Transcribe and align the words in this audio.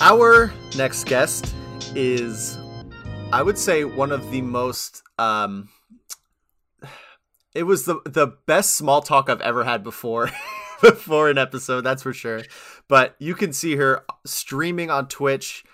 Our 0.00 0.52
next 0.76 1.04
guest 1.04 1.54
is, 1.94 2.58
I 3.32 3.40
would 3.40 3.56
say, 3.56 3.84
one 3.84 4.12
of 4.12 4.30
the 4.30 4.42
most. 4.42 5.02
Um, 5.18 5.70
it 7.54 7.62
was 7.62 7.86
the 7.86 8.02
the 8.04 8.26
best 8.46 8.74
small 8.74 9.00
talk 9.00 9.30
I've 9.30 9.40
ever 9.40 9.64
had 9.64 9.82
before, 9.82 10.30
before 10.82 11.30
an 11.30 11.38
episode. 11.38 11.80
That's 11.80 12.02
for 12.02 12.12
sure. 12.12 12.42
But 12.88 13.16
you 13.18 13.34
can 13.34 13.54
see 13.54 13.76
her 13.76 14.04
streaming 14.26 14.90
on 14.90 15.08
Twitch, 15.08 15.64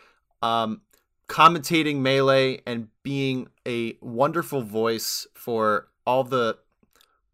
um, 0.40 0.82
commentating 1.28 1.96
melee, 1.96 2.60
and 2.64 2.88
being 3.02 3.48
a 3.66 3.96
wonderful 4.00 4.62
voice 4.62 5.26
for 5.34 5.88
all 6.06 6.22
the 6.22 6.58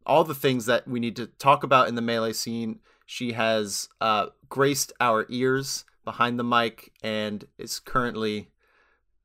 all 0.06 0.24
the 0.24 0.34
things 0.34 0.64
that 0.64 0.88
we 0.88 1.00
need 1.00 1.16
to 1.16 1.26
talk 1.26 1.62
about 1.62 1.86
in 1.86 1.96
the 1.96 2.02
melee 2.02 2.32
scene. 2.32 2.78
She 3.04 3.32
has 3.32 3.90
uh, 4.00 4.28
graced 4.48 4.94
our 5.00 5.26
ears 5.28 5.84
behind 6.08 6.38
the 6.38 6.44
mic 6.44 6.90
and 7.02 7.44
is 7.58 7.78
currently 7.78 8.48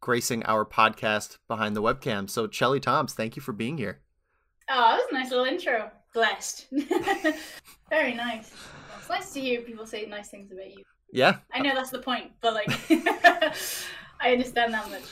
gracing 0.02 0.44
our 0.44 0.66
podcast 0.66 1.38
behind 1.48 1.78
the 1.78 1.82
webcam. 1.82 2.30
So, 2.30 2.46
Chelly 2.46 2.82
Toms, 2.82 3.14
thank 3.14 3.38
you 3.38 3.41
for 3.41 3.54
being 3.54 3.78
here. 3.78 4.02
Oh, 4.70 4.76
that 4.76 4.98
was 4.98 5.05
a 5.10 5.14
nice 5.14 5.30
little 5.30 5.46
intro. 5.46 5.90
Blessed. 6.14 6.68
Very 7.90 8.14
nice. 8.14 8.52
It's 9.00 9.08
nice 9.08 9.32
to 9.32 9.40
hear 9.40 9.62
people 9.62 9.86
say 9.86 10.05
nice 10.08 10.27
things 10.27 10.52
about 10.52 10.72
you. 10.72 10.84
Yeah. 11.14 11.38
I 11.54 11.60
know 11.62 11.74
that's 11.74 11.90
the 11.90 12.00
point, 12.00 12.32
but 12.41 12.54
like, 12.54 12.68
I 14.20 14.34
understand 14.34 14.74
that 14.74 14.91
much. 14.91 15.04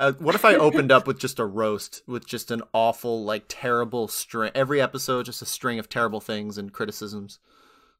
Uh, 0.00 0.12
what 0.18 0.34
if 0.34 0.44
I 0.44 0.56
opened 0.56 0.90
up 0.90 1.06
with 1.06 1.20
just 1.20 1.38
a 1.38 1.44
roast, 1.44 2.02
with 2.08 2.26
just 2.26 2.50
an 2.50 2.62
awful, 2.74 3.22
like, 3.22 3.44
terrible 3.46 4.08
string? 4.08 4.50
Every 4.52 4.80
episode, 4.80 5.26
just 5.26 5.42
a 5.42 5.46
string 5.46 5.78
of 5.78 5.88
terrible 5.88 6.20
things 6.20 6.58
and 6.58 6.72
criticisms. 6.72 7.38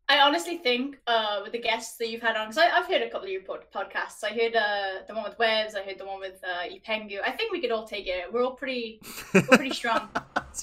I 0.09 0.19
honestly 0.21 0.59
think 0.59 0.99
uh, 1.07 1.41
with 1.45 1.53
the 1.53 1.61
guests 1.61 1.97
that 1.99 2.09
you've 2.09 2.21
had 2.23 2.37
on, 2.37 2.49
because 2.49 2.59
I've 2.59 2.87
heard 2.87 3.03
a 3.03 3.11
couple 3.11 3.27
of 3.27 3.31
your 3.33 3.43
pod- 3.43 3.67
podcasts. 3.73 4.25
I 4.25 4.31
heard 4.31 4.57
uh, 4.57 5.05
the 5.07 5.15
one 5.15 5.23
with 5.23 5.39
Webs. 5.39 5.77
I 5.77 5.83
heard 5.83 5.99
the 5.99 6.05
one 6.07 6.19
with 6.19 6.41
uh, 6.43 6.65
Ipengu. 6.69 7.19
I 7.25 7.31
think 7.31 7.53
we 7.53 7.61
could 7.61 7.71
all 7.71 7.87
take 7.87 8.09
it. 8.09 8.33
We're 8.33 8.45
all 8.45 8.55
pretty, 8.57 9.01
we're 9.33 9.43
pretty 9.43 9.71
strong. 9.75 10.09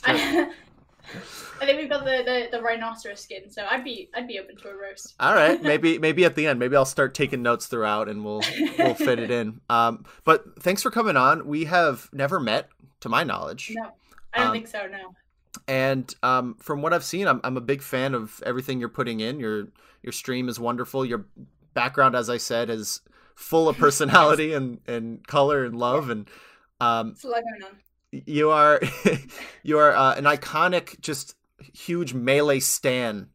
I, 0.06 0.52
I 1.62 1.66
think 1.66 1.80
we've 1.80 1.90
got 1.90 2.04
the, 2.04 2.24
the, 2.52 2.58
the 2.58 2.62
rhinoceros 2.62 3.22
skin, 3.22 3.50
so 3.50 3.66
I'd 3.72 3.86
be 3.86 4.10
I'd 4.14 4.28
be 4.28 4.38
open 4.40 4.58
to 4.58 4.68
a 4.70 4.76
roast. 4.76 5.16
All 5.22 5.34
right, 5.34 5.62
maybe 5.72 5.98
maybe 5.98 6.26
at 6.26 6.36
the 6.36 6.46
end, 6.48 6.60
maybe 6.60 6.76
I'll 6.76 6.84
start 6.84 7.14
taking 7.14 7.42
notes 7.42 7.68
throughout, 7.68 8.10
and 8.10 8.26
we'll 8.26 8.42
we'll 8.78 8.94
fit 8.96 9.18
it 9.20 9.32
in. 9.32 9.62
Um, 9.70 10.04
but 10.26 10.62
thanks 10.62 10.84
for 10.84 10.92
coming 10.92 11.16
on. 11.16 11.48
We 11.48 11.64
have 11.66 12.10
never 12.12 12.42
met, 12.42 12.68
to 13.00 13.08
my 13.10 13.24
knowledge. 13.24 13.72
No, 13.74 13.92
I 14.34 14.40
don't 14.40 14.48
Um, 14.48 14.54
think 14.54 14.68
so. 14.68 14.88
No. 14.88 15.16
And 15.68 16.14
um, 16.24 16.56
from 16.60 16.82
what 16.82 16.94
I've 16.94 17.04
seen, 17.04 17.28
I'm 17.28 17.42
I'm 17.44 17.58
a 17.58 17.62
big 17.62 17.82
fan 17.82 18.14
of 18.14 18.42
everything 18.46 18.80
you're 18.80 18.90
putting 18.90 19.20
in. 19.20 19.40
Your 19.40 19.68
your 20.02 20.14
stream 20.14 20.48
is 20.50 20.60
wonderful. 20.60 21.06
Your 21.06 21.26
background, 21.74 22.16
as 22.16 22.30
I 22.30 22.38
said, 22.38 22.70
is 22.70 23.02
full 23.36 23.68
of 23.70 23.78
personality 23.78 24.54
and, 24.60 24.80
and 24.88 25.26
color 25.28 25.66
and 25.66 25.78
love. 25.78 26.10
And 26.10 26.28
um, 26.80 27.10
It's 27.12 27.24
a 27.24 27.28
lot 27.28 27.44
going 27.44 27.64
on. 27.72 28.22
you 28.26 28.50
are 28.50 28.80
you 29.64 29.78
are 29.78 29.96
uh, 29.96 30.16
an 30.16 30.24
iconic, 30.24 31.00
just 31.02 31.36
huge 31.74 32.14
melee 32.14 32.60
stan. 32.60 33.30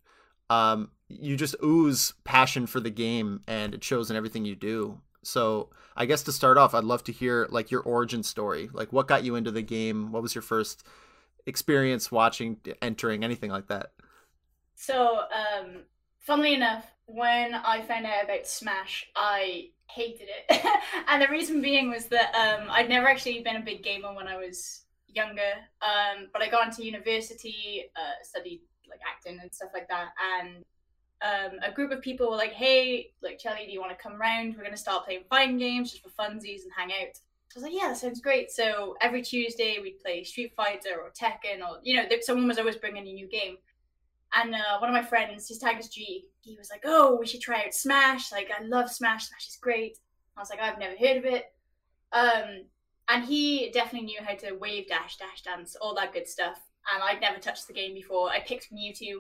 Um, 0.51 0.91
you 1.09 1.37
just 1.37 1.55
ooze 1.63 2.15
passion 2.25 2.67
for 2.67 2.81
the 2.81 2.91
game, 2.91 3.41
and 3.47 3.75
it 3.75 3.85
shows 3.85 4.11
in 4.11 4.17
everything 4.17 4.45
you 4.45 4.55
do. 4.57 5.01
So 5.23 5.69
I 5.97 6.07
guess 6.07 6.23
to 6.25 6.33
start 6.33 6.57
off, 6.59 6.75
I'd 6.75 6.85
love 6.85 7.05
to 7.05 7.13
hear 7.13 7.47
like 7.51 7.71
your 7.71 7.83
origin 7.83 8.23
story. 8.23 8.71
Like, 8.73 8.93
what 8.93 9.07
got 9.09 9.25
you 9.25 9.35
into 9.37 9.51
the 9.51 9.63
game? 9.63 10.11
What 10.11 10.23
was 10.23 10.35
your 10.35 10.43
first 10.43 10.85
experience 11.47 12.11
watching, 12.11 12.59
entering, 12.81 13.25
anything 13.25 13.51
like 13.51 13.69
that? 13.69 13.93
So, 14.75 15.19
um, 15.19 15.83
funnily 16.19 16.55
enough, 16.55 16.87
when 17.07 17.55
I 17.55 17.83
found 17.83 18.07
out 18.07 18.25
about 18.25 18.47
Smash, 18.47 19.09
I 19.15 19.71
hated 19.89 20.29
it, 20.29 20.65
and 21.09 21.23
the 21.23 21.29
reason 21.29 21.61
being 21.61 21.91
was 21.91 22.07
that 22.07 22.35
um, 22.35 22.69
I'd 22.71 22.89
never 22.89 23.07
actually 23.07 23.41
been 23.43 23.57
a 23.57 23.61
big 23.61 23.83
gamer 23.83 24.15
when 24.15 24.29
I 24.29 24.37
was 24.37 24.83
younger. 25.09 25.53
Um, 25.83 26.29
but 26.33 26.43
I 26.43 26.49
got 26.49 26.67
into 26.67 26.85
university, 26.85 27.85
uh, 27.97 28.23
studied 28.23 28.61
like 28.89 29.01
acting 29.09 29.39
and 29.41 29.53
stuff 29.53 29.71
like 29.73 29.89
that, 29.89 30.09
and 30.41 30.65
um, 31.23 31.59
a 31.63 31.73
group 31.73 31.93
of 31.93 32.03
people 32.03 32.31
were 32.31 32.37
like, 32.37 32.53
"Hey, 32.53 33.13
like 33.23 33.39
Chelly, 33.39 33.67
do 33.67 33.73
you 33.73 33.81
want 33.81 33.97
to 33.97 34.03
come 34.03 34.21
round? 34.21 34.57
We're 34.57 34.65
gonna 34.65 34.77
start 34.77 35.05
playing 35.05 35.25
fighting 35.29 35.59
games 35.59 35.93
just 35.93 36.03
for 36.03 36.11
funsies 36.11 36.63
and 36.63 36.73
hang 36.77 36.91
out." 36.93 37.19
I 37.55 37.59
was 37.59 37.65
like, 37.65 37.75
"Yeah, 37.75 37.89
that 37.89 37.99
sounds 37.99 38.21
great." 38.21 38.51
So 38.51 38.97
every 39.01 39.23
Tuesday 39.23 39.79
we'd 39.81 40.01
play 40.01 40.25
Street 40.25 40.53
Fighter 40.57 41.01
or 41.01 41.11
Tekken, 41.11 41.61
or 41.61 41.79
you 41.83 41.97
know, 41.97 42.09
someone 42.21 42.49
was 42.49 42.59
always 42.59 42.77
bringing 42.77 43.07
a 43.07 43.13
new 43.13 43.29
game. 43.29 43.57
And 44.35 44.55
uh, 44.55 44.79
one 44.79 44.89
of 44.89 44.95
my 44.95 45.07
friends, 45.07 45.49
his 45.49 45.59
tag 45.59 45.79
is 45.79 45.89
G, 45.89 46.25
he 46.41 46.57
was 46.57 46.71
like, 46.71 46.83
"Oh, 46.85 47.17
we 47.17 47.27
should 47.27 47.41
try 47.41 47.65
out 47.65 47.75
Smash. 47.75 48.33
Like, 48.33 48.51
I 48.51 48.63
love 48.65 48.91
Smash. 48.91 49.29
Smash 49.29 49.49
is 49.49 49.59
great." 49.61 49.99
I 50.37 50.41
was 50.41 50.51
like, 50.51 50.61
"I've 50.61 50.79
never 50.79 50.97
heard 50.97 51.19
of 51.19 51.25
it." 51.25 51.45
Um, 52.13 52.65
and 53.09 53.25
he 53.25 53.71
definitely 53.73 54.07
knew 54.07 54.21
how 54.23 54.35
to 54.35 54.53
wave 54.53 54.89
dash, 54.89 55.17
dash 55.19 55.43
dance, 55.43 55.77
all 55.81 55.95
that 55.97 56.13
good 56.13 56.29
stuff. 56.29 56.59
And 56.93 57.03
I'd 57.03 57.21
never 57.21 57.39
touched 57.39 57.67
the 57.67 57.75
game 57.75 57.95
before. 57.95 58.31
I 58.31 58.41
picked 58.41 58.73
Mewtwo. 58.73 59.17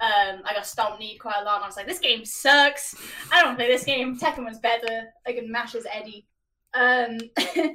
Um, 0.00 0.42
I 0.44 0.52
got 0.52 0.66
Stomp 0.66 0.98
Knee 0.98 1.16
quite 1.16 1.36
a 1.40 1.44
lot, 1.44 1.56
and 1.56 1.64
I 1.64 1.68
was 1.68 1.76
like, 1.76 1.86
"This 1.86 1.98
game 1.98 2.24
sucks. 2.24 2.94
I 3.32 3.42
don't 3.42 3.56
play 3.56 3.68
this 3.68 3.84
game. 3.84 4.18
Tekken 4.18 4.44
was 4.44 4.58
better. 4.58 5.08
I 5.26 5.32
can 5.32 5.50
mash 5.50 5.74
as 5.74 5.86
Eddie." 5.90 6.26
Um, 6.74 7.18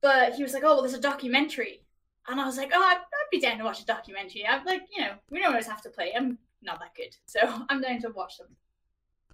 but 0.00 0.34
he 0.34 0.42
was 0.42 0.52
like, 0.52 0.62
"Oh, 0.64 0.74
well, 0.74 0.82
there's 0.82 0.94
a 0.94 1.00
documentary." 1.00 1.82
And 2.28 2.38
I 2.38 2.44
was 2.44 2.58
like, 2.58 2.70
oh, 2.74 2.80
I'd, 2.80 2.98
I'd 2.98 3.30
be 3.30 3.40
down 3.40 3.56
to 3.58 3.64
watch 3.64 3.80
a 3.80 3.86
documentary. 3.86 4.46
I'm 4.46 4.64
like, 4.66 4.82
you 4.94 5.02
know, 5.02 5.12
we 5.30 5.38
don't 5.38 5.48
always 5.48 5.66
have 5.66 5.80
to 5.82 5.88
play. 5.88 6.12
I'm 6.14 6.38
not 6.62 6.78
that 6.80 6.94
good. 6.94 7.16
So 7.26 7.40
I'm 7.70 7.80
down 7.80 8.00
to 8.02 8.10
watch 8.10 8.36
them. 8.36 8.48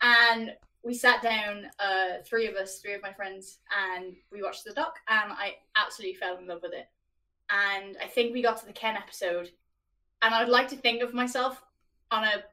And 0.00 0.52
we 0.84 0.94
sat 0.94 1.22
down, 1.22 1.66
uh, 1.80 2.22
three 2.24 2.46
of 2.46 2.54
us, 2.54 2.78
three 2.78 2.94
of 2.94 3.02
my 3.02 3.12
friends, 3.12 3.58
and 3.92 4.14
we 4.30 4.42
watched 4.42 4.64
the 4.64 4.72
doc, 4.72 4.96
and 5.08 5.32
I 5.32 5.54
absolutely 5.76 6.16
fell 6.16 6.36
in 6.36 6.46
love 6.46 6.60
with 6.62 6.74
it. 6.74 6.86
And 7.50 7.96
I 8.02 8.06
think 8.06 8.32
we 8.32 8.42
got 8.42 8.58
to 8.58 8.66
the 8.66 8.72
Ken 8.72 8.96
episode, 8.96 9.50
and 10.22 10.34
I 10.34 10.40
would 10.40 10.52
like 10.52 10.68
to 10.68 10.76
think 10.76 11.02
of 11.02 11.14
myself 11.14 11.62
on 12.10 12.24
a 12.24 12.44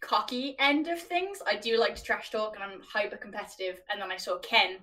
cocky 0.00 0.56
end 0.58 0.88
of 0.88 0.98
things. 0.98 1.42
I 1.46 1.56
do 1.56 1.78
like 1.78 1.94
to 1.96 2.02
trash 2.02 2.30
talk, 2.30 2.54
and 2.54 2.64
I'm 2.64 2.80
hyper 2.80 3.18
competitive. 3.18 3.80
And 3.90 4.00
then 4.00 4.10
I 4.10 4.16
saw 4.16 4.38
Ken, 4.38 4.78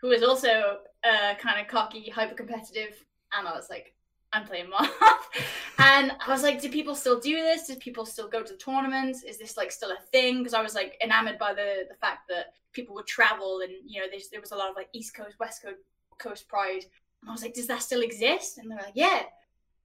who 0.00 0.10
is 0.10 0.22
also 0.22 0.78
uh, 1.04 1.34
kind 1.34 1.60
of 1.60 1.68
cocky, 1.68 2.10
hyper 2.10 2.34
competitive, 2.34 3.04
and 3.32 3.46
I 3.46 3.52
was 3.52 3.68
like, 3.70 3.94
I'm 4.32 4.44
playing 4.44 4.70
off. 4.72 5.28
and 5.78 6.12
I 6.26 6.30
was 6.30 6.42
like, 6.42 6.60
do 6.60 6.68
people 6.68 6.94
still 6.94 7.18
do 7.18 7.36
this? 7.36 7.66
Do 7.66 7.76
people 7.76 8.04
still 8.04 8.28
go 8.28 8.42
to 8.42 8.52
the 8.52 8.58
tournaments? 8.58 9.22
Is 9.22 9.38
this 9.38 9.56
like 9.56 9.72
still 9.72 9.90
a 9.90 10.02
thing? 10.12 10.38
Because 10.38 10.54
I 10.54 10.62
was 10.62 10.74
like 10.74 10.98
enamored 11.02 11.38
by 11.38 11.54
the 11.54 11.84
the 11.88 11.94
fact 12.00 12.28
that 12.28 12.52
people 12.72 12.94
would 12.94 13.06
travel 13.06 13.60
and 13.60 13.72
you 13.86 14.00
know 14.00 14.06
there's, 14.10 14.28
there 14.28 14.40
was 14.40 14.52
a 14.52 14.56
lot 14.56 14.70
of 14.70 14.76
like 14.76 14.88
East 14.92 15.14
Coast, 15.16 15.36
West 15.40 15.62
Coast, 15.62 15.78
Coast 16.18 16.48
pride. 16.48 16.84
And 17.22 17.30
I 17.30 17.32
was 17.32 17.42
like, 17.42 17.54
does 17.54 17.66
that 17.68 17.82
still 17.82 18.02
exist? 18.02 18.58
And 18.58 18.70
they're 18.70 18.78
like, 18.78 18.92
yeah. 18.94 19.22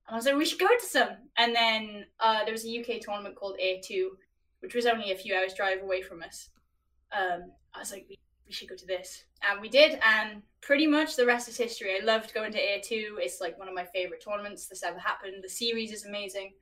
And 0.07 0.13
I 0.13 0.15
was 0.15 0.25
like, 0.25 0.35
we 0.35 0.45
should 0.45 0.59
go 0.59 0.67
to 0.67 0.85
some. 0.85 1.09
And 1.37 1.55
then 1.55 2.05
uh, 2.19 2.43
there 2.43 2.51
was 2.51 2.65
a 2.65 2.79
UK 2.79 3.01
tournament 3.01 3.35
called 3.35 3.57
A2, 3.63 4.07
which 4.59 4.75
was 4.75 4.85
only 4.85 5.11
a 5.11 5.17
few 5.17 5.35
hours 5.35 5.53
drive 5.53 5.81
away 5.81 6.01
from 6.01 6.21
us. 6.21 6.49
Um, 7.11 7.51
I 7.73 7.79
was 7.79 7.91
like, 7.91 8.07
we, 8.45 8.53
should 8.53 8.69
go 8.69 8.75
to 8.75 8.85
this. 8.85 9.23
And 9.49 9.61
we 9.61 9.69
did, 9.69 9.99
and 10.03 10.41
pretty 10.61 10.87
much 10.87 11.15
the 11.15 11.25
rest 11.25 11.49
is 11.49 11.57
history. 11.57 11.95
I 11.99 12.03
loved 12.03 12.33
going 12.33 12.51
to 12.51 12.59
A2. 12.59 13.17
It's 13.17 13.41
like 13.41 13.57
one 13.57 13.67
of 13.67 13.73
my 13.73 13.85
favorite 13.85 14.23
tournaments 14.23 14.67
that's 14.67 14.83
ever 14.83 14.99
happened. 14.99 15.43
The 15.43 15.49
series 15.49 15.91
is 15.91 16.05
amazing. 16.05 16.53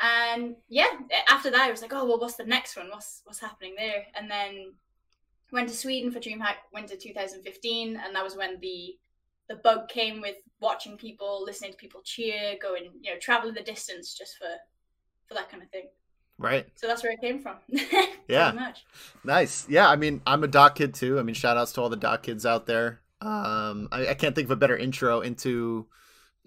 And 0.00 0.56
yeah, 0.68 0.90
after 1.30 1.50
that, 1.50 1.68
I 1.68 1.70
was 1.70 1.82
like, 1.82 1.92
oh, 1.94 2.04
well, 2.04 2.18
what's 2.18 2.36
the 2.36 2.44
next 2.44 2.76
one? 2.76 2.88
What's 2.90 3.22
what's 3.24 3.40
happening 3.40 3.74
there? 3.76 4.04
And 4.14 4.30
then 4.30 4.74
went 5.52 5.68
to 5.68 5.74
Sweden 5.74 6.10
for 6.10 6.20
DreamHack 6.20 6.56
Winter 6.74 6.96
2015, 6.96 8.00
and 8.04 8.14
that 8.14 8.24
was 8.24 8.36
when 8.36 8.60
the 8.60 8.96
the 9.48 9.56
bug 9.56 9.88
came 9.88 10.20
with 10.20 10.36
watching 10.60 10.96
people, 10.96 11.44
listening 11.44 11.70
to 11.70 11.76
people 11.76 12.00
cheer, 12.04 12.56
going, 12.60 12.90
you 13.00 13.12
know, 13.12 13.18
traveling 13.20 13.54
the 13.54 13.62
distance 13.62 14.14
just 14.14 14.36
for 14.36 14.48
for 15.26 15.34
that 15.34 15.50
kind 15.50 15.62
of 15.62 15.70
thing. 15.70 15.86
Right. 16.38 16.66
So 16.74 16.86
that's 16.86 17.02
where 17.02 17.12
it 17.12 17.20
came 17.20 17.40
from. 17.40 17.56
Yeah. 18.28 18.50
Pretty 18.50 18.64
much. 18.64 18.84
Nice. 19.22 19.68
Yeah, 19.68 19.88
I 19.88 19.94
mean, 19.94 20.20
I'm 20.26 20.42
a 20.42 20.48
doc 20.48 20.74
kid 20.74 20.94
too. 20.94 21.16
I 21.20 21.22
mean, 21.22 21.36
shout 21.36 21.56
outs 21.56 21.70
to 21.74 21.80
all 21.80 21.88
the 21.88 21.96
doc 21.96 22.24
kids 22.24 22.44
out 22.44 22.66
there. 22.66 23.00
Um, 23.20 23.88
I, 23.92 24.08
I 24.08 24.14
can't 24.14 24.34
think 24.34 24.46
of 24.46 24.50
a 24.50 24.56
better 24.56 24.76
intro 24.76 25.20
into, 25.20 25.86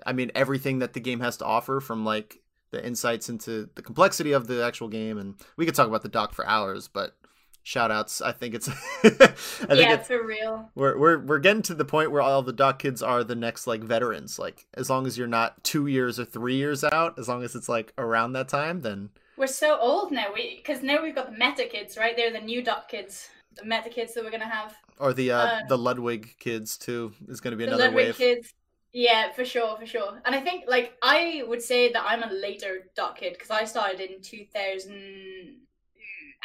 I 0.06 0.12
mean, 0.12 0.30
everything 0.36 0.80
that 0.80 0.92
the 0.92 1.00
game 1.00 1.22
has 1.22 1.38
to 1.38 1.46
offer 1.46 1.80
from 1.80 2.04
like 2.04 2.42
the 2.72 2.86
insights 2.86 3.30
into 3.30 3.70
the 3.76 3.82
complexity 3.82 4.34
of 4.34 4.48
the 4.48 4.62
actual 4.62 4.90
game. 4.90 5.18
And 5.18 5.36
we 5.56 5.66
could 5.66 5.74
talk 5.74 5.88
about 5.88 6.02
the 6.02 6.10
doc 6.10 6.34
for 6.34 6.46
hours, 6.46 6.90
but 6.90 7.16
shout 7.64 7.92
outs. 7.92 8.22
I 8.22 8.34
think 8.34 8.56
it's, 8.56 8.68
I 9.04 9.10
think 9.10 9.80
yeah, 9.80 9.94
it's, 9.94 10.08
for 10.10 10.22
real. 10.22 10.70
we're, 10.76 10.98
we're, 10.98 11.20
we're 11.20 11.40
getting 11.40 11.62
to 11.62 11.74
the 11.74 11.86
point 11.86 12.12
where 12.12 12.22
all 12.22 12.42
the 12.42 12.52
doc 12.52 12.80
kids 12.80 13.02
are 13.02 13.24
the 13.24 13.36
next 13.36 13.68
like 13.68 13.84
veterans. 13.84 14.38
Like, 14.38 14.68
as 14.74 14.90
long 14.90 15.08
as 15.08 15.18
you're 15.18 15.28
not 15.28 15.64
two 15.64 15.88
years 15.88 16.20
or 16.20 16.26
three 16.26 16.58
years 16.58 16.84
out, 16.84 17.18
as 17.18 17.30
long 17.30 17.42
as 17.42 17.56
it's 17.56 17.70
like 17.70 17.94
around 17.98 18.34
that 18.34 18.50
time, 18.50 18.82
then 18.82 19.12
We're 19.40 19.48
so 19.48 19.80
old 19.80 20.12
now. 20.12 20.28
We 20.34 20.58
because 20.58 20.84
now 20.84 21.02
we've 21.02 21.16
got 21.16 21.32
the 21.32 21.38
meta 21.38 21.64
kids, 21.66 21.98
right? 21.98 22.16
They're 22.16 22.32
the 22.32 22.42
new 22.42 22.62
doc 22.62 22.90
kids, 22.90 23.30
the 23.56 23.64
meta 23.64 23.90
kids 23.90 24.14
that 24.14 24.24
we're 24.24 24.32
gonna 24.32 24.50
have. 24.50 24.76
or 25.00 25.14
the, 25.14 25.32
uh, 25.32 25.38
Uh, 25.40 25.60
the 25.70 25.78
Ludwig 25.78 26.36
kids 26.40 26.78
too 26.78 27.14
is 27.30 27.40
going 27.40 27.52
to 27.52 27.58
be 27.58 27.64
the 27.64 27.70
another 27.72 27.86
Ludwig 27.86 28.08
wave. 28.08 28.18
kids. 28.18 28.54
Yeah, 28.92 29.32
for 29.32 29.46
sure, 29.46 29.78
for 29.78 29.86
sure. 29.86 30.22
And 30.26 30.36
I 30.36 30.42
think 30.42 30.66
like 30.68 30.94
I 31.02 31.44
would 31.48 31.62
say 31.62 31.90
that 31.94 32.04
I'm 32.06 32.22
a 32.24 32.32
later 32.34 32.90
doc 32.98 33.20
kid 33.20 33.34
because 33.34 33.50
I 33.50 33.64
started 33.64 34.02
in 34.02 34.22
2000. 34.22 35.62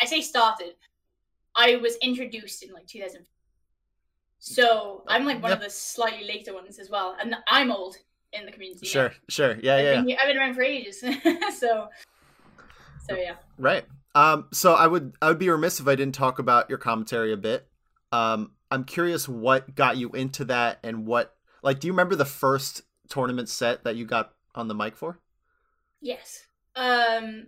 I 0.00 0.04
say 0.06 0.20
started. 0.20 0.74
I 1.56 1.76
was 1.76 1.96
introduced 1.96 2.62
in 2.62 2.72
like 2.72 2.86
2000. 2.86 3.26
So 4.38 5.02
I'm 5.08 5.24
like 5.24 5.42
one 5.42 5.50
Yep. 5.50 5.58
of 5.58 5.64
the 5.64 5.70
slightly 5.70 6.26
later 6.28 6.52
ones 6.54 6.78
as 6.78 6.90
well, 6.90 7.16
and 7.20 7.34
I'm 7.48 7.72
old 7.72 7.96
in 8.32 8.44
the 8.46 8.52
community. 8.52 8.86
Sure, 8.86 9.12
sure. 9.28 9.56
Yeah, 9.62 9.76
I've, 9.76 9.84
yeah. 9.84 9.94
been, 9.96 10.08
here- 10.08 10.18
I've 10.20 10.28
been 10.28 10.36
around 10.38 10.54
for 10.54 10.62
ages, 10.62 11.02
so 11.58 11.88
so 13.08 13.16
yeah. 13.16 13.34
Right. 13.58 13.84
Um, 14.14 14.46
so 14.52 14.74
I 14.74 14.86
would 14.86 15.14
I 15.20 15.28
would 15.28 15.38
be 15.38 15.48
remiss 15.50 15.80
if 15.80 15.88
I 15.88 15.94
didn't 15.94 16.14
talk 16.14 16.38
about 16.38 16.68
your 16.68 16.78
commentary 16.78 17.32
a 17.32 17.36
bit. 17.36 17.66
Um, 18.12 18.52
I'm 18.70 18.84
curious 18.84 19.28
what 19.28 19.74
got 19.74 19.96
you 19.96 20.10
into 20.10 20.44
that 20.46 20.78
and 20.82 21.06
what 21.06 21.34
like 21.62 21.80
do 21.80 21.86
you 21.86 21.92
remember 21.92 22.14
the 22.14 22.24
first 22.24 22.82
tournament 23.08 23.48
set 23.48 23.84
that 23.84 23.96
you 23.96 24.04
got 24.04 24.32
on 24.54 24.68
the 24.68 24.74
mic 24.74 24.96
for? 24.96 25.18
Yes. 26.00 26.46
Um, 26.76 27.46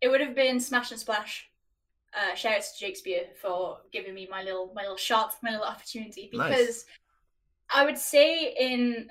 it 0.00 0.08
would 0.08 0.20
have 0.20 0.34
been 0.34 0.60
Smash 0.60 0.90
and 0.90 1.00
Splash. 1.00 1.48
Uh, 2.14 2.34
shout 2.34 2.54
out 2.54 2.62
to 2.62 2.68
Shakespeare 2.78 3.24
for 3.40 3.78
giving 3.92 4.14
me 4.14 4.26
my 4.30 4.42
little 4.42 4.72
my 4.74 4.82
little 4.82 4.96
shot, 4.96 5.34
my 5.42 5.50
little 5.50 5.66
opportunity. 5.66 6.30
Nice. 6.32 6.58
Because 6.58 6.84
I 7.74 7.84
would 7.84 7.98
say 7.98 8.54
in 8.58 9.10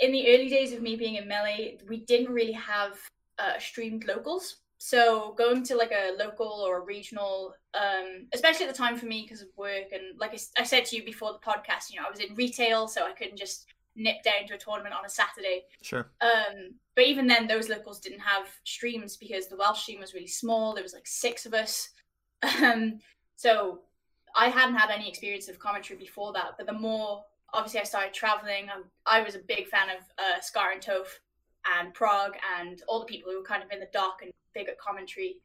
in 0.00 0.12
the 0.12 0.34
early 0.34 0.48
days 0.48 0.72
of 0.72 0.82
me 0.82 0.96
being 0.96 1.16
in 1.16 1.28
melee, 1.28 1.78
we 1.88 1.98
didn't 1.98 2.32
really 2.32 2.52
have 2.52 2.98
uh, 3.38 3.58
streamed 3.58 4.06
locals. 4.06 4.56
So 4.82 5.34
going 5.36 5.62
to 5.64 5.76
like 5.76 5.92
a 5.92 6.16
local 6.18 6.46
or 6.46 6.78
a 6.78 6.84
regional, 6.84 7.54
um, 7.74 8.26
especially 8.32 8.64
at 8.64 8.72
the 8.72 8.78
time 8.78 8.96
for 8.96 9.04
me 9.04 9.20
because 9.22 9.42
of 9.42 9.48
work 9.54 9.92
and 9.92 10.18
like 10.18 10.32
I 10.58 10.62
said 10.62 10.86
to 10.86 10.96
you 10.96 11.04
before 11.04 11.34
the 11.34 11.38
podcast, 11.38 11.90
you 11.90 12.00
know, 12.00 12.06
I 12.06 12.10
was 12.10 12.20
in 12.20 12.34
retail, 12.34 12.88
so 12.88 13.04
I 13.04 13.12
couldn't 13.12 13.36
just 13.36 13.66
nip 13.94 14.22
down 14.24 14.48
to 14.48 14.54
a 14.54 14.58
tournament 14.58 14.94
on 14.94 15.04
a 15.04 15.10
Saturday. 15.10 15.64
Sure. 15.82 16.10
Um, 16.22 16.76
but 16.96 17.04
even 17.04 17.26
then, 17.26 17.46
those 17.46 17.68
locals 17.68 18.00
didn't 18.00 18.20
have 18.20 18.48
streams 18.64 19.18
because 19.18 19.48
the 19.48 19.56
Welsh 19.56 19.82
stream 19.82 20.00
was 20.00 20.14
really 20.14 20.26
small. 20.26 20.72
There 20.72 20.82
was 20.82 20.94
like 20.94 21.06
six 21.06 21.44
of 21.44 21.52
us, 21.52 21.90
um, 22.62 23.00
so 23.36 23.80
I 24.34 24.48
hadn't 24.48 24.76
had 24.76 24.90
any 24.90 25.10
experience 25.10 25.50
of 25.50 25.58
commentary 25.58 25.98
before 25.98 26.32
that. 26.32 26.52
But 26.56 26.66
the 26.66 26.72
more, 26.72 27.22
obviously, 27.52 27.80
I 27.80 27.84
started 27.84 28.14
traveling. 28.14 28.70
um, 28.74 28.84
I 29.04 29.20
was 29.20 29.34
a 29.34 29.40
big 29.40 29.68
fan 29.68 29.90
of 29.90 30.02
uh, 30.18 30.40
Scar 30.40 30.72
and 30.72 30.80
Toph 30.80 31.18
and 31.78 31.92
Prog 31.92 32.32
and 32.58 32.82
all 32.88 33.00
the 33.00 33.04
people 33.04 33.30
who 33.30 33.40
were 33.40 33.44
kind 33.44 33.62
of 33.62 33.70
in 33.70 33.80
the 33.80 33.88
dark 33.92 34.22
and 34.22 34.32
big 34.54 34.68
at 34.68 34.78
commentary. 34.78 35.36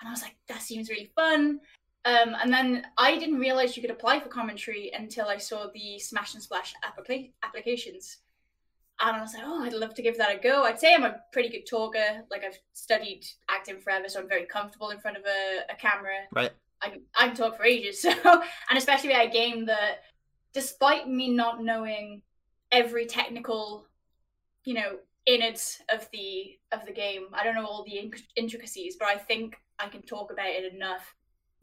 And 0.00 0.08
I 0.08 0.10
was 0.10 0.22
like, 0.22 0.36
that 0.48 0.62
seems 0.62 0.88
really 0.88 1.10
fun. 1.14 1.60
Um, 2.04 2.36
and 2.42 2.52
then 2.52 2.86
I 2.98 3.18
didn't 3.18 3.38
realize 3.38 3.76
you 3.76 3.82
could 3.82 3.90
apply 3.90 4.20
for 4.20 4.28
commentary 4.28 4.92
until 4.92 5.26
I 5.26 5.38
saw 5.38 5.68
the 5.72 5.98
Smash 5.98 6.34
and 6.34 6.42
Splash 6.42 6.74
applica- 6.84 7.30
applications. 7.42 8.18
And 9.00 9.16
I 9.16 9.20
was 9.20 9.34
like, 9.34 9.42
oh, 9.44 9.64
I'd 9.64 9.72
love 9.72 9.94
to 9.94 10.02
give 10.02 10.18
that 10.18 10.36
a 10.36 10.38
go. 10.38 10.64
I'd 10.64 10.78
say 10.78 10.94
I'm 10.94 11.04
a 11.04 11.20
pretty 11.32 11.48
good 11.48 11.66
talker. 11.66 12.22
Like, 12.30 12.44
I've 12.44 12.58
studied 12.74 13.26
acting 13.48 13.80
forever, 13.80 14.08
so 14.08 14.20
I'm 14.20 14.28
very 14.28 14.44
comfortable 14.44 14.90
in 14.90 15.00
front 15.00 15.16
of 15.16 15.24
a, 15.24 15.72
a 15.72 15.76
camera. 15.76 16.18
Right. 16.32 16.52
I 16.80 16.90
can, 16.90 17.00
I 17.18 17.26
can 17.28 17.36
talk 17.36 17.56
for 17.56 17.64
ages. 17.64 18.00
So, 18.22 18.42
and 18.68 18.78
especially 18.78 19.08
with 19.08 19.28
a 19.28 19.30
game 19.30 19.66
that, 19.66 20.02
despite 20.52 21.08
me 21.08 21.30
not 21.30 21.62
knowing 21.62 22.22
every 22.70 23.06
technical, 23.06 23.86
you 24.64 24.74
know, 24.74 24.98
innards 25.26 25.80
of 25.92 26.08
the 26.12 26.58
of 26.72 26.84
the 26.86 26.92
game, 26.92 27.26
I 27.32 27.44
don't 27.44 27.54
know 27.54 27.66
all 27.66 27.84
the 27.84 28.12
intricacies, 28.36 28.96
but 28.98 29.08
I 29.08 29.16
think 29.16 29.56
I 29.78 29.88
can 29.88 30.02
talk 30.02 30.30
about 30.32 30.48
it 30.48 30.72
enough 30.72 31.14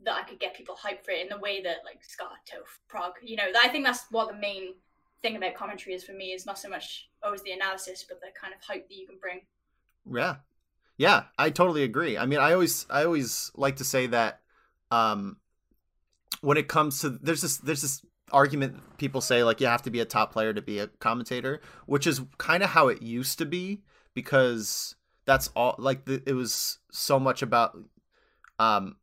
that 0.04 0.16
I 0.16 0.24
could 0.24 0.40
get 0.40 0.56
people 0.56 0.75
hyped 0.75 1.04
for 1.04 1.12
it 1.12 1.22
in 1.22 1.30
the 1.30 1.38
way 1.38 1.62
that 1.62 1.78
like 1.86 2.04
Scar, 2.04 2.31
Toph, 2.50 2.80
Prog, 2.88 3.13
you 3.24 3.36
know, 3.36 3.52
I 3.62 3.68
think 3.68 3.86
that's 3.86 4.06
what 4.10 4.30
the 4.30 4.36
main 4.36 4.74
thing 5.22 5.36
about 5.36 5.54
commentary 5.54 5.96
is 5.96 6.04
for 6.04 6.13
me 6.13 6.31
is 6.31 6.46
not 6.46 6.58
so 6.58 6.69
much 6.69 7.10
always 7.24 7.44
the 7.44 7.52
analysis, 7.52 8.06
but 8.08 8.19
the 8.19 8.28
kind 8.40 8.54
of 8.54 8.62
hype 8.63 8.88
that 8.88 8.96
you 8.96 9.06
can 9.06 9.18
bring. 9.22 9.42
Yeah. 10.12 10.38
Yeah, 10.98 11.24
I 11.38 11.50
totally 11.50 11.84
agree. 11.84 12.18
I 12.18 12.25
mean, 12.25 12.40
I 12.40 12.54
always 12.54 12.86
I 12.90 13.06
always 13.06 13.52
like 13.56 13.78
to 13.78 13.84
say 13.84 14.07
that 14.07 14.42
um 14.92 15.38
when 16.42 16.57
it 16.57 16.68
comes 16.68 17.00
to 17.02 17.10
there's 17.10 17.42
this 17.42 17.57
there's 17.57 17.81
this 17.81 18.06
argument 18.31 18.98
people 18.98 19.22
say 19.22 19.44
like 19.44 19.60
you 19.62 19.68
have 19.68 19.81
to 19.83 19.92
be 19.92 20.00
a 20.00 20.06
top 20.06 20.31
player 20.31 20.54
to 20.54 20.62
be 20.62 20.80
a 20.80 20.88
commentator, 20.88 21.62
which 21.86 22.06
is 22.07 22.22
kind 22.38 22.63
of 22.63 22.69
how 22.72 22.88
it 22.88 23.01
used 23.01 23.38
to 23.39 23.45
be 23.45 23.81
because 24.13 24.95
that's 25.25 25.50
all 25.56 25.75
like 25.78 26.06
the, 26.06 26.22
it 26.25 26.33
was 26.33 26.80
so 26.92 27.19
much 27.19 27.42
about 27.42 27.78
um 28.60 28.95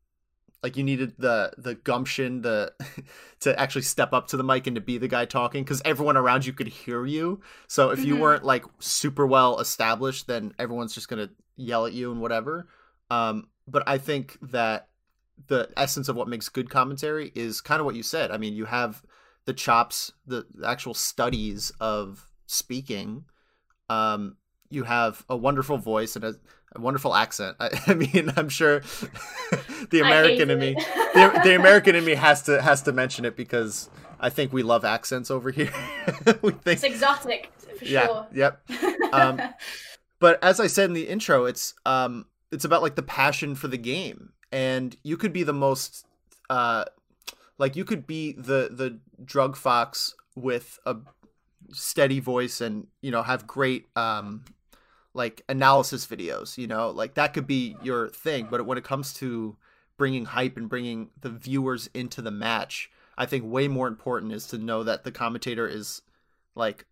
like 0.62 0.76
you 0.76 0.82
needed 0.82 1.14
the 1.18 1.52
the 1.56 1.74
gumption 1.76 2.42
the 2.42 2.72
to 3.40 3.58
actually 3.58 3.82
step 3.82 4.12
up 4.12 4.26
to 4.28 4.36
the 4.36 4.42
mic 4.44 4.66
and 4.66 4.74
to 4.74 4.80
be 4.80 4.98
the 4.98 5.08
guy 5.08 5.24
talking 5.24 5.62
because 5.62 5.80
everyone 5.84 6.16
around 6.16 6.44
you 6.44 6.52
could 6.52 6.66
hear 6.68 7.06
you. 7.06 7.40
So 7.68 7.90
if 7.90 8.04
you 8.04 8.16
Mhm. 8.16 8.20
weren't 8.20 8.44
like 8.44 8.64
super 8.80 9.26
well 9.26 9.60
established 9.60 10.26
then 10.26 10.52
everyone's 10.58 10.94
just 10.94 11.08
gonna 11.08 11.30
yell 11.56 11.86
at 11.86 11.92
you 11.92 12.10
and 12.10 12.20
whatever. 12.20 12.66
Um 13.10 13.48
but 13.66 13.82
i 13.86 13.98
think 13.98 14.38
that 14.42 14.88
the 15.46 15.68
essence 15.76 16.08
of 16.08 16.16
what 16.16 16.26
makes 16.26 16.48
good 16.48 16.68
commentary 16.68 17.30
is 17.36 17.60
kind 17.60 17.78
of 17.80 17.86
what 17.86 17.94
you 17.94 18.02
said. 18.02 18.32
I 18.32 18.38
mean 18.38 18.54
you 18.54 18.64
have 18.64 19.02
the 19.48 19.54
chops 19.54 20.12
the 20.26 20.44
actual 20.64 20.94
studies 20.94 21.72
of 21.80 22.28
speaking 22.46 23.24
um 23.88 24.36
you 24.68 24.84
have 24.84 25.24
a 25.28 25.36
wonderful 25.36 25.78
voice 25.78 26.16
and 26.16 26.24
a, 26.24 26.34
a 26.76 26.80
wonderful 26.80 27.14
accent 27.14 27.56
I, 27.60 27.70
I 27.86 27.94
mean 27.94 28.32
i'm 28.36 28.50
sure 28.50 28.80
the 29.90 30.00
american 30.00 30.50
in 30.50 30.58
me 30.58 30.74
the, 31.14 31.40
the 31.42 31.54
American 31.56 31.94
in 31.96 32.04
me 32.04 32.14
has 32.14 32.42
to 32.42 32.60
has 32.60 32.82
to 32.82 32.92
mention 32.92 33.24
it 33.24 33.36
because 33.36 33.88
I 34.20 34.30
think 34.30 34.52
we 34.52 34.64
love 34.64 34.84
accents 34.84 35.30
over 35.30 35.52
here. 35.52 35.72
we 36.42 36.50
think, 36.50 36.66
it's 36.66 36.82
exotic 36.82 37.52
for 37.78 37.84
yeah, 37.84 38.06
sure. 38.06 38.26
yep. 38.34 38.60
Um, 39.12 39.40
But 40.18 40.42
as 40.42 40.58
I 40.60 40.66
said 40.66 40.86
in 40.86 40.94
the 40.94 41.08
intro, 41.08 41.44
it's 41.44 41.74
um, 41.86 42.26
it's 42.50 42.64
about 42.64 42.82
like 42.82 42.96
the 42.96 43.02
passion 43.02 43.54
for 43.54 43.68
the 43.68 43.78
game, 43.78 44.32
and 44.50 44.96
you 45.02 45.16
could 45.16 45.32
be 45.32 45.44
the 45.44 45.52
most, 45.52 46.06
uh, 46.50 46.84
like 47.58 47.76
you 47.76 47.84
could 47.84 48.06
be 48.06 48.32
the 48.32 48.68
the 48.72 48.98
Druggedfox 49.24 50.14
with 50.34 50.78
a 50.86 50.96
steady 51.72 52.20
voice 52.20 52.60
and 52.60 52.86
you 53.02 53.10
know 53.10 53.22
have 53.22 53.46
great 53.46 53.86
um 53.96 54.44
like 55.12 55.42
analysis 55.48 56.06
videos 56.06 56.56
you 56.56 56.66
know 56.66 56.90
like 56.90 57.14
that 57.14 57.34
could 57.34 57.46
be 57.46 57.76
your 57.82 58.08
thing 58.08 58.46
but 58.50 58.64
when 58.64 58.78
it 58.78 58.84
comes 58.84 59.12
to 59.12 59.56
bringing 59.96 60.24
hype 60.24 60.56
and 60.56 60.68
bringing 60.68 61.10
the 61.20 61.28
viewers 61.28 61.90
into 61.92 62.22
the 62.22 62.30
match 62.30 62.90
i 63.18 63.26
think 63.26 63.44
way 63.44 63.66
more 63.68 63.88
important 63.88 64.32
is 64.32 64.46
to 64.46 64.56
know 64.56 64.82
that 64.84 65.02
the 65.04 65.10
commentator 65.12 65.66
is 65.66 66.02
like 66.54 66.86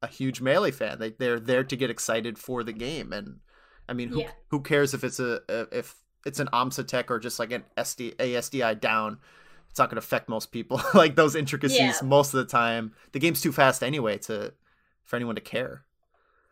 a 0.00 0.06
huge 0.06 0.40
melee 0.40 0.70
fan 0.70 0.98
they, 0.98 1.10
they're 1.10 1.40
there 1.40 1.64
to 1.64 1.76
get 1.76 1.90
excited 1.90 2.38
for 2.38 2.62
the 2.62 2.72
game 2.72 3.12
and 3.12 3.40
i 3.88 3.92
mean 3.92 4.08
who, 4.08 4.20
Yeah. 4.20 4.30
who 4.48 4.60
cares 4.62 4.94
if 4.94 5.02
it's 5.02 5.18
a, 5.18 5.40
if 5.72 5.96
it's 6.24 6.40
an 6.40 6.48
Amsah 6.52 6.86
tech 6.86 7.10
or 7.10 7.18
just 7.18 7.38
like 7.38 7.52
an 7.52 7.64
SD, 7.76 8.14
asdi 8.16 8.80
down 8.80 9.18
it's 9.78 9.80
not 9.80 9.90
going 9.90 10.00
to 10.00 10.06
affect 10.06 10.28
most 10.28 10.50
people 10.50 10.80
like 10.94 11.14
those 11.14 11.36
intricacies 11.36 11.78
Yeah. 11.78 11.94
most 12.02 12.34
of 12.34 12.38
the 12.38 12.50
time 12.50 12.92
the 13.12 13.20
game's 13.20 13.40
too 13.40 13.52
fast 13.52 13.82
anyway 13.82 14.18
to 14.18 14.52
for 15.04 15.16
anyone 15.16 15.36
to 15.36 15.40
care 15.40 15.84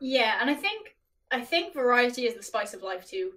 Yeah, 0.00 0.38
and 0.40 0.48
I 0.50 0.54
think 0.54 0.94
I 1.30 1.40
think 1.40 1.74
variety 1.74 2.26
is 2.26 2.34
the 2.34 2.42
spice 2.42 2.72
of 2.74 2.82
life 2.82 3.04
too. 3.08 3.32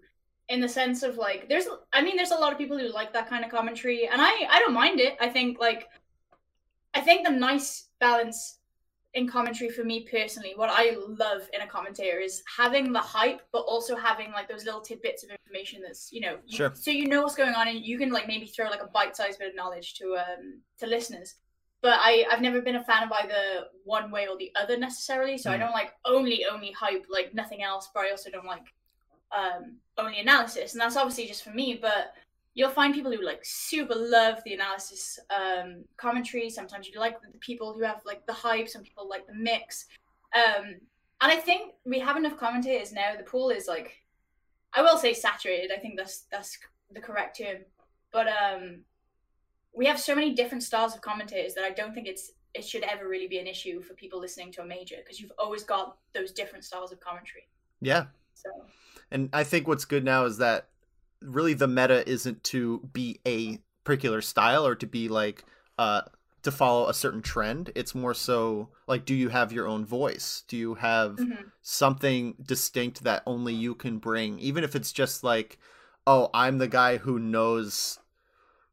In 0.47 0.61
the 0.61 0.69
sense 0.69 1.01
of 1.03 1.17
like 1.17 1.49
there's 1.49 1.65
I 1.91 2.01
mean 2.03 2.15
there's 2.17 2.31
a 2.31 2.35
lot 2.43 2.51
of 2.51 2.57
people 2.59 2.77
who 2.77 2.87
like 2.93 3.13
that 3.13 3.29
kind 3.29 3.43
of 3.45 3.51
commentary 3.51 4.07
and 4.07 4.21
I 4.21 4.31
I 4.49 4.59
don't 4.59 4.73
mind 4.73 4.99
it. 4.99 5.17
I 5.19 5.29
think 5.29 5.59
like 5.59 5.87
I 6.93 7.01
think 7.01 7.25
the 7.25 7.31
nice 7.33 7.89
balance 7.99 8.58
in 9.15 9.27
commentary 9.27 9.69
for 9.71 9.83
me 9.83 10.07
personally, 10.09 10.53
what 10.55 10.69
I 10.71 10.95
love 11.07 11.41
in 11.53 11.61
a 11.61 11.67
commentator 11.67 12.19
is 12.19 12.43
having 12.57 12.93
the 12.93 12.99
hype 12.99 13.41
but 13.51 13.59
also 13.59 13.95
having 13.95 14.31
like 14.31 14.47
those 14.47 14.65
little 14.65 14.81
tidbits 14.81 15.23
of 15.23 15.31
information 15.31 15.81
that's, 15.81 16.11
you 16.11 16.21
know, 16.21 16.37
you, 16.45 16.57
Sure. 16.57 16.71
so 16.75 16.91
you 16.91 17.07
know 17.07 17.23
what's 17.23 17.35
going 17.35 17.55
on 17.55 17.67
and 17.67 17.79
you 17.83 17.97
can 17.97 18.11
like 18.11 18.27
maybe 18.27 18.45
throw 18.45 18.69
like 18.69 18.83
a 18.83 18.87
bite-sized 18.87 19.39
bit 19.39 19.49
of 19.49 19.55
knowledge 19.55 19.95
to 19.95 20.15
um 20.15 20.61
to 20.79 20.85
listeners 20.85 21.35
but 21.81 21.97
I, 22.01 22.25
I've 22.29 22.41
never 22.41 22.61
been 22.61 22.75
a 22.75 22.83
fan 22.83 23.03
of 23.03 23.11
either 23.11 23.67
one 23.85 24.11
way 24.11 24.27
or 24.27 24.37
the 24.37 24.51
other 24.61 24.77
necessarily. 24.77 25.37
So 25.37 25.49
I 25.51 25.55
Mm. 25.55 25.59
don't 25.61 25.71
like 25.71 25.93
only 26.05 26.45
only 26.45 26.71
hype 26.71 27.05
like 27.09 27.33
nothing 27.33 27.63
else, 27.63 27.89
but 27.93 28.01
I 28.05 28.11
also 28.11 28.29
don't 28.29 28.45
like 28.45 28.73
um, 29.31 29.77
only 29.97 30.19
analysis, 30.19 30.73
and 30.73 30.81
that's 30.81 30.97
obviously 30.97 31.27
just 31.27 31.43
for 31.43 31.51
me. 31.51 31.79
But 31.81 32.13
you'll 32.53 32.69
find 32.69 32.93
people 32.93 33.11
who 33.11 33.23
like 33.23 33.39
super 33.43 33.95
love 33.95 34.39
the 34.43 34.53
analysis 34.53 35.19
um, 35.35 35.83
commentary. 35.97 36.49
Sometimes 36.49 36.87
you 36.87 36.99
like 36.99 37.21
the 37.21 37.37
people 37.39 37.73
who 37.73 37.83
have 37.83 38.01
like 38.05 38.25
the 38.25 38.33
hype. 38.33 38.67
Some 38.67 38.83
people 38.83 39.07
like 39.07 39.27
the 39.27 39.35
mix. 39.35 39.85
Um, 40.35 40.65
and 41.21 41.31
I 41.31 41.35
think 41.35 41.73
we 41.85 41.99
have 41.99 42.17
enough 42.17 42.37
commentators 42.37 42.91
now. 42.91 43.15
The 43.17 43.23
pool 43.23 43.49
is 43.49 43.67
like, 43.67 43.97
I 44.73 44.81
will 44.81 44.97
say 44.97 45.13
saturated. 45.13 45.71
I 45.75 45.79
think 45.79 45.97
that's 45.97 46.25
that's 46.31 46.57
the 46.91 47.01
correct 47.01 47.37
term. 47.37 47.57
But 48.11 48.27
um, 48.27 48.81
we 49.73 49.85
have 49.85 49.99
so 49.99 50.15
many 50.15 50.33
different 50.33 50.63
styles 50.63 50.95
of 50.95 51.01
commentators 51.01 51.53
that 51.53 51.63
I 51.63 51.71
don't 51.71 51.93
think 51.93 52.07
it's 52.07 52.31
it 52.53 52.65
should 52.65 52.83
ever 52.83 53.07
really 53.07 53.27
be 53.27 53.37
an 53.37 53.47
issue 53.47 53.81
for 53.81 53.93
people 53.93 54.19
listening 54.19 54.51
to 54.53 54.61
a 54.61 54.65
major 54.65 54.95
because 54.97 55.19
you've 55.19 55.31
always 55.37 55.63
got 55.63 55.97
those 56.13 56.31
different 56.31 56.65
styles 56.65 56.91
of 56.91 56.99
commentary. 56.99 57.47
yeah 57.81 58.05
So 58.33 58.49
And 59.11 59.29
I 59.33 59.43
think 59.43 59.67
what's 59.67 59.85
good 59.85 60.03
now 60.03 60.25
is 60.25 60.37
that 60.39 60.69
really 61.21 61.53
the 61.53 61.67
meta 61.67 62.07
isn't 62.09 62.43
to 62.45 62.79
be 62.93 63.19
a 63.27 63.59
particular 63.83 64.21
style 64.21 64.65
or 64.65 64.75
to 64.75 64.85
be 64.85 65.07
like 65.07 65.43
uh 65.77 66.01
to 66.41 66.51
follow 66.51 66.87
a 66.87 66.93
certain 66.93 67.21
trend. 67.21 67.69
It's 67.75 67.93
more 67.93 68.13
so 68.13 68.69
like 68.87 69.05
do 69.05 69.13
you 69.13 69.29
have 69.29 69.51
your 69.51 69.67
own 69.67 69.85
voice? 69.85 70.43
Do 70.47 70.57
you 70.57 70.75
have 70.75 71.17
mhm. 71.17 71.51
something 71.61 72.35
distinct 72.41 73.03
that 73.03 73.23
only 73.25 73.53
you 73.53 73.75
can 73.75 73.97
bring 73.97 74.39
even 74.39 74.63
if 74.63 74.75
it's 74.75 74.91
just 74.91 75.23
like 75.23 75.57
oh, 76.07 76.29
I'm 76.33 76.57
the 76.57 76.67
guy 76.67 76.97
who 76.97 77.19
knows 77.19 77.99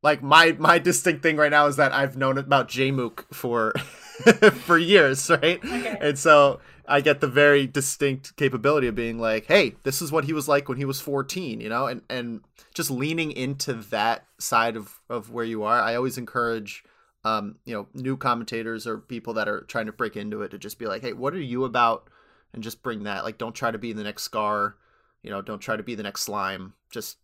like 0.02 0.22
my 0.22 0.52
my 0.58 0.78
distinct 0.78 1.22
thing 1.22 1.36
right 1.36 1.50
now 1.50 1.66
is 1.66 1.76
that 1.76 1.92
I've 1.92 2.16
known 2.16 2.38
about 2.38 2.68
Jmook 2.68 3.24
for 3.32 3.72
for 4.64 4.78
years, 4.78 5.28
right? 5.28 5.58
Okay. 5.62 5.98
And 6.00 6.18
so 6.18 6.60
I 6.88 7.00
get 7.00 7.20
the 7.20 7.26
very 7.26 7.66
distinct 7.66 8.36
capability 8.36 8.86
of 8.86 8.94
being 8.94 9.18
like, 9.18 9.46
hey, 9.46 9.74
this 9.82 10.00
is 10.00 10.12
what 10.12 10.24
he 10.24 10.32
was 10.32 10.48
like 10.48 10.68
when 10.68 10.78
he 10.78 10.84
was 10.84 11.00
14, 11.00 11.60
you 11.60 11.68
know, 11.68 11.86
and 11.86 12.02
and 12.08 12.40
just 12.74 12.90
leaning 12.90 13.32
into 13.32 13.74
that 13.74 14.26
side 14.38 14.76
of 14.76 15.00
of 15.08 15.30
where 15.30 15.44
you 15.44 15.64
are. 15.64 15.80
I 15.80 15.94
always 15.94 16.18
encourage 16.18 16.84
um, 17.26 17.56
you 17.64 17.74
know, 17.74 17.88
new 17.92 18.16
commentators 18.16 18.86
or 18.86 18.98
people 18.98 19.34
that 19.34 19.48
are 19.48 19.62
trying 19.62 19.86
to 19.86 19.92
break 19.92 20.16
into 20.16 20.42
it 20.42 20.52
to 20.52 20.58
just 20.58 20.78
be 20.78 20.86
like, 20.86 21.02
hey, 21.02 21.12
what 21.12 21.34
are 21.34 21.40
you 21.40 21.64
about? 21.64 22.08
And 22.54 22.62
just 22.62 22.84
bring 22.84 23.02
that. 23.02 23.24
Like, 23.24 23.36
don't 23.36 23.54
try 23.54 23.72
to 23.72 23.78
be 23.78 23.92
the 23.92 24.04
next 24.04 24.22
Scar, 24.22 24.76
you 25.24 25.30
know, 25.30 25.42
don't 25.42 25.58
try 25.58 25.76
to 25.76 25.82
be 25.82 25.96
the 25.96 26.04
next 26.04 26.22
Slime. 26.22 26.74
Just, 26.88 27.18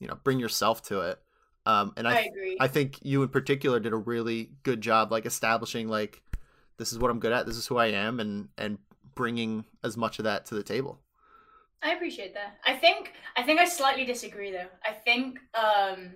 you 0.00 0.08
know, 0.08 0.18
bring 0.24 0.40
yourself 0.40 0.82
to 0.84 1.02
it. 1.02 1.20
Um, 1.66 1.92
and 1.96 2.08
I, 2.08 2.16
I 2.16 2.20
agree. 2.22 2.56
I 2.58 2.66
think 2.66 2.98
you 3.02 3.22
in 3.22 3.28
particular 3.28 3.78
did 3.78 3.92
a 3.92 3.96
really 3.96 4.50
good 4.64 4.80
job, 4.80 5.12
like 5.12 5.24
establishing 5.24 5.86
like, 5.86 6.20
this 6.76 6.92
is 6.92 6.98
what 6.98 7.10
I'm 7.10 7.20
good 7.20 7.32
at. 7.32 7.46
This 7.46 7.56
is 7.56 7.66
who 7.68 7.76
I 7.76 7.86
am, 7.86 8.18
and 8.18 8.48
and 8.56 8.78
bringing 9.18 9.64
as 9.82 9.96
much 9.96 10.20
of 10.20 10.24
that 10.24 10.46
to 10.46 10.54
the 10.54 10.62
table. 10.62 11.00
I 11.82 11.92
appreciate 11.92 12.34
that. 12.34 12.58
I 12.64 12.74
think 12.74 13.12
I 13.36 13.42
think 13.42 13.58
I 13.60 13.66
slightly 13.66 14.04
disagree 14.04 14.52
though. 14.52 14.70
I 14.86 14.92
think 14.92 15.40
um 15.54 16.10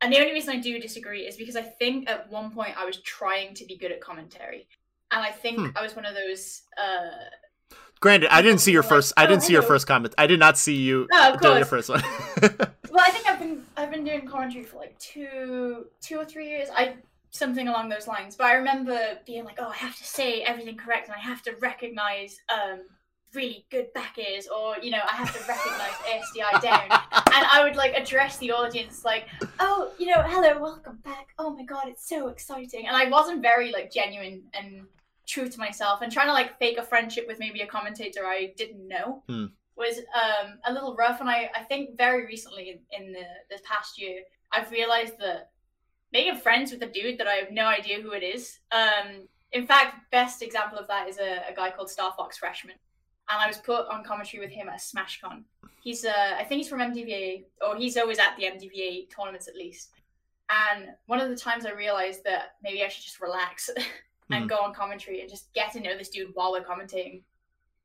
and 0.00 0.12
the 0.12 0.18
only 0.20 0.32
reason 0.32 0.54
I 0.54 0.60
do 0.60 0.78
disagree 0.78 1.26
is 1.26 1.36
because 1.36 1.56
I 1.56 1.62
think 1.62 2.08
at 2.08 2.30
one 2.30 2.52
point 2.52 2.74
I 2.78 2.84
was 2.84 2.98
trying 3.02 3.52
to 3.54 3.66
be 3.66 3.76
good 3.76 3.90
at 3.90 4.00
commentary. 4.00 4.68
And 5.10 5.20
I 5.20 5.32
think 5.32 5.58
hmm. 5.58 5.66
I 5.74 5.82
was 5.82 5.96
one 5.96 6.06
of 6.06 6.14
those 6.14 6.62
uh 6.80 7.74
Granted, 8.00 8.32
I 8.32 8.42
didn't 8.42 8.60
see 8.60 8.70
your 8.70 8.84
first. 8.84 9.12
I 9.16 9.26
didn't 9.26 9.42
oh, 9.42 9.46
see 9.46 9.52
your 9.54 9.62
first 9.62 9.88
comment. 9.88 10.14
I 10.16 10.28
did 10.28 10.38
not 10.38 10.56
see 10.56 10.76
you 10.76 11.08
oh, 11.12 11.36
doing 11.42 11.56
your 11.56 11.66
first 11.66 11.88
one. 11.88 12.00
well, 12.42 13.04
I 13.04 13.10
think 13.10 13.26
I've 13.26 13.40
been 13.40 13.64
I've 13.76 13.90
been 13.90 14.04
doing 14.04 14.24
commentary 14.24 14.62
for 14.64 14.76
like 14.76 14.96
two 15.00 15.86
two 16.00 16.16
or 16.16 16.24
three 16.24 16.48
years. 16.48 16.68
I 16.76 16.94
something 17.38 17.68
along 17.68 17.88
those 17.88 18.06
lines. 18.06 18.36
But 18.36 18.48
I 18.48 18.54
remember 18.54 19.18
being 19.26 19.44
like, 19.44 19.58
oh, 19.58 19.68
I 19.68 19.76
have 19.76 19.96
to 19.96 20.04
say 20.04 20.42
everything 20.42 20.76
correct, 20.76 21.08
and 21.08 21.14
I 21.16 21.20
have 21.20 21.42
to 21.42 21.54
recognize 21.60 22.38
um, 22.52 22.80
really 23.34 23.66
good 23.70 23.92
back 23.94 24.16
is, 24.18 24.48
or 24.48 24.76
you 24.82 24.90
know, 24.90 25.00
I 25.10 25.16
have 25.16 25.32
to 25.32 25.48
recognize 25.48 25.92
ASDI 26.06 26.62
down, 26.62 26.82
and 26.90 27.46
I 27.52 27.62
would 27.64 27.76
like 27.76 27.94
address 27.94 28.38
the 28.38 28.52
audience 28.52 29.04
like, 29.04 29.26
oh, 29.60 29.92
you 29.98 30.06
know, 30.06 30.22
hello, 30.26 30.60
welcome 30.60 30.98
back. 31.04 31.28
Oh 31.38 31.54
my 31.54 31.64
god, 31.64 31.88
it's 31.88 32.08
so 32.08 32.28
exciting, 32.28 32.86
and 32.86 32.96
I 32.96 33.08
wasn't 33.08 33.42
very 33.42 33.72
like 33.72 33.92
genuine 33.92 34.42
and 34.54 34.86
true 35.26 35.48
to 35.48 35.58
myself, 35.58 36.02
and 36.02 36.12
trying 36.12 36.28
to 36.28 36.32
like 36.32 36.58
fake 36.58 36.78
a 36.78 36.82
friendship 36.82 37.26
with 37.26 37.38
maybe 37.38 37.60
a 37.60 37.66
commentator 37.66 38.24
I 38.24 38.52
didn't 38.56 38.86
know. 38.86 39.22
Hmm. 39.28 39.46
Was 39.76 39.98
um, 39.98 40.58
a 40.66 40.72
little 40.72 40.96
rough, 40.96 41.20
and 41.20 41.30
I, 41.30 41.50
I 41.54 41.62
think 41.62 41.96
very 41.96 42.26
recently 42.26 42.82
in, 42.90 43.06
in 43.06 43.12
the 43.12 43.22
this 43.48 43.60
past 43.64 44.00
year, 44.00 44.22
I've 44.52 44.72
realized 44.72 45.18
that 45.20 45.50
making 46.12 46.36
friends 46.36 46.72
with 46.72 46.82
a 46.82 46.86
dude 46.86 47.18
that 47.18 47.26
I 47.26 47.34
have 47.34 47.50
no 47.50 47.66
idea 47.66 48.00
who 48.00 48.12
it 48.12 48.22
is. 48.22 48.58
Um, 48.72 49.28
in 49.52 49.66
fact, 49.66 50.10
best 50.10 50.42
example 50.42 50.78
of 50.78 50.88
that 50.88 51.08
is 51.08 51.18
a, 51.18 51.42
a 51.50 51.54
guy 51.54 51.70
called 51.70 51.90
Star 51.90 52.12
Fox 52.16 52.38
Freshman 52.38 52.74
and 53.30 53.40
I 53.42 53.46
was 53.46 53.58
put 53.58 53.86
on 53.88 54.04
commentary 54.04 54.42
with 54.42 54.50
him 54.52 54.68
at 54.68 54.78
SmashCon. 54.78 55.42
He's, 55.82 56.04
uh, 56.04 56.36
I 56.38 56.44
think 56.44 56.60
he's 56.60 56.68
from 56.68 56.80
MDVA, 56.80 57.44
or 57.66 57.76
he's 57.76 57.96
always 57.96 58.18
at 58.18 58.36
the 58.36 58.44
MDVA 58.44 59.08
tournaments 59.14 59.48
at 59.48 59.54
least. 59.54 59.90
And 60.50 60.88
one 61.06 61.20
of 61.20 61.28
the 61.28 61.36
times 61.36 61.66
I 61.66 61.72
realized 61.72 62.24
that 62.24 62.54
maybe 62.62 62.82
I 62.82 62.88
should 62.88 63.04
just 63.04 63.20
relax 63.20 63.68
and 64.30 64.44
mm. 64.44 64.48
go 64.48 64.56
on 64.56 64.74
commentary 64.74 65.20
and 65.20 65.28
just 65.28 65.52
get 65.52 65.72
to 65.72 65.80
know 65.80 65.96
this 65.96 66.08
dude 66.08 66.30
while 66.34 66.52
we're 66.52 66.64
commentating. 66.64 67.22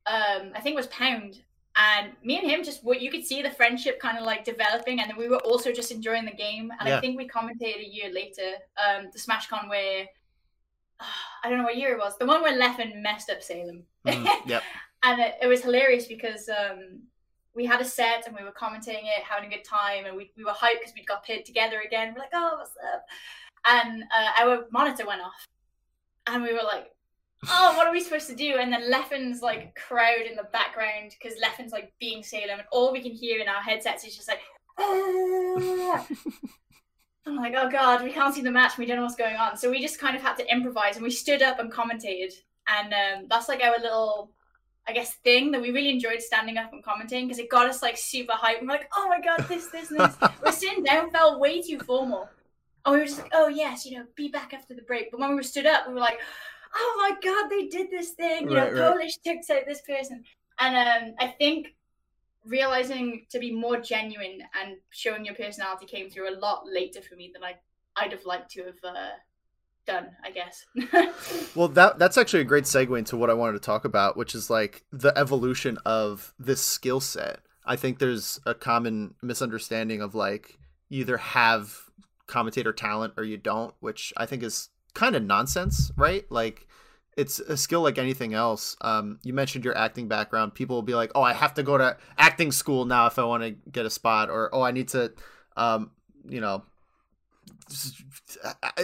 Um, 0.06 0.52
I 0.54 0.60
think 0.60 0.74
it 0.74 0.76
was 0.76 0.86
Pound, 0.88 1.42
and 1.76 2.12
me 2.22 2.38
and 2.38 2.48
him 2.48 2.62
just 2.62 2.84
what 2.84 3.00
you 3.00 3.10
could 3.10 3.24
see 3.24 3.42
the 3.42 3.50
friendship 3.50 3.98
kind 3.98 4.16
of 4.16 4.24
like 4.24 4.44
developing, 4.44 5.00
and 5.00 5.10
then 5.10 5.16
we 5.16 5.28
were 5.28 5.38
also 5.38 5.72
just 5.72 5.90
enjoying 5.90 6.24
the 6.24 6.32
game. 6.32 6.70
And 6.78 6.88
yeah. 6.88 6.98
I 6.98 7.00
think 7.00 7.16
we 7.16 7.28
commentated 7.28 7.80
a 7.80 7.88
year 7.88 8.12
later, 8.12 8.52
um, 8.78 9.08
the 9.12 9.18
SmashCon 9.18 9.68
where 9.68 10.06
uh, 11.00 11.04
I 11.44 11.48
don't 11.48 11.58
know 11.58 11.64
what 11.64 11.76
year 11.76 11.92
it 11.92 11.98
was, 11.98 12.16
the 12.18 12.26
one 12.26 12.42
where 12.42 12.58
Leffen 12.58 13.02
messed 13.02 13.30
up 13.30 13.42
Salem. 13.42 13.82
Mm, 14.06 14.26
yep. 14.46 14.62
and 15.02 15.20
it, 15.20 15.34
it 15.42 15.46
was 15.46 15.62
hilarious 15.62 16.06
because 16.06 16.48
um, 16.48 17.00
we 17.54 17.64
had 17.66 17.80
a 17.80 17.84
set 17.84 18.26
and 18.26 18.36
we 18.36 18.44
were 18.44 18.52
commenting 18.52 18.94
it, 18.94 19.24
having 19.24 19.52
a 19.52 19.56
good 19.56 19.64
time, 19.64 20.06
and 20.06 20.16
we, 20.16 20.30
we 20.36 20.44
were 20.44 20.52
hyped 20.52 20.80
because 20.80 20.94
we'd 20.94 21.06
got 21.06 21.24
paired 21.24 21.44
together 21.44 21.82
again. 21.84 22.14
We're 22.14 22.20
like, 22.20 22.30
oh, 22.34 22.56
what's 22.58 22.72
up? 22.94 23.04
And 23.66 24.04
uh, 24.04 24.42
our 24.44 24.66
monitor 24.70 25.06
went 25.06 25.22
off, 25.22 25.46
and 26.28 26.42
we 26.42 26.52
were 26.52 26.62
like, 26.62 26.93
oh, 27.48 27.74
what 27.76 27.86
are 27.86 27.92
we 27.92 28.00
supposed 28.00 28.28
to 28.28 28.34
do? 28.34 28.56
And 28.58 28.72
then 28.72 28.90
Leffen's 28.90 29.42
like 29.42 29.74
crowd 29.74 30.22
in 30.28 30.36
the 30.36 30.48
background 30.52 31.14
because 31.18 31.38
Leffen's 31.40 31.72
like 31.72 31.92
being 32.00 32.22
Salem, 32.22 32.58
and 32.58 32.68
all 32.72 32.92
we 32.92 33.02
can 33.02 33.12
hear 33.12 33.40
in 33.40 33.48
our 33.48 33.62
headsets 33.62 34.04
is 34.04 34.16
just 34.16 34.28
like, 34.28 34.40
ah. 34.78 36.06
I'm 37.26 37.36
like, 37.36 37.54
oh 37.56 37.70
god, 37.70 38.02
we 38.02 38.12
can't 38.12 38.34
see 38.34 38.42
the 38.42 38.50
match. 38.50 38.76
We 38.76 38.84
don't 38.84 38.96
know 38.96 39.04
what's 39.04 39.16
going 39.16 39.36
on. 39.36 39.56
So 39.56 39.70
we 39.70 39.80
just 39.80 39.98
kind 39.98 40.14
of 40.14 40.22
had 40.22 40.36
to 40.36 40.52
improvise, 40.52 40.96
and 40.96 41.04
we 41.04 41.10
stood 41.10 41.42
up 41.42 41.58
and 41.58 41.72
commentated, 41.72 42.32
and 42.68 42.92
um, 42.92 43.26
that's 43.28 43.48
like 43.48 43.62
our 43.62 43.78
little 43.80 44.30
I 44.86 44.92
guess, 44.92 45.14
thing 45.24 45.50
that 45.52 45.62
we 45.62 45.70
really 45.70 45.88
enjoyed 45.88 46.20
standing 46.20 46.58
up 46.58 46.72
and 46.72 46.84
commenting 46.84 47.26
because 47.26 47.38
it 47.38 47.48
got 47.48 47.68
us 47.68 47.82
like 47.82 47.96
super 47.96 48.34
hyped. 48.34 48.60
We're 48.60 48.68
like, 48.68 48.90
oh 48.94 49.08
my 49.08 49.20
god, 49.20 49.46
this, 49.48 49.68
this, 49.68 49.88
this. 49.88 50.14
we're 50.44 50.52
sitting 50.52 50.84
down 50.84 51.10
felt 51.10 51.40
way 51.40 51.62
too 51.62 51.78
formal. 51.78 52.28
And 52.84 52.94
we 52.94 53.00
were 53.00 53.06
just 53.06 53.20
like, 53.20 53.32
oh 53.32 53.48
yes, 53.48 53.86
you 53.86 53.96
know, 53.96 54.04
be 54.14 54.28
back 54.28 54.52
after 54.52 54.74
the 54.74 54.82
break. 54.82 55.10
But 55.10 55.20
when 55.20 55.30
we 55.30 55.36
were 55.36 55.42
stood 55.42 55.64
up, 55.64 55.88
we 55.88 55.94
were 55.94 56.00
like, 56.00 56.18
oh 56.74 56.94
my 56.98 57.16
god, 57.22 57.50
they 57.50 57.66
did 57.66 57.90
this 57.90 58.10
thing. 58.10 58.50
You 58.50 58.56
right, 58.56 58.72
know, 58.72 58.80
right. 58.80 58.92
Polish 58.92 59.18
took 59.18 59.38
out 59.50 59.64
this 59.66 59.82
person. 59.82 60.24
And 60.58 60.76
um, 60.76 61.14
I 61.18 61.28
think 61.28 61.68
realizing 62.44 63.26
to 63.30 63.38
be 63.38 63.52
more 63.52 63.80
genuine 63.80 64.40
and 64.62 64.76
showing 64.90 65.24
your 65.24 65.34
personality 65.34 65.86
came 65.86 66.10
through 66.10 66.34
a 66.34 66.36
lot 66.38 66.64
later 66.66 67.00
for 67.00 67.16
me 67.16 67.30
than 67.32 67.42
I 67.42 67.54
I'd 67.96 68.12
have 68.12 68.24
liked 68.24 68.50
to 68.52 68.64
have 68.64 68.74
uh, 68.82 69.10
done, 69.86 70.08
I 70.24 70.30
guess. 70.30 70.64
well, 71.54 71.68
that 71.68 71.98
that's 71.98 72.18
actually 72.18 72.40
a 72.40 72.44
great 72.44 72.64
segue 72.64 72.98
into 72.98 73.16
what 73.16 73.30
I 73.30 73.34
wanted 73.34 73.54
to 73.54 73.64
talk 73.64 73.84
about, 73.84 74.16
which 74.16 74.34
is 74.34 74.50
like 74.50 74.84
the 74.92 75.16
evolution 75.16 75.78
of 75.84 76.34
this 76.38 76.62
skill 76.62 77.00
set. 77.00 77.40
I 77.64 77.76
think 77.76 77.98
there's 77.98 78.40
a 78.44 78.54
common 78.54 79.14
misunderstanding 79.22 80.02
of 80.02 80.14
like 80.14 80.58
you 80.88 81.00
either 81.00 81.16
have 81.16 81.78
commentator 82.26 82.72
talent 82.72 83.14
or 83.16 83.24
you 83.24 83.36
don't, 83.36 83.74
which 83.80 84.12
I 84.16 84.26
think 84.26 84.42
is 84.42 84.70
kind 84.94 85.16
of 85.16 85.22
nonsense, 85.22 85.92
right? 85.96 86.24
Like 86.30 86.66
it's 87.16 87.38
a 87.40 87.56
skill 87.56 87.82
like 87.82 87.98
anything 87.98 88.34
else. 88.34 88.76
Um, 88.80 89.18
you 89.22 89.32
mentioned 89.32 89.64
your 89.64 89.76
acting 89.76 90.08
background. 90.08 90.54
People 90.54 90.76
will 90.76 90.82
be 90.82 90.94
like, 90.94 91.12
"Oh, 91.14 91.22
I 91.22 91.32
have 91.32 91.54
to 91.54 91.62
go 91.62 91.78
to 91.78 91.96
acting 92.18 92.52
school 92.52 92.84
now 92.84 93.06
if 93.06 93.18
I 93.18 93.24
want 93.24 93.42
to 93.42 93.50
get 93.70 93.86
a 93.86 93.90
spot," 93.90 94.30
or 94.30 94.50
"Oh, 94.52 94.62
I 94.62 94.70
need 94.70 94.88
to, 94.88 95.12
um, 95.56 95.90
you 96.28 96.40
know, 96.40 96.64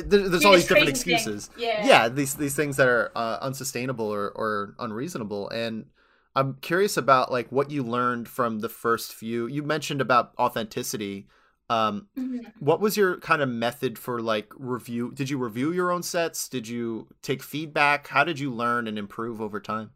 there's 0.04 0.44
all 0.44 0.52
these 0.52 0.66
different 0.66 0.88
excuses. 0.88 1.50
Yeah. 1.58 1.68
yeah, 1.82 2.08
these 2.08 2.34
these 2.34 2.54
things 2.54 2.76
that 2.76 2.88
are 2.88 3.12
uh, 3.14 3.38
unsustainable 3.40 4.06
or, 4.06 4.30
or 4.30 4.74
unreasonable. 4.78 5.48
And 5.50 5.86
I'm 6.34 6.54
curious 6.60 6.96
about 6.96 7.30
like 7.30 7.50
what 7.50 7.70
you 7.70 7.82
learned 7.82 8.28
from 8.28 8.60
the 8.60 8.68
first 8.68 9.12
few. 9.12 9.46
You 9.46 9.62
mentioned 9.62 10.00
about 10.00 10.32
authenticity. 10.38 11.26
Um, 11.70 12.08
mm-hmm. 12.18 12.48
What 12.58 12.80
was 12.80 12.96
your 12.96 13.18
kind 13.18 13.40
of 13.40 13.48
method 13.48 13.96
for 13.96 14.20
like 14.20 14.52
review? 14.56 15.12
Did 15.12 15.30
you 15.30 15.38
review 15.38 15.72
your 15.72 15.92
own 15.92 16.02
sets? 16.02 16.48
Did 16.48 16.66
you 16.66 17.06
take 17.22 17.44
feedback? 17.44 18.08
How 18.08 18.24
did 18.24 18.40
you 18.40 18.50
learn 18.50 18.88
and 18.88 18.98
improve 18.98 19.40
over 19.40 19.60
time? 19.60 19.92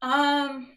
Um, 0.00 0.68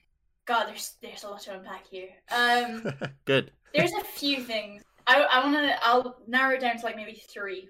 God, 0.46 0.66
there's 0.66 0.96
there's 1.02 1.24
a 1.24 1.30
lot 1.30 1.42
to 1.44 1.54
unpack 1.54 1.86
here. 1.88 2.10
Um, 2.36 2.92
good. 3.26 3.52
There's 3.76 3.94
a 3.94 4.04
few 4.04 4.44
things. 4.44 4.82
I, 5.06 5.22
I 5.32 5.44
want 5.44 5.56
to, 5.58 5.86
I'll 5.86 6.18
narrow 6.28 6.56
it 6.56 6.62
down 6.62 6.78
to 6.78 6.86
like 6.86 6.96
maybe 6.96 7.22
three. 7.30 7.70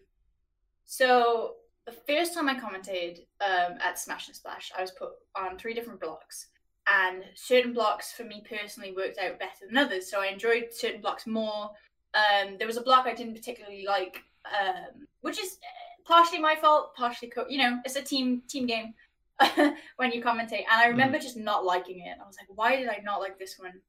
So 0.85 1.55
the 1.85 1.91
first 1.91 2.33
time 2.33 2.47
I 2.47 2.57
commented 2.57 3.19
um, 3.45 3.77
at 3.83 3.99
Smash 3.99 4.27
and 4.27 4.35
Splash, 4.35 4.71
I 4.77 4.81
was 4.81 4.91
put 4.91 5.09
on 5.35 5.57
three 5.57 5.73
different 5.73 5.99
blocks. 5.99 6.47
And 6.87 7.23
certain 7.35 7.73
blocks 7.73 8.11
for 8.11 8.23
me 8.23 8.43
personally 8.47 8.93
worked 8.95 9.17
out 9.17 9.39
better 9.39 9.65
than 9.67 9.77
others. 9.77 10.09
So 10.09 10.21
I 10.21 10.27
enjoyed 10.27 10.67
certain 10.71 11.01
blocks 11.01 11.25
more. 11.25 11.71
Um, 12.13 12.57
there 12.57 12.67
was 12.67 12.77
a 12.77 12.81
block 12.81 13.05
I 13.07 13.13
didn't 13.13 13.33
particularly 13.33 13.85
like, 13.87 14.23
um, 14.45 15.07
which 15.21 15.39
is 15.39 15.57
partially 16.05 16.39
my 16.39 16.55
fault, 16.55 16.95
partially, 16.95 17.29
co- 17.29 17.47
you 17.49 17.57
know, 17.57 17.79
it's 17.85 17.95
a 17.95 18.01
team 18.01 18.43
team 18.47 18.65
game 18.65 18.93
when 19.97 20.11
you 20.11 20.21
commentate. 20.23 20.65
And 20.69 20.79
I 20.79 20.87
remember 20.87 21.17
mm. 21.17 21.21
just 21.21 21.37
not 21.37 21.65
liking 21.65 21.99
it. 21.99 22.17
I 22.21 22.27
was 22.27 22.37
like, 22.39 22.55
why 22.55 22.75
did 22.75 22.87
I 22.87 23.01
not 23.03 23.19
like 23.19 23.39
this 23.39 23.57
one 23.57 23.81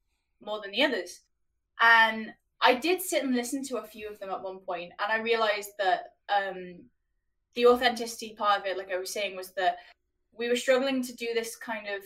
more 0.44 0.60
than 0.60 0.70
the 0.72 0.84
others? 0.84 1.20
And 1.80 2.32
I 2.60 2.74
did 2.74 3.02
sit 3.02 3.22
and 3.22 3.34
listen 3.34 3.62
to 3.64 3.78
a 3.78 3.86
few 3.86 4.08
of 4.08 4.18
them 4.18 4.30
at 4.30 4.42
one 4.42 4.58
point, 4.58 4.92
and 4.98 5.12
I 5.12 5.18
realized 5.22 5.70
that 5.78 6.14
um, 6.34 6.76
the 7.54 7.66
authenticity 7.66 8.34
part 8.38 8.60
of 8.60 8.66
it, 8.66 8.78
like 8.78 8.92
I 8.92 8.96
was 8.96 9.12
saying, 9.12 9.36
was 9.36 9.50
that 9.52 9.76
we 10.32 10.48
were 10.48 10.56
struggling 10.56 11.02
to 11.02 11.14
do 11.14 11.28
this 11.34 11.56
kind 11.56 11.86
of. 11.88 12.02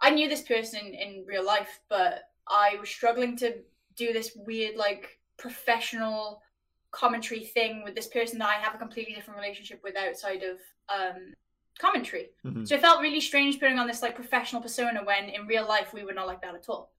I 0.00 0.10
knew 0.10 0.28
this 0.28 0.42
person 0.42 0.94
in 0.94 1.24
real 1.26 1.44
life, 1.44 1.80
but 1.88 2.30
I 2.48 2.76
was 2.78 2.88
struggling 2.88 3.36
to 3.38 3.56
do 3.96 4.12
this 4.12 4.30
weird, 4.36 4.76
like, 4.76 5.17
professional 5.38 6.42
commentary 6.90 7.44
thing 7.44 7.82
with 7.84 7.94
this 7.94 8.08
person 8.08 8.38
that 8.38 8.48
I 8.48 8.54
have 8.54 8.74
a 8.74 8.78
completely 8.78 9.14
different 9.14 9.40
relationship 9.40 9.80
with 9.82 9.96
outside 9.96 10.42
of 10.42 10.58
um, 10.88 11.34
commentary. 11.78 12.30
Mm-hmm. 12.44 12.64
So 12.64 12.74
it 12.74 12.80
felt 12.80 13.00
really 13.00 13.20
strange 13.20 13.60
putting 13.60 13.78
on 13.78 13.86
this 13.86 14.02
like 14.02 14.14
professional 14.14 14.62
persona 14.62 15.00
when 15.04 15.28
in 15.28 15.46
real 15.46 15.66
life 15.66 15.92
we 15.92 16.04
were 16.04 16.12
not 16.12 16.26
like 16.26 16.42
that 16.42 16.54
at 16.54 16.68
all. 16.68 16.92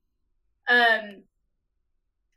Um, 0.68 1.22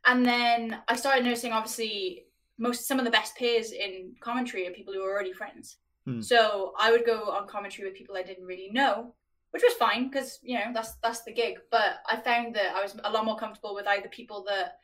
and 0.06 0.26
then 0.26 0.78
I 0.88 0.96
started 0.96 1.24
noticing, 1.24 1.52
obviously, 1.52 2.26
most 2.58 2.86
some 2.86 2.98
of 2.98 3.04
the 3.04 3.10
best 3.10 3.36
peers 3.36 3.72
in 3.72 4.14
commentary 4.20 4.66
are 4.68 4.72
people 4.72 4.92
who 4.92 5.02
are 5.02 5.10
already 5.10 5.32
friends. 5.32 5.78
Hmm. 6.04 6.20
So 6.20 6.72
I 6.78 6.90
would 6.90 7.06
go 7.06 7.30
on 7.30 7.48
commentary 7.48 7.88
with 7.88 7.96
people 7.96 8.16
I 8.16 8.22
didn't 8.22 8.44
really 8.46 8.70
know, 8.70 9.14
which 9.50 9.62
was 9.62 9.72
fine 9.74 10.08
because 10.08 10.38
you 10.42 10.58
know 10.58 10.66
that's 10.72 10.94
that's 11.02 11.22
the 11.22 11.32
gig. 11.32 11.56
But 11.70 12.00
I 12.08 12.16
found 12.16 12.54
that 12.56 12.74
I 12.74 12.82
was 12.82 12.96
a 13.02 13.10
lot 13.10 13.24
more 13.24 13.36
comfortable 13.36 13.74
with 13.74 13.86
either 13.86 14.08
people 14.08 14.44
that 14.48 14.78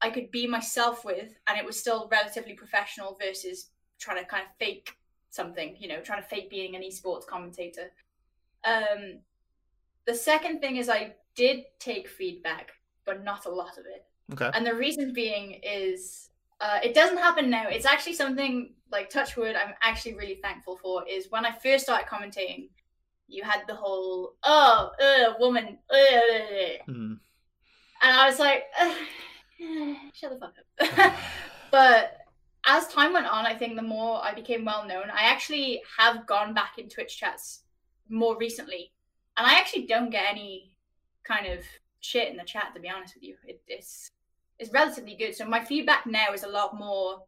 I 0.00 0.10
could 0.10 0.30
be 0.30 0.46
myself 0.46 1.04
with, 1.04 1.34
and 1.46 1.58
it 1.58 1.64
was 1.64 1.78
still 1.78 2.08
relatively 2.10 2.54
professional 2.54 3.16
versus 3.20 3.70
trying 3.98 4.22
to 4.22 4.28
kind 4.28 4.42
of 4.42 4.50
fake 4.58 4.96
something. 5.30 5.76
You 5.78 5.88
know, 5.88 6.00
trying 6.00 6.22
to 6.22 6.28
fake 6.28 6.50
being 6.50 6.76
an 6.76 6.82
esports 6.82 7.26
commentator. 7.26 7.90
Um, 8.64 9.20
the 10.06 10.14
second 10.14 10.60
thing 10.60 10.76
is 10.76 10.88
I 10.88 11.14
did 11.34 11.64
take 11.78 12.08
feedback, 12.08 12.72
but 13.04 13.24
not 13.24 13.46
a 13.46 13.50
lot 13.50 13.78
of 13.78 13.86
it. 13.86 14.06
Okay. 14.32 14.50
And 14.54 14.66
the 14.66 14.74
reason 14.74 15.12
being 15.12 15.60
is 15.62 16.30
uh, 16.60 16.78
it 16.82 16.94
doesn't 16.94 17.18
happen 17.18 17.50
now. 17.50 17.68
It's 17.68 17.86
actually 17.86 18.14
something 18.14 18.74
like 18.90 19.10
Touchwood. 19.10 19.56
I'm 19.56 19.74
actually 19.82 20.14
really 20.14 20.38
thankful 20.42 20.78
for. 20.78 21.06
Is 21.06 21.30
when 21.30 21.44
I 21.44 21.52
first 21.52 21.84
started 21.84 22.06
commentating, 22.06 22.68
you 23.28 23.42
had 23.42 23.62
the 23.66 23.74
whole 23.74 24.34
oh, 24.44 24.90
uh, 25.00 25.34
woman, 25.38 25.78
uh, 25.90 26.82
Mhm. 26.88 27.18
and 28.02 28.16
I 28.20 28.26
was 28.28 28.38
like, 28.38 28.64
"Ugh, 29.64 29.96
shut 30.12 30.30
the 30.30 30.38
fuck 30.38 30.54
up. 30.80 31.14
but 31.70 32.18
as 32.66 32.88
time 32.88 33.12
went 33.12 33.26
on, 33.26 33.46
I 33.46 33.54
think 33.54 33.76
the 33.76 33.82
more 33.82 34.22
I 34.24 34.34
became 34.34 34.64
well 34.64 34.86
known, 34.86 35.10
I 35.10 35.24
actually 35.24 35.82
have 35.98 36.26
gone 36.26 36.54
back 36.54 36.78
in 36.78 36.88
Twitch 36.88 37.18
chats 37.18 37.64
more 38.08 38.36
recently, 38.36 38.92
and 39.36 39.46
I 39.46 39.54
actually 39.54 39.86
don't 39.86 40.10
get 40.10 40.30
any 40.30 40.76
kind 41.24 41.46
of 41.46 41.60
shit 42.00 42.30
in 42.30 42.36
the 42.36 42.44
chat. 42.44 42.72
To 42.74 42.80
be 42.80 42.88
honest 42.88 43.14
with 43.14 43.24
you, 43.24 43.36
it, 43.46 43.60
it's 43.66 44.10
it's 44.58 44.72
relatively 44.72 45.16
good. 45.16 45.34
So 45.34 45.44
my 45.44 45.62
feedback 45.62 46.06
now 46.06 46.32
is 46.32 46.44
a 46.44 46.48
lot 46.48 46.76
more 46.76 47.24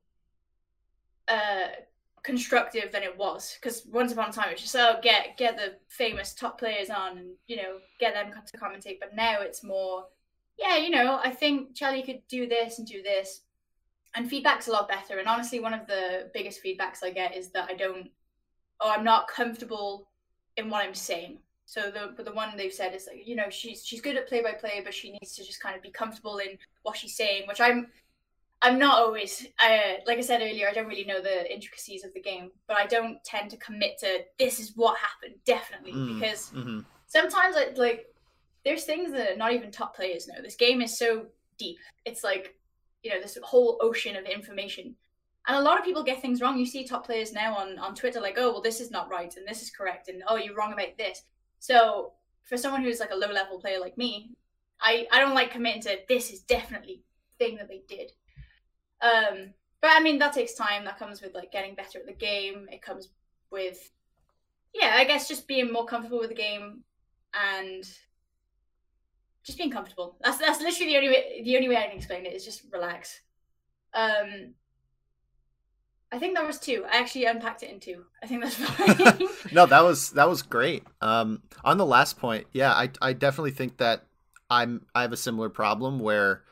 uh 1.29 1.69
constructive 2.27 2.91
than 2.91 3.05
it 3.05 3.17
was 3.17 3.57
because 3.61 3.87
once 3.93 4.11
upon 4.11 4.31
a 4.31 4.33
time 4.33 4.49
it's 4.51 4.61
just 4.61 4.75
oh 4.75 4.97
get 5.01 5.37
get 5.39 5.57
the 5.57 5.77
famous 5.89 6.35
top 6.35 6.59
players 6.59 6.91
on 6.91 7.19
and 7.19 7.29
you 7.47 7.55
know 7.55 7.79
get 8.01 8.15
them 8.15 8.33
to 8.33 8.59
commentate 8.59 8.99
but 8.99 9.15
now 9.15 9.41
it's 9.41 9.63
more 9.63 10.07
yeah 10.59 10.77
you 10.77 10.91
know 10.91 11.21
i 11.23 11.31
think 11.31 11.75
Charlie 11.75 12.03
could 12.03 12.23
do 12.29 12.47
this 12.47 12.79
and 12.79 12.87
do 12.87 13.03
this 13.03 13.43
and 14.15 14.29
feedback's 14.29 14.69
a 14.69 14.73
lot 14.73 14.89
better 14.89 15.19
and 15.19 15.29
honestly 15.29 15.61
one 15.61 15.75
of 15.75 15.87
the 15.87 16.31
biggest 16.33 16.63
feedbacks 16.65 17.03
i 17.03 17.11
get 17.11 17.37
is 17.37 17.51
that 17.51 17.69
i 17.71 17.75
don't 17.75 18.11
or 18.81 18.91
i'm 18.91 19.05
not 19.05 19.29
comfortable 19.29 20.09
in 20.57 20.71
what 20.71 20.85
i'm 20.85 20.95
saying 20.95 21.39
so 21.67 21.91
the 21.91 22.23
the 22.23 22.33
one 22.33 22.57
they've 22.57 22.73
said 22.73 22.95
is 22.95 23.09
like 23.11 23.27
you 23.27 23.37
know 23.37 23.51
she's 23.51 23.85
she's 23.85 24.01
good 24.01 24.17
at 24.17 24.29
play 24.29 24.43
by 24.43 24.53
play 24.53 24.81
but 24.85 24.95
she 24.95 25.13
needs 25.13 25.35
to 25.35 25.45
just 25.45 25.61
kind 25.61 25.77
of 25.77 25.83
be 25.83 25.91
comfortable 25.91 26.39
in 26.39 26.57
what 26.83 26.97
she's 26.97 27.17
saying 27.17 27.43
which 27.47 27.61
i'm 27.61 27.89
I'm 28.63 28.79
not 28.79 28.99
always, 28.99 29.47
uh, 29.63 30.01
like 30.07 30.17
I 30.17 30.23
said 30.23 30.41
earlier, 30.41 30.67
I 30.67 30.73
don't 30.73 30.87
really 30.87 31.05
know 31.05 31.21
the 31.21 31.53
intricacies 31.53 32.05
of 32.05 32.15
the 32.15 32.23
game, 32.23 32.51
but 32.67 32.79
I 32.79 32.87
don't 32.87 33.23
tend 33.23 33.51
to 33.51 33.57
commit 33.59 33.99
to 33.99 34.21
this 34.39 34.59
is 34.59 34.73
what 34.77 34.97
happened, 34.97 35.39
definitely, 35.45 35.93
Mm. 35.93 36.19
because 36.19 36.49
hmm 36.51 36.81
sometimes 37.07 37.55
I, 37.55 37.69
like 37.77 38.07
there's 38.67 38.83
things 38.83 39.13
that 39.13 39.39
not 39.39 39.53
even 39.53 39.71
top 39.71 39.95
players 39.95 40.27
know. 40.27 40.43
This 40.43 40.57
game 40.57 40.83
is 40.83 40.99
so 40.99 41.27
deep. 41.57 41.79
It's 42.05 42.25
like 42.25 42.57
you 43.03 43.13
know 43.13 43.21
this 43.23 43.39
whole 43.43 43.79
ocean 43.81 44.17
of 44.17 44.25
information, 44.25 44.97
and 45.47 45.57
a 45.57 45.63
lot 45.63 45.79
of 45.79 45.85
people 45.85 46.03
get 46.03 46.21
things 46.21 46.41
wrong. 46.41 46.59
You 46.59 46.67
see 46.67 46.85
top 46.85 47.07
players 47.07 47.33
now 47.33 47.57
on 47.57 47.79
on 47.79 47.95
Twitter 47.95 48.21
like, 48.21 48.35
oh 48.37 48.51
well, 48.51 48.61
this 48.61 48.81
is 48.81 48.91
not 48.91 49.09
right 49.09 49.35
and 49.37 49.47
this 49.47 49.63
is 49.63 49.71
correct, 49.71 50.09
and 50.09 50.23
oh 50.29 50.37
you're 50.37 50.57
wrong 50.57 50.73
about 50.73 50.99
this. 50.99 51.23
So 51.61 52.13
for 52.45 52.57
someone 52.57 52.83
who's 52.83 52.99
like 52.99 53.13
a 53.13 53.17
low 53.17 53.33
level 53.33 53.61
player 53.61 53.79
like 53.79 53.97
me, 53.97 54.33
I 54.81 55.07
I 55.13 55.21
don't 55.21 55.35
like 55.35 55.53
committing 55.53 55.83
to 55.83 55.99
this 56.09 56.33
is 56.33 56.41
definitely 56.41 57.05
thing 57.39 57.57
that 57.59 57.69
they 57.69 57.83
did. 57.89 58.11
Um, 59.01 59.55
but 59.81 59.93
I 59.93 60.01
mean 60.01 60.19
that 60.19 60.33
takes 60.33 60.55
time. 60.55 60.85
That 60.85 60.99
comes 60.99 61.23
with 61.23 61.37
like 61.37 61.53
getting 61.53 61.77
better 61.77 62.01
at 62.01 62.07
the 62.07 62.15
game. 62.15 62.67
It 62.73 62.83
comes 62.83 63.11
with 63.53 63.93
yeah, 64.75 64.95
I 64.97 65.05
guess 65.05 65.29
just 65.29 65.47
being 65.47 65.73
more 65.73 65.87
comfortable 65.87 66.19
with 66.19 66.31
the 66.31 66.35
game 66.35 66.83
and 67.33 67.85
just 69.47 69.59
being 69.59 69.71
comfortable. 69.71 70.17
That's 70.23 70.39
that's 70.39 70.61
literally 70.61 70.93
the 70.93 70.97
only 70.97 71.09
way 71.09 71.43
the 71.45 71.57
only 71.57 71.69
way 71.69 71.77
I 71.77 71.87
can 71.87 71.97
explain 71.97 72.27
it 72.27 72.35
is 72.35 72.45
just 72.45 72.63
relax. 72.73 73.21
Um 73.95 74.55
I 76.13 76.19
think 76.19 76.37
that 76.37 76.47
was 76.47 76.59
two. 76.61 76.85
I 76.91 76.99
actually 76.99 77.25
unpacked 77.25 77.63
it 77.65 77.71
in 77.71 77.81
two. 77.81 78.05
I 78.23 78.27
think 78.27 78.43
that's 78.43 78.55
fine. 78.57 79.29
no, 79.53 79.67
that 79.67 79.83
was 79.83 80.11
that 80.11 80.29
was 80.29 80.43
great. 80.43 80.85
Um, 81.01 81.43
on 81.65 81.79
the 81.79 81.87
last 81.87 82.19
point, 82.19 82.47
yeah, 82.53 82.73
I 82.73 82.91
I 83.03 83.13
definitely 83.13 83.51
think 83.51 83.79
that 83.79 84.07
I'm 84.49 84.87
I 84.95 85.03
have 85.03 85.13
a 85.13 85.17
similar 85.17 85.49
problem 85.49 85.99
where 85.99 86.43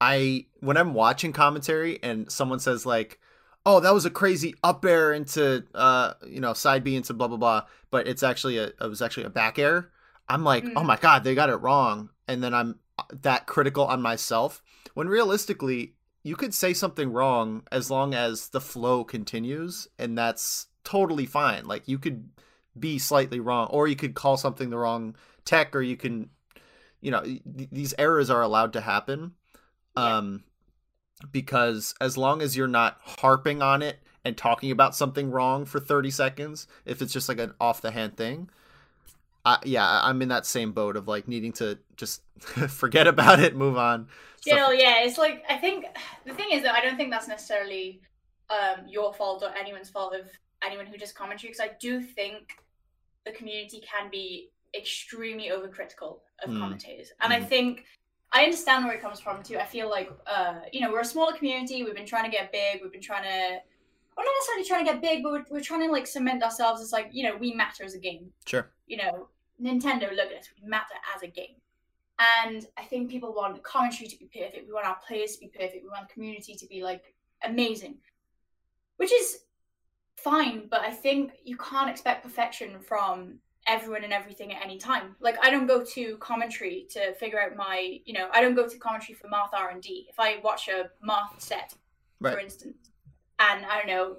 I 0.00 0.46
when 0.60 0.76
I'm 0.76 0.94
watching 0.94 1.32
commentary 1.32 1.98
and 2.02 2.32
someone 2.32 2.58
says 2.58 2.86
like, 2.86 3.20
"Oh, 3.66 3.80
that 3.80 3.92
was 3.92 4.06
a 4.06 4.10
crazy 4.10 4.54
up 4.64 4.84
air 4.84 5.12
into 5.12 5.64
uh 5.74 6.14
you 6.26 6.40
know 6.40 6.54
side 6.54 6.82
B 6.82 6.96
into 6.96 7.12
blah 7.12 7.28
blah 7.28 7.36
blah," 7.36 7.62
but 7.90 8.08
it's 8.08 8.22
actually 8.22 8.56
a 8.58 8.64
it 8.68 8.80
was 8.88 9.02
actually 9.02 9.24
a 9.24 9.30
back 9.30 9.58
air. 9.58 9.90
I'm 10.28 10.42
like, 10.42 10.64
Mm. 10.64 10.72
"Oh 10.76 10.84
my 10.84 10.96
god, 10.96 11.22
they 11.22 11.34
got 11.34 11.50
it 11.50 11.56
wrong," 11.56 12.08
and 12.28 12.42
then 12.42 12.54
I'm 12.54 12.78
uh, 12.98 13.04
that 13.22 13.46
critical 13.46 13.84
on 13.86 14.02
myself 14.02 14.62
when 14.94 15.08
realistically 15.08 15.94
you 16.22 16.36
could 16.36 16.54
say 16.54 16.72
something 16.72 17.12
wrong 17.12 17.62
as 17.72 17.90
long 17.90 18.14
as 18.14 18.48
the 18.48 18.60
flow 18.60 19.02
continues 19.04 19.88
and 19.98 20.16
that's 20.16 20.66
totally 20.84 21.26
fine 21.26 21.64
like 21.66 21.88
you 21.88 21.98
could 21.98 22.28
be 22.78 22.98
slightly 22.98 23.40
wrong 23.40 23.66
or 23.68 23.86
you 23.88 23.96
could 23.96 24.14
call 24.14 24.36
something 24.36 24.70
the 24.70 24.78
wrong 24.78 25.14
tech 25.44 25.74
or 25.74 25.82
you 25.82 25.96
can 25.96 26.28
you 27.00 27.10
know 27.10 27.22
th- 27.22 27.42
these 27.70 27.94
errors 27.98 28.30
are 28.30 28.42
allowed 28.42 28.72
to 28.72 28.80
happen 28.80 29.32
Yeah. 29.96 30.18
um 30.18 30.44
because 31.30 31.94
as 32.00 32.16
long 32.16 32.42
as 32.42 32.56
you're 32.56 32.66
not 32.68 32.98
harping 33.02 33.62
on 33.62 33.82
it 33.82 33.98
and 34.24 34.36
talking 34.36 34.70
about 34.70 34.94
something 34.94 35.30
wrong 35.30 35.64
for 35.64 35.78
30 35.80 36.10
seconds 36.10 36.66
if 36.84 37.00
it's 37.02 37.12
just 37.12 37.28
like 37.28 37.38
an 37.38 37.54
off 37.60 37.80
the 37.80 37.90
hand 37.92 38.16
thing 38.16 38.48
I, 39.44 39.58
yeah 39.64 40.00
i'm 40.04 40.22
in 40.22 40.28
that 40.28 40.46
same 40.46 40.72
boat 40.72 40.96
of 40.96 41.08
like 41.08 41.26
needing 41.28 41.52
to 41.54 41.78
just 41.96 42.22
forget 42.68 43.06
about 43.06 43.40
it 43.40 43.56
move 43.56 43.76
on 43.76 44.08
Still, 44.40 44.74
yeah, 44.74 45.04
it's 45.04 45.18
like 45.18 45.44
I 45.48 45.56
think 45.56 45.84
the 46.26 46.34
thing 46.34 46.48
is 46.50 46.64
that 46.64 46.74
I 46.74 46.80
don't 46.80 46.96
think 46.96 47.12
that's 47.12 47.28
necessarily 47.28 48.00
um, 48.50 48.88
your 48.88 49.14
fault 49.14 49.44
or 49.44 49.54
anyone's 49.56 49.88
fault 49.88 50.16
of 50.16 50.26
anyone 50.64 50.84
who 50.86 50.98
does 50.98 51.12
commentary 51.12 51.52
because 51.52 51.60
I 51.64 51.70
do 51.78 52.00
think 52.00 52.54
the 53.24 53.30
community 53.30 53.80
can 53.88 54.10
be 54.10 54.50
extremely 54.76 55.50
overcritical 55.50 56.18
of 56.42 56.50
Mm. 56.50 56.58
commentators, 56.58 57.12
and 57.20 57.32
I 57.32 57.38
Mhm. 57.38 57.48
think 57.48 57.84
I 58.32 58.42
understand 58.42 58.84
where 58.84 58.94
it 58.94 59.00
comes 59.00 59.20
from 59.20 59.44
too. 59.44 59.58
I 59.58 59.64
feel 59.64 59.88
like 59.88 60.10
uh, 60.26 60.62
you 60.72 60.80
know 60.80 60.90
we're 60.90 61.00
a 61.02 61.04
smaller 61.04 61.34
community. 61.34 61.84
We've 61.84 61.94
been 61.94 62.04
trying 62.06 62.24
to 62.28 62.36
get 62.36 62.50
big. 62.50 62.82
We've 62.82 62.90
been 62.90 63.00
trying 63.00 63.22
to. 63.22 63.60
we're 64.16 64.24
not 64.24 64.34
necessarily 64.40 64.64
trying 64.68 64.84
to 64.86 64.92
get 64.92 65.00
big, 65.00 65.22
but 65.22 65.32
we're, 65.32 65.44
we're 65.50 65.60
trying 65.60 65.86
to 65.86 65.90
like 65.92 66.06
cement 66.06 66.42
ourselves 66.42 66.82
as 66.82 66.90
like 66.92 67.08
you 67.12 67.22
know 67.22 67.36
we 67.36 67.54
matter 67.54 67.84
as 67.84 67.94
a 67.94 67.98
game 67.98 68.32
sure 68.44 68.70
you 68.92 68.98
know, 68.98 69.28
Nintendo, 69.58 70.14
look 70.14 70.30
at 70.30 70.38
us, 70.38 70.50
we 70.60 70.68
matter 70.68 70.94
as 71.16 71.22
a 71.22 71.26
game. 71.26 71.56
And 72.44 72.66
I 72.76 72.82
think 72.82 73.10
people 73.10 73.32
want 73.32 73.54
the 73.54 73.62
commentary 73.62 74.06
to 74.06 74.18
be 74.18 74.26
perfect. 74.26 74.66
We 74.66 74.74
want 74.74 74.86
our 74.86 74.98
players 75.08 75.32
to 75.36 75.40
be 75.40 75.48
perfect. 75.48 75.82
We 75.82 75.88
want 75.88 76.08
the 76.08 76.12
community 76.12 76.54
to 76.54 76.66
be 76.66 76.82
like 76.82 77.14
amazing, 77.42 77.96
which 78.98 79.10
is 79.10 79.38
fine. 80.16 80.68
But 80.70 80.82
I 80.82 80.90
think 80.90 81.32
you 81.42 81.56
can't 81.56 81.88
expect 81.88 82.22
perfection 82.22 82.80
from 82.80 83.38
everyone 83.66 84.04
and 84.04 84.12
everything 84.12 84.52
at 84.52 84.62
any 84.62 84.76
time. 84.76 85.16
Like 85.20 85.36
I 85.42 85.48
don't 85.48 85.66
go 85.66 85.82
to 85.82 86.16
commentary 86.18 86.86
to 86.90 87.14
figure 87.14 87.40
out 87.40 87.56
my, 87.56 87.98
you 88.04 88.12
know, 88.12 88.28
I 88.34 88.42
don't 88.42 88.54
go 88.54 88.68
to 88.68 88.76
commentary 88.76 89.14
for 89.14 89.28
Marth 89.28 89.54
R 89.54 89.70
and 89.70 89.80
D. 89.80 90.06
If 90.10 90.20
I 90.20 90.38
watch 90.44 90.68
a 90.68 90.90
Marth 91.08 91.40
set, 91.40 91.74
for 92.20 92.38
instance, 92.38 92.90
and 93.38 93.64
I 93.64 93.78
don't 93.78 93.86
know, 93.86 94.16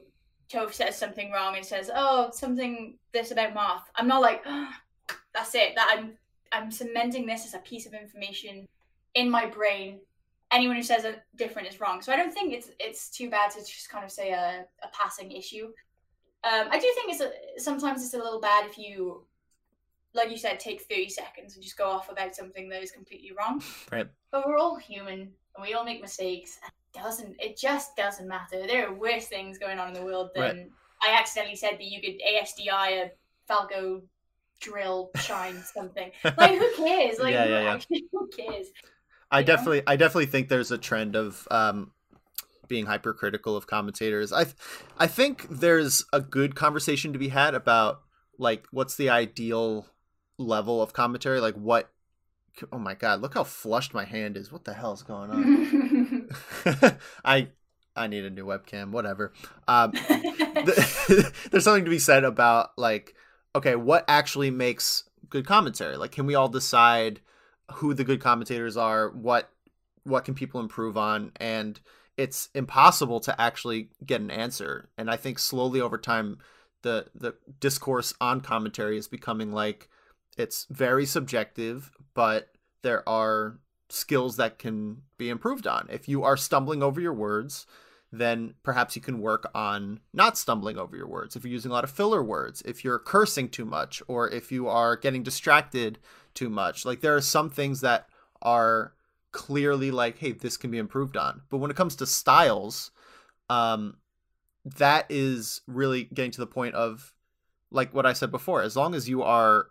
Toph 0.50 0.74
says 0.74 0.98
something 0.98 1.32
wrong 1.32 1.56
and 1.56 1.66
says, 1.66 1.90
"Oh, 1.94 2.30
something 2.32 2.98
this 3.12 3.32
about 3.32 3.56
Marth," 3.56 3.84
I'm 3.96 4.08
not 4.08 4.22
like, 4.22 4.44
"That's 5.34 5.56
it." 5.56 5.74
That 5.76 5.90
I'm 5.92 6.18
I'm 6.52 6.72
cementing 6.72 7.26
this 7.26 7.46
as 7.46 7.54
a 7.54 7.60
piece 7.60 7.86
of 7.86 7.94
information 7.94 8.68
in 9.16 9.30
my 9.30 9.46
brain. 9.46 10.00
Anyone 10.52 10.76
who 10.76 10.84
says 10.84 11.04
it 11.04 11.24
different 11.36 11.68
is 11.68 11.80
wrong. 11.80 12.02
So 12.02 12.14
I 12.14 12.16
don't 12.16 12.32
think 12.32 12.54
it's 12.54 12.70
it's 12.80 13.10
too 13.10 13.30
bad 13.30 13.52
to 13.52 13.60
just 13.60 13.90
kind 13.90 14.06
of 14.06 14.12
say 14.12 14.32
a, 14.32 14.66
a 14.84 14.88
passing 14.92 15.32
issue. 15.32 15.72
Um, 16.44 16.68
I 16.70 16.78
do 16.78 16.92
think 16.96 17.12
it's 17.12 17.22
a, 17.22 17.32
sometimes 17.60 18.04
it's 18.04 18.14
a 18.14 18.18
little 18.18 18.42
bad 18.42 18.66
if 18.66 18.78
you, 18.78 19.26
like 20.14 20.30
you 20.30 20.38
said, 20.38 20.60
take 20.60 20.82
thirty 20.82 21.10
seconds 21.10 21.56
and 21.56 21.64
just 21.64 21.78
go 21.78 21.90
off 21.90 22.12
about 22.12 22.36
something 22.36 22.70
that 22.70 22.84
is 22.84 22.92
completely 22.92 23.32
wrong. 23.38 23.64
Right. 23.92 24.08
But 24.30 24.46
we're 24.46 24.58
all 24.58 24.76
human 24.76 25.32
and 25.56 25.66
we 25.66 25.74
all 25.74 25.86
make 25.86 26.02
mistakes. 26.02 26.60
It 26.66 26.98
doesn't 27.00 27.36
it 27.40 27.58
just 27.58 27.96
doesn't 27.96 28.28
matter. 28.28 28.66
There 28.68 28.88
are 28.88 28.94
worse 28.94 29.28
things 29.28 29.58
going 29.58 29.80
on 29.80 29.88
in 29.88 29.94
the 29.94 30.04
world 30.04 30.32
than 30.36 30.44
Right. 30.44 30.72
I 31.06 31.20
accidentally 31.20 31.56
said 31.56 31.74
that 31.74 31.84
you 31.84 32.02
could 32.02 32.20
ASDI 32.22 33.06
a 33.06 33.12
Falco 33.48 34.04
drill 34.62 35.12
shine 35.20 35.62
something. 35.74 36.12
Like 36.24 36.58
who 36.58 36.70
cares? 36.76 37.20
Like 37.20 37.34
Yeah, 37.34 37.46
yeah, 37.46 37.62
yeah. 37.90 38.00
who 38.12 38.28
cares? 38.28 38.68
I 39.32 39.40
you 39.40 39.46
know? 39.46 39.48
definitely 39.48 39.84
I 39.88 39.96
definitely 39.96 40.28
think 40.28 40.50
there's 40.50 40.72
a 40.72 40.78
trend 40.78 41.16
of 41.16 41.48
um 41.52 41.92
being 42.68 42.86
hypercritical 42.86 43.56
of 43.56 43.68
commentators. 43.68 44.32
I 44.32 44.46
th- 44.46 44.56
I 44.98 45.08
think 45.08 45.48
there's 45.50 46.06
a 46.14 46.22
good 46.22 46.56
conversation 46.56 47.14
to 47.14 47.20
be 47.20 47.30
had 47.30 47.54
about 47.54 48.02
like 48.40 48.66
what's 48.72 48.96
the 48.96 49.10
ideal 49.10 49.88
level 50.40 50.82
of 50.82 50.94
commentary 50.94 51.40
like 51.40 51.54
what 51.56 51.92
oh 52.72 52.78
my 52.78 52.94
god 52.94 53.22
look 53.22 53.34
how 53.34 53.44
flushed 53.44 53.94
my 53.94 54.06
hand 54.06 54.38
is 54.38 54.52
what 54.52 54.64
the 54.64 54.74
hell's 54.74 55.04
going 55.04 55.32
on 55.32 56.30
i 57.26 57.48
I 57.96 58.08
need 58.08 58.26
a 58.26 58.30
new 58.30 58.46
webcam, 58.46 58.92
whatever. 58.92 59.34
Um, 59.68 59.92
the, 59.92 61.34
there's 61.52 61.64
something 61.64 61.86
to 61.86 61.92
be 61.92 62.00
said 62.00 62.24
about 62.24 62.72
like, 62.78 63.16
okay, 63.56 63.76
what 63.76 64.06
actually 64.08 64.52
makes 64.52 65.04
good 65.30 65.46
commentary? 65.46 65.98
Like, 65.98 66.12
can 66.12 66.26
we 66.26 66.36
all 66.36 66.50
decide 66.50 67.20
who 67.74 67.94
the 67.94 68.04
good 68.04 68.20
commentators 68.20 68.78
are? 68.78 69.10
What 69.10 69.50
what 70.04 70.26
can 70.26 70.34
people 70.34 70.60
improve 70.60 70.98
on? 70.98 71.32
And 71.38 71.80
it's 72.18 72.50
impossible 72.54 73.20
to 73.22 73.40
actually 73.40 73.90
get 74.06 74.22
an 74.22 74.32
answer. 74.32 74.90
And 74.98 75.10
I 75.10 75.16
think 75.16 75.40
slowly 75.40 75.80
over 75.80 75.98
time, 75.98 76.40
the 76.82 77.08
the 77.16 77.36
discourse 77.60 78.14
on 78.20 78.42
commentary 78.42 78.98
is 78.98 79.08
becoming 79.08 79.52
like 79.52 79.90
it's 80.36 80.66
very 80.70 81.06
subjective, 81.06 81.92
but 82.14 82.50
there 82.82 83.08
are 83.08 83.60
skills 83.90 84.38
that 84.38 84.60
can 84.60 85.04
be 85.18 85.30
improved 85.30 85.68
on. 85.68 85.88
If 85.92 86.08
you 86.08 86.24
are 86.24 86.38
stumbling 86.38 86.82
over 86.82 87.00
your 87.00 87.14
words, 87.14 87.66
then 88.12 88.54
perhaps 88.62 88.96
you 88.96 89.02
can 89.02 89.20
work 89.20 89.50
on 89.56 90.00
not 90.14 90.38
stumbling 90.38 90.78
over 90.78 90.96
your 90.96 91.08
words. 91.08 91.36
If 91.36 91.44
you're 91.44 91.52
using 91.52 91.72
a 91.72 91.74
lot 91.74 91.84
of 91.84 91.92
filler 91.92 92.24
words, 92.24 92.62
if 92.64 92.84
you're 92.84 93.00
cursing 93.00 93.50
too 93.50 93.66
much, 93.66 94.04
or 94.08 94.30
if 94.30 94.52
you 94.52 94.68
are 94.68 94.96
getting 94.96 95.24
distracted 95.24 96.00
too 96.34 96.50
much, 96.50 96.86
like 96.86 97.02
there 97.02 97.16
are 97.16 97.22
some 97.22 97.50
things 97.50 97.82
that 97.82 98.08
are 98.42 98.94
clearly 99.32 99.90
like, 99.90 100.20
hey, 100.20 100.32
this 100.32 100.58
can 100.58 100.70
be 100.70 100.78
improved 100.78 101.18
on. 101.18 101.42
But 101.50 101.58
when 101.58 101.72
it 101.72 101.78
comes 101.78 101.96
to 101.98 102.06
styles, 102.06 102.92
um, 103.50 103.98
that 104.64 105.08
is 105.10 105.62
really 105.68 106.04
getting 106.04 106.32
to 106.32 106.40
the 106.40 106.48
point 106.48 106.76
of 106.76 107.14
like 107.72 107.94
what 107.94 108.06
I 108.06 108.14
said 108.14 108.32
before. 108.32 108.62
As 108.62 108.76
long 108.76 108.94
as 108.96 109.10
you 109.10 109.24
are 109.24 109.68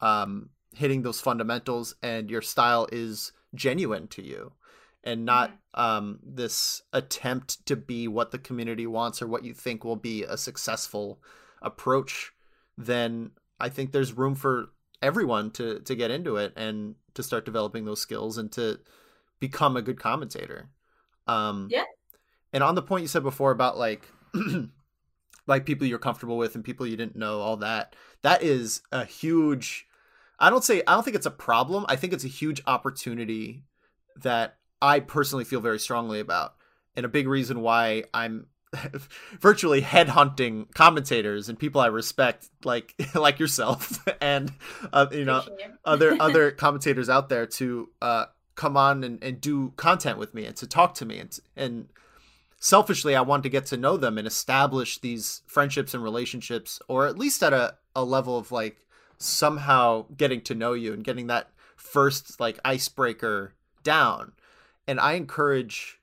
um, 0.00 0.50
hitting 0.74 1.02
those 1.02 1.20
fundamentals 1.20 1.94
and 2.02 2.30
your 2.30 2.42
style 2.42 2.88
is 2.92 3.32
genuine 3.54 4.08
to 4.08 4.22
you 4.22 4.52
and 5.04 5.24
not 5.24 5.50
mm-hmm. 5.50 5.80
um, 5.80 6.18
this 6.22 6.82
attempt 6.92 7.64
to 7.66 7.76
be 7.76 8.08
what 8.08 8.30
the 8.30 8.38
community 8.38 8.86
wants 8.86 9.20
or 9.20 9.26
what 9.26 9.44
you 9.44 9.52
think 9.52 9.84
will 9.84 9.96
be 9.96 10.24
a 10.24 10.36
successful 10.36 11.20
approach, 11.62 12.32
then 12.76 13.30
I 13.60 13.68
think 13.68 13.92
there's 13.92 14.12
room 14.12 14.34
for 14.34 14.70
everyone 15.02 15.50
to 15.50 15.80
to 15.80 15.94
get 15.94 16.10
into 16.10 16.36
it 16.36 16.52
and 16.56 16.94
to 17.12 17.22
start 17.22 17.44
developing 17.44 17.84
those 17.84 18.00
skills 18.00 18.38
and 18.38 18.50
to 18.52 18.80
become 19.38 19.76
a 19.76 19.82
good 19.82 20.00
commentator. 20.00 20.70
Um, 21.26 21.68
yeah. 21.70 21.84
And 22.52 22.62
on 22.62 22.74
the 22.74 22.82
point 22.82 23.02
you 23.02 23.08
said 23.08 23.22
before 23.22 23.50
about 23.50 23.76
like 23.76 24.08
like 25.46 25.66
people 25.66 25.86
you're 25.86 25.98
comfortable 25.98 26.38
with 26.38 26.54
and 26.54 26.64
people 26.64 26.86
you 26.86 26.96
didn't 26.96 27.16
know, 27.16 27.40
all 27.40 27.58
that, 27.58 27.94
that 28.22 28.42
is 28.42 28.82
a 28.90 29.04
huge. 29.04 29.86
I 30.38 30.50
don't 30.50 30.64
say 30.64 30.82
I 30.86 30.94
don't 30.94 31.02
think 31.02 31.16
it's 31.16 31.26
a 31.26 31.30
problem. 31.30 31.84
I 31.88 31.96
think 31.96 32.12
it's 32.12 32.24
a 32.24 32.28
huge 32.28 32.62
opportunity 32.66 33.64
that 34.22 34.56
I 34.80 35.00
personally 35.00 35.44
feel 35.44 35.60
very 35.60 35.78
strongly 35.78 36.20
about, 36.20 36.54
and 36.96 37.06
a 37.06 37.08
big 37.08 37.28
reason 37.28 37.60
why 37.60 38.04
I'm 38.12 38.46
virtually 39.40 39.82
headhunting 39.82 40.72
commentators 40.74 41.48
and 41.48 41.58
people 41.58 41.80
I 41.80 41.86
respect, 41.86 42.48
like 42.64 42.94
like 43.14 43.38
yourself 43.38 44.06
and 44.20 44.52
uh, 44.92 45.06
you 45.12 45.24
know 45.24 45.42
other 45.84 46.16
other 46.20 46.50
commentators 46.50 47.08
out 47.08 47.28
there 47.28 47.46
to 47.46 47.90
uh, 48.02 48.26
come 48.54 48.76
on 48.76 49.04
and, 49.04 49.22
and 49.22 49.40
do 49.40 49.72
content 49.76 50.18
with 50.18 50.34
me 50.34 50.44
and 50.46 50.56
to 50.56 50.66
talk 50.66 50.94
to 50.94 51.06
me 51.06 51.18
and 51.18 51.38
and 51.56 51.88
selfishly 52.58 53.14
I 53.14 53.20
want 53.20 53.42
to 53.42 53.48
get 53.48 53.66
to 53.66 53.76
know 53.76 53.96
them 53.96 54.16
and 54.16 54.26
establish 54.26 54.98
these 54.98 55.42
friendships 55.46 55.92
and 55.92 56.02
relationships 56.02 56.80
or 56.88 57.06
at 57.06 57.18
least 57.18 57.42
at 57.42 57.52
a, 57.52 57.76
a 57.94 58.04
level 58.04 58.38
of 58.38 58.50
like 58.50 58.83
somehow 59.18 60.06
getting 60.16 60.40
to 60.42 60.54
know 60.54 60.72
you 60.72 60.92
and 60.92 61.04
getting 61.04 61.26
that 61.28 61.50
first 61.76 62.40
like 62.40 62.58
icebreaker 62.64 63.54
down 63.82 64.32
and 64.86 64.98
I 64.98 65.12
encourage 65.14 66.00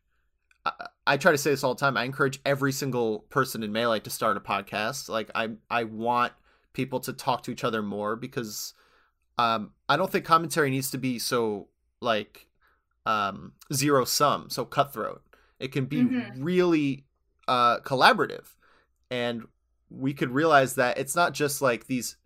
I, 0.66 0.72
I 1.08 1.18
try 1.18 1.32
to 1.32 1.38
say 1.38 1.52
this 1.52 1.64
all 1.64 1.76
the 1.76 1.80
time 1.80 1.98
I 1.98 2.04
encourage 2.04 2.40
every 2.46 2.72
single 2.72 3.20
person 3.30 3.64
in 3.64 3.72
Melee 3.72 4.00
to 4.02 4.10
start 4.10 4.38
a 4.38 4.42
podcast 4.42 5.10
like 5.10 5.32
I 5.36 5.50
I 5.70 5.86
want 5.86 6.34
people 6.74 7.00
to 7.02 7.14
talk 7.14 7.44
to 7.44 7.52
each 7.52 7.64
other 7.64 7.82
more 7.82 8.16
because 8.16 8.74
um 9.38 9.72
I 9.90 9.98
don't 9.98 10.12
think 10.12 10.26
commentary 10.26 10.70
needs 10.70 10.92
to 10.92 10.98
be 10.98 11.20
so 11.20 11.68
like 12.02 12.48
um, 13.06 13.54
zero 13.74 14.06
sum, 14.06 14.50
so 14.50 14.66
cutthroat. 14.66 15.22
It 15.60 15.72
can 15.72 15.86
be 15.86 16.02
mm-hmm. 16.02 16.44
really 16.44 17.06
uh, 17.48 17.80
collaborative, 17.80 18.56
and 19.10 19.44
we 19.90 20.14
could 20.14 20.32
realize 20.32 20.76
that 20.76 20.98
it's 20.98 21.16
not 21.16 21.34
just 21.34 21.62
like 21.62 21.88
these 21.88 22.18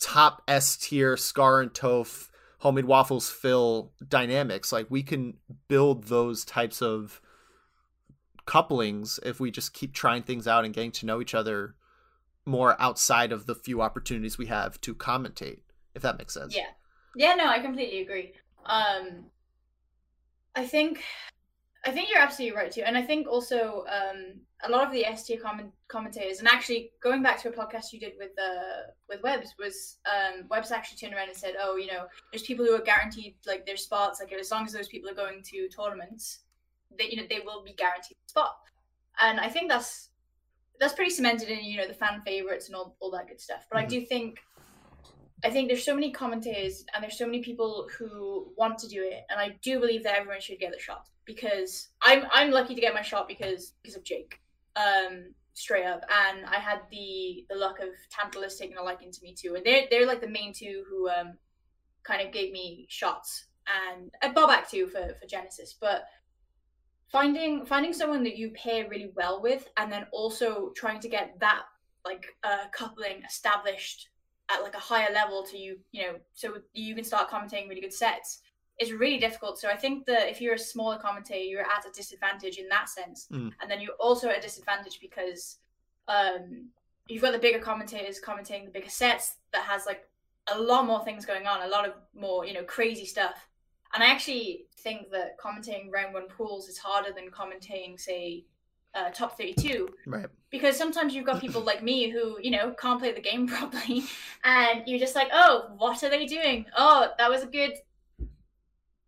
top 0.00 0.42
S 0.48 0.76
tier 0.76 1.16
Scar 1.16 1.60
and 1.60 1.72
Toph 1.72 2.28
HomeMadeWaffles 2.62 3.30
fill 3.30 3.92
dynamics. 4.06 4.72
Like 4.72 4.86
we 4.90 5.02
can 5.02 5.34
build 5.68 6.04
those 6.04 6.44
types 6.44 6.80
of 6.82 7.20
couplings 8.46 9.18
if 9.24 9.40
we 9.40 9.50
just 9.50 9.74
keep 9.74 9.92
trying 9.92 10.22
things 10.22 10.46
out 10.46 10.64
and 10.64 10.72
getting 10.72 10.92
to 10.92 11.06
know 11.06 11.20
each 11.20 11.34
other 11.34 11.74
more 12.44 12.80
outside 12.80 13.32
of 13.32 13.46
the 13.46 13.56
few 13.56 13.82
opportunities 13.82 14.38
we 14.38 14.46
have 14.46 14.80
to 14.80 14.94
commentate 14.94 15.58
if 15.96 16.02
that 16.02 16.16
makes 16.16 16.32
sense 16.32 16.54
yeah 16.54 16.68
yeah 17.16 17.34
no 17.34 17.48
i 17.48 17.58
completely 17.58 18.00
agree 18.00 18.32
um, 18.66 19.26
I 20.54 20.66
think 20.66 21.02
I 21.86 21.92
think 21.92 22.10
you're 22.10 22.20
absolutely 22.20 22.56
right 22.56 22.70
too, 22.70 22.82
and 22.84 22.98
I 22.98 23.02
think 23.02 23.28
also 23.28 23.84
um, 23.88 24.40
a 24.64 24.70
lot 24.70 24.84
of 24.84 24.92
the 24.92 25.06
S 25.06 25.24
tier 25.24 25.38
comment- 25.38 25.72
commentators, 25.86 26.40
and 26.40 26.48
actually 26.48 26.90
going 27.00 27.22
back 27.22 27.40
to 27.42 27.48
a 27.48 27.52
podcast 27.52 27.92
you 27.92 28.00
did 28.00 28.14
with 28.18 28.32
uh, 28.38 28.90
with 29.08 29.22
Webs, 29.22 29.54
was 29.56 29.98
um, 30.04 30.46
Webs 30.50 30.72
actually 30.72 30.98
turned 30.98 31.14
around 31.14 31.28
and 31.28 31.36
said, 31.36 31.54
"Oh, 31.60 31.76
you 31.76 31.86
know, 31.86 32.06
there's 32.32 32.42
people 32.42 32.64
who 32.64 32.74
are 32.74 32.82
guaranteed 32.82 33.36
like 33.46 33.64
their 33.66 33.76
spots. 33.76 34.20
Like 34.20 34.32
as 34.32 34.50
long 34.50 34.66
as 34.66 34.72
those 34.72 34.88
people 34.88 35.08
are 35.08 35.14
going 35.14 35.42
to 35.44 35.68
tournaments, 35.68 36.40
that 36.98 37.10
you 37.10 37.18
know 37.18 37.26
they 37.30 37.40
will 37.40 37.62
be 37.62 37.74
guaranteed 37.74 38.16
a 38.26 38.30
spot." 38.30 38.56
And 39.22 39.38
I 39.38 39.48
think 39.48 39.70
that's 39.70 40.10
that's 40.80 40.94
pretty 40.94 41.12
cemented 41.12 41.48
in 41.48 41.64
you 41.64 41.76
know 41.76 41.86
the 41.86 41.94
fan 41.94 42.20
favorites 42.26 42.66
and 42.66 42.74
all, 42.74 42.96
all 42.98 43.12
that 43.12 43.28
good 43.28 43.40
stuff. 43.40 43.64
But 43.70 43.78
mm-hmm. 43.78 43.86
I 43.86 43.88
do 43.88 44.06
think 44.06 44.40
I 45.44 45.50
think 45.50 45.68
there's 45.68 45.84
so 45.84 45.94
many 45.94 46.10
commentators 46.10 46.84
and 46.94 47.02
there's 47.02 47.18
so 47.18 47.26
many 47.26 47.42
people 47.42 47.88
who 47.98 48.52
want 48.56 48.78
to 48.78 48.88
do 48.88 49.02
it, 49.02 49.24
and 49.28 49.38
I 49.38 49.56
do 49.62 49.78
believe 49.80 50.02
that 50.04 50.16
everyone 50.16 50.40
should 50.40 50.58
get 50.58 50.72
the 50.72 50.80
shot 50.80 51.06
because 51.24 51.88
I'm 52.02 52.24
I'm 52.32 52.50
lucky 52.50 52.74
to 52.74 52.80
get 52.80 52.94
my 52.94 53.02
shot 53.02 53.28
because 53.28 53.72
because 53.82 53.96
of 53.96 54.04
Jake, 54.04 54.40
um, 54.76 55.34
straight 55.52 55.84
up, 55.84 56.02
and 56.10 56.46
I 56.46 56.56
had 56.56 56.80
the 56.90 57.44
the 57.50 57.56
luck 57.56 57.80
of 57.80 57.88
Tantalus 58.10 58.58
taking 58.58 58.78
a 58.78 58.82
liking 58.82 59.12
to 59.12 59.22
me 59.22 59.34
too, 59.34 59.54
and 59.56 59.64
they're 59.64 59.86
they're 59.90 60.06
like 60.06 60.20
the 60.20 60.28
main 60.28 60.52
two 60.54 60.84
who 60.88 61.08
um 61.10 61.34
kind 62.02 62.26
of 62.26 62.32
gave 62.32 62.52
me 62.52 62.86
shots, 62.88 63.46
and 63.66 64.10
and 64.22 64.34
Bobak 64.34 64.70
too 64.70 64.86
for 64.86 65.14
for 65.20 65.26
Genesis, 65.28 65.76
but 65.78 66.04
finding 67.12 67.66
finding 67.66 67.92
someone 67.92 68.24
that 68.24 68.38
you 68.38 68.50
pair 68.52 68.88
really 68.88 69.12
well 69.14 69.42
with, 69.42 69.68
and 69.76 69.92
then 69.92 70.06
also 70.12 70.72
trying 70.74 71.00
to 71.00 71.08
get 71.08 71.38
that 71.40 71.62
like 72.06 72.36
uh, 72.44 72.68
coupling 72.72 73.22
established 73.28 74.08
at 74.48 74.62
like 74.62 74.74
a 74.74 74.78
higher 74.78 75.12
level 75.12 75.42
to 75.42 75.58
you, 75.58 75.78
you 75.92 76.02
know, 76.02 76.14
so 76.34 76.58
you 76.72 76.94
can 76.94 77.04
start 77.04 77.30
commentating 77.30 77.68
really 77.68 77.80
good 77.80 77.92
sets 77.92 78.42
It's 78.78 78.92
really 78.92 79.18
difficult. 79.18 79.58
So 79.58 79.68
I 79.68 79.76
think 79.76 80.06
that 80.06 80.28
if 80.28 80.40
you're 80.40 80.54
a 80.54 80.58
smaller 80.58 80.98
commentator, 80.98 81.44
you're 81.44 81.62
at 81.62 81.86
a 81.88 81.90
disadvantage 81.92 82.58
in 82.58 82.68
that 82.68 82.88
sense, 82.88 83.26
mm. 83.32 83.50
and 83.60 83.70
then 83.70 83.80
you're 83.80 83.98
also 83.98 84.28
at 84.28 84.38
a 84.38 84.40
disadvantage 84.42 85.00
because 85.00 85.58
um, 86.08 86.68
you've 87.08 87.22
got 87.22 87.32
the 87.32 87.38
bigger 87.38 87.58
commentators 87.58 88.20
commentating 88.20 88.64
the 88.66 88.70
bigger 88.70 88.90
sets 88.90 89.36
that 89.52 89.62
has 89.62 89.86
like 89.86 90.08
a 90.54 90.58
lot 90.58 90.86
more 90.86 91.04
things 91.04 91.26
going 91.26 91.46
on, 91.46 91.62
a 91.62 91.68
lot 91.68 91.88
of 91.88 91.94
more 92.14 92.44
you 92.46 92.54
know 92.54 92.64
crazy 92.64 93.06
stuff. 93.06 93.48
And 93.94 94.02
I 94.02 94.08
actually 94.08 94.66
think 94.80 95.10
that 95.10 95.38
commentating 95.38 95.90
round 95.90 96.12
one 96.12 96.28
pools 96.28 96.68
is 96.68 96.78
harder 96.78 97.12
than 97.12 97.30
commentating, 97.30 97.98
say, 97.98 98.44
uh, 98.96 99.10
top 99.10 99.36
32 99.36 99.88
right. 100.06 100.26
Because 100.50 100.76
sometimes 100.76 101.14
you've 101.14 101.26
got 101.26 101.40
people 101.40 101.60
like 101.70 101.82
me 101.82 102.08
who 102.08 102.38
you 102.40 102.50
know 102.50 102.74
can't 102.80 102.98
play 103.00 103.12
the 103.12 103.20
game 103.20 103.46
properly 103.54 104.04
and 104.44 104.82
you're 104.86 104.98
just 104.98 105.14
like 105.14 105.28
oh 105.32 105.70
what 105.76 106.02
are 106.02 106.10
they 106.10 106.26
doing? 106.26 106.66
Oh 106.76 107.08
that 107.18 107.30
was 107.30 107.42
a 107.42 107.46
good 107.46 107.74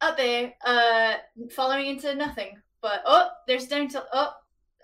up 0.00 0.16
there 0.16 0.54
uh 0.64 1.14
following 1.50 1.86
into 1.86 2.14
nothing. 2.14 2.58
But 2.80 3.02
oh 3.06 3.28
there's 3.46 3.66
down 3.66 3.88
to 3.88 4.04
oh 4.12 4.32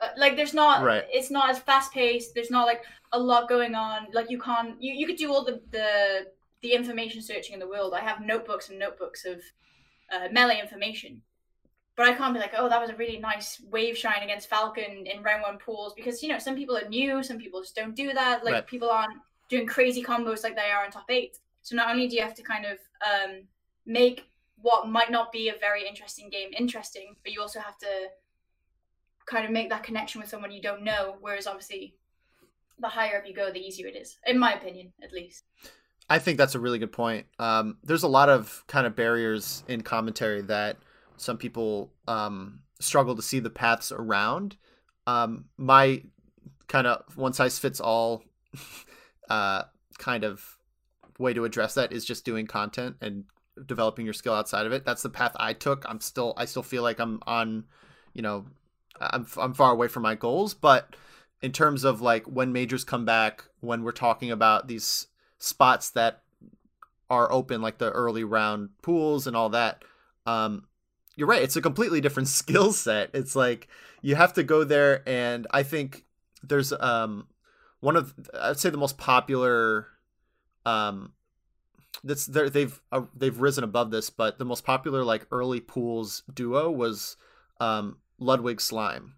uh, 0.00 0.08
like 0.16 0.36
there's 0.36 0.54
not 0.54 0.82
right. 0.82 1.04
it's 1.10 1.30
not 1.30 1.50
as 1.50 1.58
fast 1.60 1.92
paced 1.92 2.34
there's 2.34 2.50
not 2.50 2.66
like 2.66 2.82
a 3.12 3.18
lot 3.18 3.48
going 3.48 3.76
on 3.76 4.08
like 4.12 4.28
you 4.28 4.40
can't 4.40 4.74
you, 4.82 4.92
you 4.92 5.06
could 5.06 5.16
do 5.16 5.32
all 5.32 5.44
the 5.44 5.60
the 5.70 6.26
the 6.64 6.72
information 6.72 7.20
searching 7.20 7.52
in 7.52 7.60
the 7.60 7.68
world. 7.68 7.92
I 7.94 8.00
have 8.00 8.22
notebooks 8.22 8.70
and 8.70 8.78
notebooks 8.78 9.26
of 9.26 9.42
uh, 10.10 10.28
melee 10.32 10.58
information 10.60 11.20
but 11.96 12.06
I 12.06 12.14
can't 12.14 12.34
be 12.34 12.40
like, 12.40 12.52
oh, 12.56 12.68
that 12.68 12.80
was 12.80 12.90
a 12.90 12.96
really 12.96 13.18
nice 13.18 13.60
wave 13.70 13.96
shine 13.96 14.22
against 14.22 14.48
Falcon 14.48 15.06
in 15.06 15.22
round 15.22 15.42
one 15.42 15.58
pools 15.58 15.94
because 15.94 16.22
you 16.22 16.28
know 16.28 16.38
some 16.38 16.56
people 16.56 16.76
are 16.76 16.88
new, 16.88 17.22
some 17.22 17.38
people 17.38 17.60
just 17.60 17.76
don't 17.76 17.94
do 17.94 18.12
that. 18.12 18.44
Like 18.44 18.54
right. 18.54 18.66
people 18.66 18.90
aren't 18.90 19.18
doing 19.48 19.66
crazy 19.66 20.02
combos 20.02 20.42
like 20.42 20.56
they 20.56 20.70
are 20.70 20.84
in 20.84 20.90
top 20.90 21.10
eight. 21.10 21.38
So 21.62 21.76
not 21.76 21.90
only 21.90 22.08
do 22.08 22.16
you 22.16 22.22
have 22.22 22.34
to 22.34 22.42
kind 22.42 22.64
of 22.66 22.78
um, 23.02 23.42
make 23.86 24.26
what 24.60 24.88
might 24.88 25.10
not 25.10 25.30
be 25.30 25.48
a 25.50 25.54
very 25.60 25.86
interesting 25.86 26.30
game 26.30 26.50
interesting, 26.56 27.16
but 27.22 27.32
you 27.32 27.40
also 27.40 27.60
have 27.60 27.78
to 27.78 28.08
kind 29.26 29.44
of 29.44 29.50
make 29.50 29.70
that 29.70 29.82
connection 29.82 30.20
with 30.20 30.28
someone 30.28 30.50
you 30.50 30.62
don't 30.62 30.82
know. 30.82 31.16
Whereas 31.20 31.46
obviously, 31.46 31.94
the 32.80 32.88
higher 32.88 33.18
up 33.18 33.26
you 33.26 33.34
go, 33.34 33.52
the 33.52 33.60
easier 33.60 33.86
it 33.86 33.96
is, 33.96 34.18
in 34.26 34.38
my 34.38 34.52
opinion, 34.52 34.92
at 35.02 35.12
least. 35.12 35.44
I 36.08 36.18
think 36.18 36.38
that's 36.38 36.54
a 36.54 36.60
really 36.60 36.78
good 36.78 36.92
point. 36.92 37.26
Um, 37.38 37.78
there's 37.82 38.02
a 38.02 38.08
lot 38.08 38.28
of 38.28 38.64
kind 38.66 38.86
of 38.86 38.94
barriers 38.94 39.64
in 39.68 39.82
commentary 39.82 40.42
that 40.42 40.76
some 41.16 41.38
people 41.38 41.92
um, 42.08 42.60
struggle 42.80 43.16
to 43.16 43.22
see 43.22 43.40
the 43.40 43.50
paths 43.50 43.92
around. 43.92 44.56
Um, 45.06 45.46
my 45.56 46.02
kind 46.68 46.86
of 46.86 47.16
one 47.16 47.32
size 47.32 47.58
fits 47.58 47.80
all 47.80 48.24
uh, 49.30 49.62
kind 49.98 50.24
of 50.24 50.56
way 51.18 51.32
to 51.32 51.44
address 51.44 51.74
that 51.74 51.92
is 51.92 52.04
just 52.04 52.24
doing 52.24 52.46
content 52.46 52.96
and 53.00 53.24
developing 53.66 54.04
your 54.04 54.14
skill 54.14 54.34
outside 54.34 54.66
of 54.66 54.72
it. 54.72 54.84
That's 54.84 55.02
the 55.02 55.10
path 55.10 55.32
I 55.36 55.52
took. 55.52 55.84
I'm 55.88 56.00
still 56.00 56.34
I 56.36 56.44
still 56.44 56.62
feel 56.62 56.82
like 56.82 56.98
I'm 56.98 57.20
on, 57.26 57.64
you 58.12 58.22
know, 58.22 58.46
I'm 59.00 59.26
I'm 59.36 59.54
far 59.54 59.72
away 59.72 59.88
from 59.88 60.02
my 60.02 60.14
goals, 60.14 60.54
but 60.54 60.96
in 61.42 61.52
terms 61.52 61.84
of 61.84 62.00
like 62.00 62.24
when 62.24 62.52
majors 62.52 62.84
come 62.84 63.04
back, 63.04 63.44
when 63.60 63.82
we're 63.82 63.92
talking 63.92 64.30
about 64.30 64.68
these 64.68 65.08
spots 65.38 65.90
that 65.90 66.22
are 67.10 67.30
open 67.30 67.60
like 67.60 67.78
the 67.78 67.90
early 67.90 68.24
round 68.24 68.70
pools 68.82 69.26
and 69.26 69.36
all 69.36 69.50
that, 69.50 69.84
um 70.26 70.64
you're 71.16 71.28
right, 71.28 71.42
it's 71.42 71.56
a 71.56 71.62
completely 71.62 72.00
different 72.00 72.28
skill 72.40 72.72
set. 72.72 73.10
It's 73.14 73.36
like 73.36 73.68
you 74.02 74.14
have 74.16 74.32
to 74.34 74.42
go 74.42 74.64
there 74.64 75.08
and 75.08 75.46
I 75.50 75.62
think 75.62 76.04
there's 76.42 76.72
um 76.72 77.26
one 77.80 77.96
of 77.96 78.14
I'd 78.38 78.58
say 78.58 78.70
the 78.70 78.76
most 78.76 78.98
popular 78.98 79.88
um 80.66 81.12
that's 82.02 82.26
they've 82.26 82.80
uh, 82.92 83.02
they've 83.14 83.40
risen 83.40 83.64
above 83.64 83.90
this, 83.90 84.10
but 84.10 84.38
the 84.38 84.44
most 84.44 84.64
popular 84.64 85.04
like 85.04 85.26
early 85.30 85.60
pools 85.60 86.22
duo 86.32 86.70
was 86.70 87.16
um, 87.60 87.98
Ludwig 88.18 88.60
Slime 88.60 89.14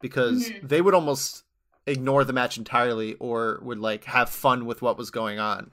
because 0.00 0.48
mm-hmm. 0.48 0.66
they 0.66 0.80
would 0.80 0.94
almost 0.94 1.44
ignore 1.86 2.24
the 2.24 2.32
match 2.32 2.56
entirely 2.56 3.14
or 3.14 3.60
would 3.62 3.78
like 3.78 4.04
have 4.04 4.30
fun 4.30 4.64
with 4.66 4.80
what 4.80 4.96
was 4.96 5.10
going 5.10 5.38
on. 5.38 5.70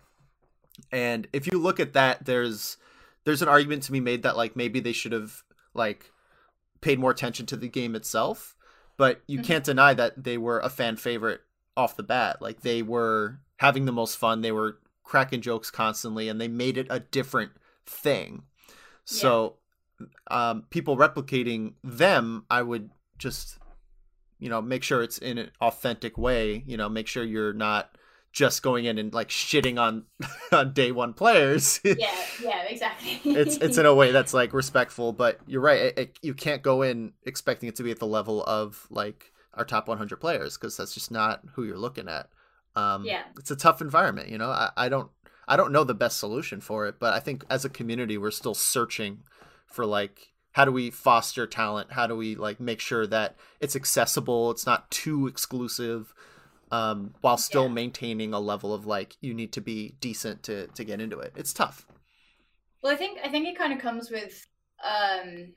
And 0.92 1.28
if 1.34 1.48
you 1.48 1.60
look 1.60 1.80
at 1.80 1.94
that, 1.94 2.26
there's 2.26 2.78
there's 3.24 3.42
an 3.42 3.50
argument 3.50 3.84
to 3.84 3.92
be 3.92 4.00
made 4.00 4.24
that 4.24 4.38
like 4.38 4.56
maybe 4.56 4.80
they 4.80 4.94
should 4.94 5.12
have 5.12 5.44
like 5.78 6.12
paid 6.82 7.00
more 7.00 7.12
attention 7.12 7.46
to 7.48 7.56
the 7.56 7.68
game 7.68 7.96
itself, 7.96 8.56
but 8.98 9.22
you 9.28 9.40
mm-hmm. 9.40 9.48
can't 9.48 9.64
deny 9.64 9.94
that 9.94 10.24
they 10.24 10.38
were 10.38 10.60
a 10.60 10.70
fan 10.70 10.98
favorite 10.98 11.42
off 11.76 11.96
the 11.96 12.04
bat. 12.04 12.42
Like 12.42 12.62
they 12.62 12.82
were 12.82 13.40
having 13.58 13.86
the 13.86 13.92
most 13.92 14.18
fun. 14.18 14.42
They 14.42 14.52
were 14.52 14.80
cracking 15.04 15.42
jokes 15.42 15.72
constantly 15.72 16.28
and 16.28 16.40
they 16.40 16.48
made 16.48 16.78
it 16.78 16.88
a 16.90 17.00
different 17.00 17.52
thing. 17.86 18.44
So 19.06 19.56
yeah. 20.00 20.50
um, 20.50 20.66
people 20.70 20.98
replicating 20.98 21.74
them, 21.84 22.46
I 22.50 22.62
would 22.62 22.90
just 23.18 23.58
you 24.40 24.50
know 24.50 24.62
make 24.62 24.84
sure 24.84 25.02
it's 25.02 25.18
in 25.18 25.38
an 25.38 25.52
authentic 25.62 26.18
way. 26.18 26.64
You 26.66 26.78
know, 26.78 26.90
make 26.90 27.08
sure 27.08 27.24
you're 27.24 27.54
not 27.54 27.98
just 28.38 28.62
going 28.62 28.86
in 28.86 29.00
and 29.00 29.12
like 29.16 29.30
shitting 29.30 29.80
on 29.80 30.04
on 30.52 30.72
day 30.72 30.92
one 30.92 31.12
players. 31.12 31.82
yeah, 31.84 31.96
yeah, 32.40 32.62
exactly. 32.70 33.20
it's 33.26 33.58
it's 33.58 33.80
in 33.80 33.88
a 33.88 33.96
way 33.96 34.12
that's 34.12 34.32
like 34.32 34.54
respectful, 34.54 35.12
but 35.12 35.40
you're 35.48 35.62
right. 35.62 35.82
It, 35.82 36.00
it, 36.00 36.20
you 36.22 36.36
can't 36.36 36.62
go 36.62 36.84
in 36.84 37.14
expecting 37.26 37.68
it 37.68 37.76
to 37.78 37.84
be 37.84 37.90
at 37.90 37.98
the 37.98 38.06
level 38.06 38.44
of 38.44 38.86
like 38.92 39.34
our 39.56 39.66
top 39.66 39.88
100 39.88 40.18
players 40.18 40.56
because 40.56 40.78
that's 40.78 40.94
just 40.94 41.10
not 41.10 41.42
who 41.56 41.64
you're 41.64 41.80
looking 41.80 42.08
at. 42.08 42.30
Um, 42.76 43.06
yeah, 43.06 43.24
it's 43.40 43.50
a 43.50 43.56
tough 43.56 43.82
environment. 43.82 44.30
You 44.30 44.38
know, 44.38 44.52
I, 44.52 44.70
I 44.78 44.88
don't 44.88 45.10
I 45.48 45.58
don't 45.58 45.72
know 45.72 45.84
the 45.84 45.96
best 45.96 46.20
solution 46.20 46.62
for 46.62 46.86
it, 46.86 47.00
but 47.00 47.16
I 47.16 47.20
think 47.20 47.44
as 47.50 47.66
a 47.66 47.70
community 47.70 48.20
we're 48.20 48.30
still 48.30 48.54
searching 48.54 49.24
for 49.66 49.84
like 49.84 50.34
how 50.52 50.64
do 50.64 50.72
we 50.72 50.92
foster 50.92 51.48
talent? 51.48 51.92
How 51.92 52.06
do 52.06 52.16
we 52.16 52.36
like 52.36 52.60
make 52.60 52.82
sure 52.82 53.08
that 53.08 53.36
it's 53.60 53.76
accessible? 53.76 54.52
It's 54.52 54.66
not 54.68 54.92
too 54.92 55.26
exclusive, 55.26 56.14
um, 56.72 57.14
while 57.22 57.38
still 57.38 57.68
yeah. 57.68 57.74
maintaining 57.74 58.34
a 58.34 58.40
level 58.40 58.74
of 58.74 58.86
like 58.86 59.18
you 59.22 59.34
need 59.34 59.54
to 59.54 59.62
be 59.62 59.96
decent 60.00 60.44
to 60.44 60.68
to 60.68 60.84
get 60.84 61.02
into 61.02 61.20
it. 61.20 61.34
It's 61.36 61.54
tough. 61.54 61.86
Well, 62.82 62.94
I 62.94 62.96
think 62.96 63.20
I 63.24 63.30
think 63.30 63.48
it 63.48 63.58
kind 63.58 63.74
of 63.74 63.80
comes 63.80 64.12
with 64.12 64.46
um, 64.84 65.54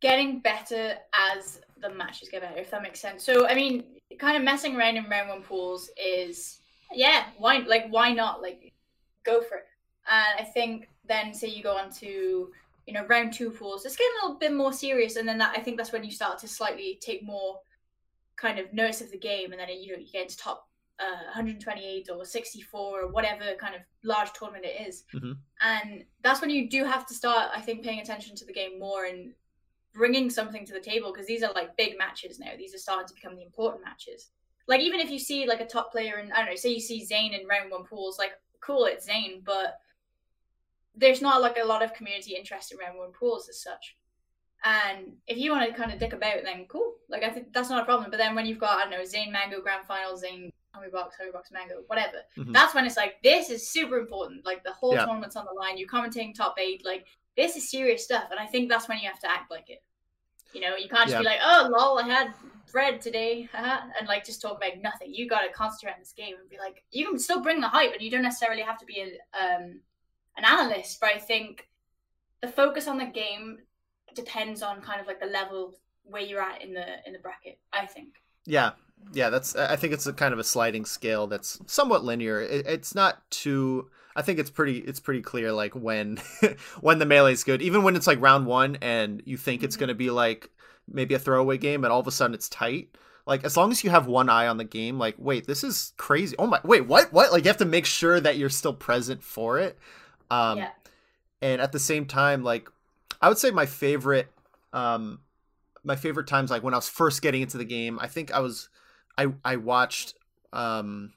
getting 0.00 0.40
better 0.40 0.96
as 1.12 1.60
the 1.80 1.90
matches 1.90 2.28
get 2.28 2.42
better, 2.42 2.58
if 2.58 2.70
that 2.70 2.82
makes 2.82 3.00
sense. 3.00 3.22
So, 3.22 3.46
I 3.46 3.54
mean, 3.54 3.84
kind 4.18 4.36
of 4.36 4.42
messing 4.42 4.76
around 4.76 4.96
in 4.96 5.08
round 5.08 5.28
one 5.28 5.42
pools 5.42 5.90
is, 5.96 6.60
yeah, 6.92 7.24
why, 7.38 7.58
like, 7.58 7.88
why 7.90 8.12
not? 8.12 8.42
Like, 8.42 8.72
go 9.24 9.42
for 9.42 9.58
it. 9.58 9.66
And 10.10 10.40
I 10.40 10.44
think 10.44 10.88
then, 11.06 11.34
say 11.34 11.48
you 11.48 11.62
go 11.62 11.76
on 11.76 11.90
to, 11.94 12.50
you 12.86 12.94
know, 12.94 13.06
round 13.06 13.32
two 13.32 13.50
pools, 13.50 13.84
it's 13.84 13.96
getting 13.96 14.12
a 14.22 14.26
little 14.26 14.38
bit 14.38 14.52
more 14.52 14.72
serious. 14.72 15.16
And 15.16 15.28
then 15.28 15.38
that, 15.38 15.54
I 15.56 15.60
think 15.60 15.76
that's 15.76 15.92
when 15.92 16.04
you 16.04 16.10
start 16.10 16.38
to 16.38 16.48
slightly 16.48 16.98
take 17.00 17.22
more 17.22 17.60
kind 18.40 18.58
of 18.58 18.72
notice 18.72 19.00
of 19.00 19.10
the 19.10 19.18
game. 19.18 19.52
And 19.52 19.60
then, 19.60 19.68
you 19.68 19.92
know, 19.92 19.98
you 19.98 20.06
get 20.10 20.22
into 20.22 20.36
top 20.36 20.68
uh, 20.98 21.24
128 21.26 22.08
or 22.14 22.24
64 22.24 23.02
or 23.02 23.08
whatever 23.08 23.54
kind 23.58 23.74
of 23.74 23.82
large 24.02 24.32
tournament 24.32 24.64
it 24.64 24.88
is. 24.88 25.04
Mm-hmm. 25.14 25.32
And 25.60 26.04
that's 26.22 26.40
when 26.40 26.50
you 26.50 26.68
do 26.68 26.84
have 26.84 27.06
to 27.06 27.14
start, 27.14 27.50
I 27.54 27.60
think, 27.60 27.84
paying 27.84 28.00
attention 28.00 28.36
to 28.36 28.44
the 28.44 28.52
game 28.52 28.78
more 28.78 29.04
and 29.04 29.32
bringing 29.92 30.30
something 30.30 30.64
to 30.66 30.72
the 30.72 30.80
table 30.80 31.12
because 31.12 31.26
these 31.26 31.42
are 31.42 31.52
like 31.52 31.76
big 31.76 31.98
matches 31.98 32.38
now. 32.38 32.50
These 32.56 32.74
are 32.74 32.78
starting 32.78 33.08
to 33.08 33.14
become 33.14 33.36
the 33.36 33.42
important 33.42 33.84
matches. 33.84 34.30
Like 34.68 34.80
even 34.80 35.00
if 35.00 35.10
you 35.10 35.18
see 35.18 35.46
like 35.46 35.60
a 35.60 35.66
top 35.66 35.90
player 35.90 36.16
and 36.16 36.32
I 36.32 36.38
don't 36.38 36.50
know, 36.50 36.54
say 36.54 36.70
you 36.70 36.80
see 36.80 37.04
Zain 37.04 37.34
in 37.34 37.46
round 37.46 37.70
one 37.70 37.84
pools, 37.84 38.18
like 38.18 38.32
cool, 38.60 38.84
it's 38.84 39.06
Zain, 39.06 39.42
but 39.44 39.78
there's 40.94 41.22
not 41.22 41.40
like 41.40 41.56
a 41.60 41.66
lot 41.66 41.82
of 41.82 41.94
community 41.94 42.36
interest 42.36 42.72
in 42.72 42.78
round 42.78 42.98
one 42.98 43.12
pools 43.12 43.48
as 43.48 43.62
such. 43.62 43.96
And 44.64 45.12
if 45.26 45.38
you 45.38 45.52
want 45.52 45.68
to 45.68 45.76
kind 45.76 45.92
of 45.92 45.98
dick 45.98 46.12
about, 46.12 46.42
then 46.44 46.66
cool. 46.68 46.94
Like 47.08 47.22
I 47.22 47.30
think 47.30 47.52
that's 47.52 47.70
not 47.70 47.82
a 47.82 47.84
problem. 47.84 48.10
But 48.10 48.18
then 48.18 48.34
when 48.34 48.46
you've 48.46 48.58
got 48.58 48.78
I 48.78 48.82
don't 48.82 48.90
know 48.90 49.04
Zain 49.04 49.32
Mang0 49.32 49.62
Grand 49.62 49.86
Final, 49.86 50.16
Zain 50.16 50.52
Hungrybox, 50.74 51.12
Hungry 51.16 51.32
Box 51.32 51.50
Mang0, 51.50 51.82
whatever, 51.86 52.18
mm-hmm. 52.36 52.52
that's 52.52 52.74
when 52.74 52.86
it's 52.86 52.96
like 52.96 53.22
this 53.22 53.50
is 53.50 53.68
super 53.68 53.98
important. 53.98 54.44
Like 54.44 54.62
the 54.62 54.72
whole 54.72 54.94
yeah. 54.94 55.04
tournament's 55.04 55.36
on 55.36 55.46
the 55.46 55.58
line. 55.58 55.78
You're 55.78 55.88
commenting 55.88 56.34
top 56.34 56.56
eight. 56.58 56.84
Like 56.84 57.06
this 57.36 57.56
is 57.56 57.70
serious 57.70 58.04
stuff, 58.04 58.24
and 58.30 58.38
I 58.38 58.46
think 58.46 58.68
that's 58.68 58.88
when 58.88 58.98
you 58.98 59.08
have 59.08 59.20
to 59.20 59.30
act 59.30 59.50
like 59.50 59.70
it. 59.70 59.82
You 60.52 60.60
know, 60.60 60.76
you 60.76 60.88
can't 60.88 61.08
just 61.08 61.12
yeah. 61.12 61.18
be 61.20 61.24
like, 61.24 61.40
"Oh, 61.42 61.68
lol, 61.70 61.98
I 61.98 62.06
had 62.06 62.34
bread 62.70 63.00
today," 63.00 63.48
and 63.54 64.08
like 64.08 64.24
just 64.24 64.42
talk 64.42 64.56
about 64.56 64.82
nothing. 64.82 65.14
You 65.14 65.28
got 65.28 65.42
to 65.42 65.52
concentrate 65.52 65.94
on 65.94 66.00
this 66.00 66.12
game 66.12 66.34
and 66.38 66.50
be 66.50 66.58
like, 66.58 66.82
you 66.90 67.08
can 67.08 67.18
still 67.18 67.40
bring 67.40 67.60
the 67.60 67.68
hype, 67.68 67.92
and 67.92 68.02
you 68.02 68.10
don't 68.10 68.22
necessarily 68.22 68.62
have 68.62 68.78
to 68.78 68.84
be 68.84 69.00
a, 69.00 69.42
um, 69.42 69.80
an 70.36 70.44
analyst. 70.44 71.00
But 71.00 71.10
I 71.14 71.18
think 71.18 71.68
the 72.42 72.48
focus 72.48 72.88
on 72.88 72.98
the 72.98 73.06
game 73.06 73.58
depends 74.14 74.62
on 74.62 74.80
kind 74.80 75.00
of 75.00 75.06
like 75.06 75.20
the 75.20 75.26
level 75.26 75.74
where 76.04 76.22
you're 76.22 76.40
at 76.40 76.62
in 76.62 76.72
the 76.74 76.86
in 77.06 77.12
the 77.12 77.18
bracket. 77.18 77.58
I 77.72 77.86
think. 77.86 78.14
Yeah, 78.46 78.72
yeah, 79.12 79.30
that's. 79.30 79.56
I 79.56 79.76
think 79.76 79.92
it's 79.92 80.06
a 80.06 80.12
kind 80.12 80.32
of 80.32 80.38
a 80.38 80.44
sliding 80.44 80.84
scale 80.84 81.26
that's 81.26 81.60
somewhat 81.66 82.04
linear. 82.04 82.40
It, 82.40 82.66
it's 82.66 82.94
not 82.94 83.30
too 83.30 83.90
I 84.16 84.22
think 84.22 84.38
it's 84.38 84.50
pretty 84.50 84.78
it's 84.78 85.00
pretty 85.00 85.22
clear 85.22 85.52
like 85.52 85.74
when 85.74 86.18
when 86.80 86.98
the 86.98 87.06
melee 87.06 87.32
is 87.32 87.44
good, 87.44 87.62
even 87.62 87.82
when 87.82 87.96
it's 87.96 88.06
like 88.06 88.20
round 88.20 88.46
one 88.46 88.76
and 88.80 89.22
you 89.24 89.36
think 89.36 89.62
it's 89.62 89.76
mm-hmm. 89.76 89.80
gonna 89.80 89.94
be 89.94 90.10
like 90.10 90.50
maybe 90.88 91.14
a 91.14 91.18
throwaway 91.18 91.58
game 91.58 91.84
and 91.84 91.92
all 91.92 92.00
of 92.00 92.06
a 92.06 92.12
sudden 92.12 92.34
it's 92.34 92.48
tight. 92.48 92.88
Like 93.26 93.44
as 93.44 93.56
long 93.56 93.70
as 93.70 93.84
you 93.84 93.90
have 93.90 94.06
one 94.06 94.28
eye 94.28 94.48
on 94.48 94.56
the 94.56 94.64
game, 94.64 94.98
like 94.98 95.14
wait, 95.18 95.46
this 95.46 95.62
is 95.62 95.92
crazy. 95.96 96.34
Oh 96.38 96.46
my, 96.46 96.60
wait, 96.64 96.86
what? 96.86 97.12
What? 97.12 97.32
Like 97.32 97.44
you 97.44 97.48
have 97.48 97.58
to 97.58 97.64
make 97.64 97.86
sure 97.86 98.20
that 98.20 98.36
you're 98.36 98.48
still 98.48 98.74
present 98.74 99.22
for 99.22 99.58
it. 99.58 99.78
Um, 100.30 100.58
yeah. 100.58 100.70
And 101.40 101.60
at 101.60 101.72
the 101.72 101.78
same 101.78 102.06
time, 102.06 102.42
like 102.42 102.68
I 103.20 103.28
would 103.28 103.38
say 103.38 103.50
my 103.50 103.66
favorite, 103.66 104.28
um, 104.72 105.20
my 105.84 105.96
favorite 105.96 106.26
times, 106.26 106.50
like 106.50 106.62
when 106.62 106.74
I 106.74 106.78
was 106.78 106.88
first 106.88 107.22
getting 107.22 107.42
into 107.42 107.58
the 107.58 107.64
game, 107.64 107.98
I 108.00 108.06
think 108.06 108.32
I 108.32 108.40
was, 108.40 108.68
I 109.18 109.32
I 109.44 109.56
watched 109.56 110.14
um 110.52 111.12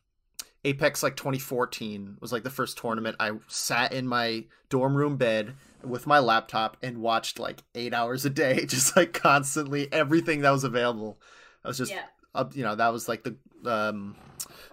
Apex 0.66 1.04
like 1.04 1.16
2014 1.16 2.18
was 2.22 2.32
like 2.32 2.44
the 2.44 2.50
first 2.50 2.78
tournament. 2.78 3.18
I 3.20 3.32
sat 3.48 3.92
in 3.92 4.08
my 4.08 4.46
dorm 4.70 4.96
room 4.96 5.18
bed 5.18 5.56
with 5.84 6.08
my 6.08 6.20
laptop 6.20 6.78
and 6.82 7.00
watched 7.00 7.38
like 7.38 7.64
eight 7.76 7.94
hours 7.94 8.24
a 8.26 8.30
day, 8.30 8.66
just 8.68 8.96
like 8.96 9.14
constantly 9.14 9.92
everything 9.92 10.42
that 10.42 10.52
was 10.52 10.64
available. 10.64 11.20
I 11.66 11.68
was 11.68 11.78
just, 11.78 11.92
yeah. 11.92 12.06
up, 12.34 12.56
you 12.56 12.64
know, 12.64 12.76
that 12.76 12.94
was 12.94 13.10
like 13.10 13.24
the 13.24 13.36
um, 13.66 14.16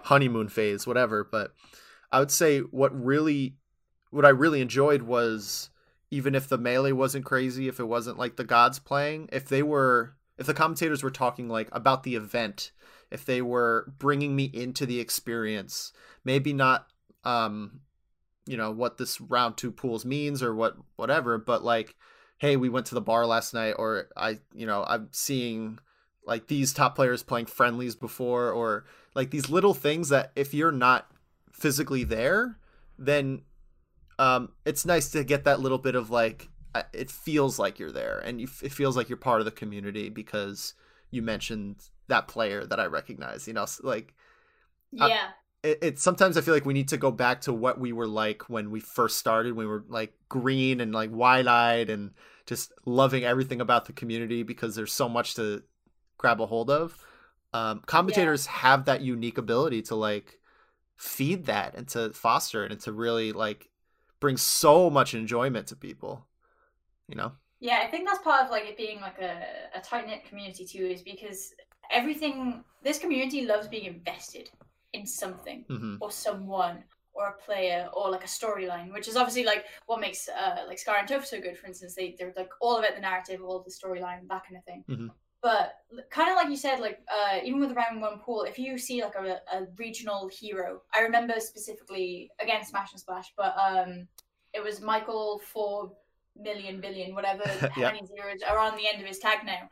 honeymoon 0.05 0.49
phase, 0.49 0.87
whatever. 0.87 1.25
But 1.25 1.53
I 2.13 2.21
would 2.21 2.31
say 2.31 2.61
what 2.61 2.93
really, 2.95 3.57
what 4.11 4.25
I 4.25 4.31
really 4.31 4.61
enjoyed 4.61 5.03
was 5.03 5.70
even 6.11 6.35
if 6.35 6.49
the 6.49 6.59
melee 6.59 6.93
wasn't 6.93 7.25
crazy, 7.25 7.69
if 7.69 7.81
it 7.81 7.89
wasn't 7.89 8.19
like 8.19 8.37
the 8.37 8.45
gods 8.45 8.79
playing, 8.79 9.29
if 9.33 9.49
they 9.49 9.63
were, 9.63 10.15
if 10.39 10.47
the 10.47 10.55
commentators 10.55 11.03
were 11.03 11.11
talking 11.11 11.49
like 11.49 11.69
about 11.73 12.03
the 12.03 12.15
event 12.15 12.73
if 13.11 13.25
they 13.25 13.43
were 13.43 13.93
bringing 13.99 14.35
me 14.35 14.45
into 14.45 14.87
the 14.87 15.01
experience 15.01 15.93
maybe 16.25 16.53
not 16.53 16.87
um 17.25 17.81
you 18.47 18.57
know 18.57 18.71
what 18.71 18.99
this 18.99 19.21
round 19.21 19.57
two 19.57 19.71
pools 19.71 20.05
means 20.05 20.43
or 20.43 20.55
what 20.55 20.77
whatever 20.97 21.39
but 21.39 21.63
like 21.63 21.95
hey 22.39 22.57
we 22.57 22.69
went 22.69 22.87
to 22.87 22.95
the 22.95 23.01
bar 23.01 23.27
last 23.27 23.53
night 23.53 23.75
or 23.79 24.09
i 24.17 24.39
you 24.55 24.67
know 24.67 24.85
i'm 24.89 25.09
seeing 25.13 25.79
like 26.27 26.47
these 26.47 26.73
top 26.73 26.95
players 26.95 27.23
playing 27.23 27.47
friendlies 27.47 27.95
before 27.95 28.51
or 28.51 28.85
like 29.15 29.31
these 29.31 29.51
little 29.51 29.75
things 29.75 30.09
that 30.09 30.33
if 30.37 30.55
you're 30.55 30.73
not 30.73 31.11
physically 31.53 32.05
there 32.05 32.59
then 32.99 33.43
um 34.21 34.51
it's 34.65 34.85
nice 34.85 35.09
to 35.11 35.25
get 35.25 35.45
that 35.45 35.61
little 35.61 35.79
bit 35.79 35.95
of 35.95 36.11
like 36.11 36.49
it 36.93 37.11
feels 37.11 37.59
like 37.59 37.79
you're 37.79 37.91
there 37.91 38.19
and 38.19 38.41
you, 38.41 38.49
it 38.63 38.73
feels 38.73 38.97
like 38.97 39.09
you're 39.09 39.19
part 39.19 39.41
of 39.41 39.45
the 39.45 39.51
community 39.51 40.09
because 40.09 40.75
you 41.11 41.23
mentioned 41.23 41.77
that 42.09 42.29
player 42.29 42.65
that 42.65 42.79
I 42.79 42.87
recognize. 42.87 43.49
You 43.49 43.55
know, 43.55 43.67
like 43.83 44.15
yeah. 44.93 45.07
I, 45.07 45.29
it, 45.63 45.79
it, 45.83 45.99
sometimes 45.99 46.37
I 46.37 46.41
feel 46.41 46.55
like 46.55 46.65
we 46.65 46.75
need 46.75 46.89
to 46.89 46.97
go 46.97 47.11
back 47.11 47.43
to 47.43 47.53
what 47.53 47.81
we 47.81 47.93
were 47.93 48.07
like 48.07 48.49
when 48.49 48.71
we 48.71 48.81
first 48.81 49.19
started. 49.19 49.55
When 49.55 49.67
we 49.67 49.73
were 49.73 49.85
like 49.89 50.13
green 50.29 50.81
and 50.81 50.93
like 50.93 51.11
wide 51.11 51.47
eyed 51.47 51.91
and 51.91 52.13
just 52.47 52.73
loving 52.87 53.25
everything 53.25 53.61
about 53.61 53.87
the 53.87 53.93
community 53.93 54.43
because 54.43 54.75
there's 54.75 54.93
so 54.93 55.09
much 55.09 55.35
to 55.35 55.63
grab 56.19 56.41
a 56.41 56.47
hold 56.47 56.71
of. 56.71 56.97
Um, 57.53 57.83
commentators 57.87 58.47
yeah. 58.47 58.53
have 58.53 58.85
that 58.85 59.01
unique 59.01 59.37
ability 59.37 59.83
to 59.83 59.97
like 59.97 60.39
feed 60.97 61.47
that 61.47 61.75
and 61.75 61.89
to 61.89 62.11
foster 62.13 62.65
it 62.65 62.71
and 62.71 62.81
to 62.83 62.93
really 62.93 63.33
like 63.33 63.70
bring 64.21 64.37
so 64.37 64.91
much 64.91 65.15
enjoyment 65.15 65.67
to 65.69 65.77
people. 65.77 66.27
You 67.09 67.17
know. 67.17 67.33
Yeah, 67.61 67.81
I 67.85 67.91
think 67.91 68.07
that's 68.07 68.23
part 68.23 68.45
of 68.45 68.51
like 68.51 68.65
it 68.65 68.77
being 68.77 69.01
like 69.01 69.21
a, 69.21 69.43
a 69.75 69.81
tight 69.81 70.07
knit 70.07 70.25
community 70.25 70.65
too, 70.65 70.85
is 70.85 71.03
because 71.03 71.53
everything 71.91 72.65
this 72.83 72.99
community 72.99 73.47
loves 73.47 73.69
being 73.69 73.85
invested 73.85 74.51
in 74.93 75.07
something 75.07 75.65
mm-hmm. 75.69 75.97
or 76.01 76.11
someone 76.11 76.85
or 77.13 77.29
a 77.29 77.45
player 77.45 77.89
or 77.93 78.11
like 78.11 78.25
a 78.25 78.29
storyline, 78.29 78.93
which 78.93 79.09
is 79.09 79.17
obviously 79.17 79.45
like 79.45 79.65
what 79.87 80.01
makes 80.01 80.29
uh, 80.29 80.65
like 80.67 80.79
Scar 80.79 80.99
and 80.99 81.09
Toph 81.09 81.25
so 81.25 81.41
good. 81.41 81.59
For 81.59 81.67
instance, 81.67 81.95
they 81.95 82.15
they're 82.19 82.33
like 82.37 82.51
all 82.61 82.79
about 82.79 82.95
the 82.95 83.01
narrative, 83.01 83.43
all 83.43 83.63
the 83.63 83.71
storyline, 83.71 84.27
that 84.29 84.45
kind 84.47 84.57
of 84.57 84.65
thing. 84.65 84.85
Mm-hmm. 84.89 85.09
But 85.43 85.77
kind 86.11 86.31
of 86.31 86.37
like 86.37 86.51
you 86.51 86.57
said, 86.57 86.81
like 86.81 87.01
uh, 87.11 87.39
even 87.43 87.61
with 87.61 87.71
the 87.71 87.75
round 87.75 88.01
one 88.01 88.19
pool, 88.19 88.43
if 88.43 88.59
you 88.59 88.77
see 88.77 89.03
like 89.03 89.15
a, 89.15 89.41
a 89.53 89.67
regional 89.79 90.29
hero, 90.29 90.83
I 90.95 91.01
remember 91.01 91.35
specifically 91.39 92.31
again 92.41 92.65
Smash 92.65 92.93
and 92.93 93.01
Splash, 93.01 93.33
but 93.37 93.55
um, 93.59 94.07
it 94.53 94.63
was 94.63 94.81
Michael 94.83 95.41
four 95.53 95.93
million 96.37 96.81
billion 96.81 97.15
whatever 97.15 97.43
how 97.75 97.83
many 97.83 98.07
zeros 98.07 98.43
are 98.49 98.59
on 98.59 98.77
the 98.77 98.87
end 98.87 99.01
of 99.01 99.07
his 99.07 99.19
tag 99.19 99.45
now. 99.45 99.69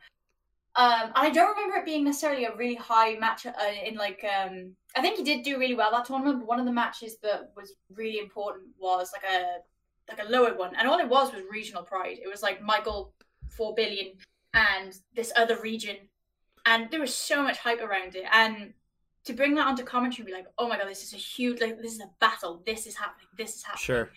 Um, 0.75 1.11
and 1.15 1.27
I 1.27 1.29
don't 1.29 1.55
remember 1.55 1.77
it 1.77 1.85
being 1.85 2.03
necessarily 2.03 2.45
a 2.45 2.55
really 2.55 2.75
high 2.75 3.15
match 3.15 3.45
uh, 3.45 3.51
in 3.85 3.95
like 3.95 4.23
um, 4.23 4.75
I 4.95 5.01
think 5.01 5.17
he 5.17 5.23
did 5.23 5.43
do 5.43 5.59
really 5.59 5.75
well 5.75 5.91
that 5.91 6.05
tournament. 6.05 6.39
But 6.39 6.47
one 6.47 6.59
of 6.59 6.65
the 6.65 6.71
matches 6.71 7.17
that 7.21 7.51
was 7.55 7.73
really 7.93 8.19
important 8.19 8.69
was 8.79 9.11
like 9.13 9.31
a 9.31 9.57
like 10.09 10.25
a 10.25 10.31
lower 10.31 10.55
one, 10.55 10.75
and 10.75 10.87
all 10.87 10.99
it 10.99 11.09
was 11.09 11.33
was 11.33 11.43
regional 11.51 11.83
pride. 11.83 12.17
It 12.23 12.27
was 12.27 12.41
like 12.41 12.61
Michael 12.61 13.13
four 13.49 13.75
billion 13.75 14.13
and 14.53 14.97
this 15.15 15.31
other 15.35 15.59
region, 15.61 15.97
and 16.65 16.89
there 16.91 16.99
was 16.99 17.13
so 17.13 17.43
much 17.43 17.57
hype 17.57 17.81
around 17.81 18.15
it. 18.15 18.25
And 18.31 18.73
to 19.25 19.33
bring 19.33 19.55
that 19.55 19.67
onto 19.67 19.83
commentary, 19.83 20.25
be 20.25 20.33
like, 20.33 20.47
oh 20.57 20.67
my 20.67 20.77
god, 20.77 20.87
this 20.87 21.03
is 21.03 21.13
a 21.13 21.17
huge 21.17 21.61
like 21.61 21.81
this 21.81 21.93
is 21.93 22.01
a 22.01 22.09
battle. 22.19 22.61
This 22.65 22.87
is 22.87 22.95
happening. 22.95 23.27
This 23.37 23.55
is 23.55 23.63
happening. 23.63 23.83
Sure. 23.83 24.09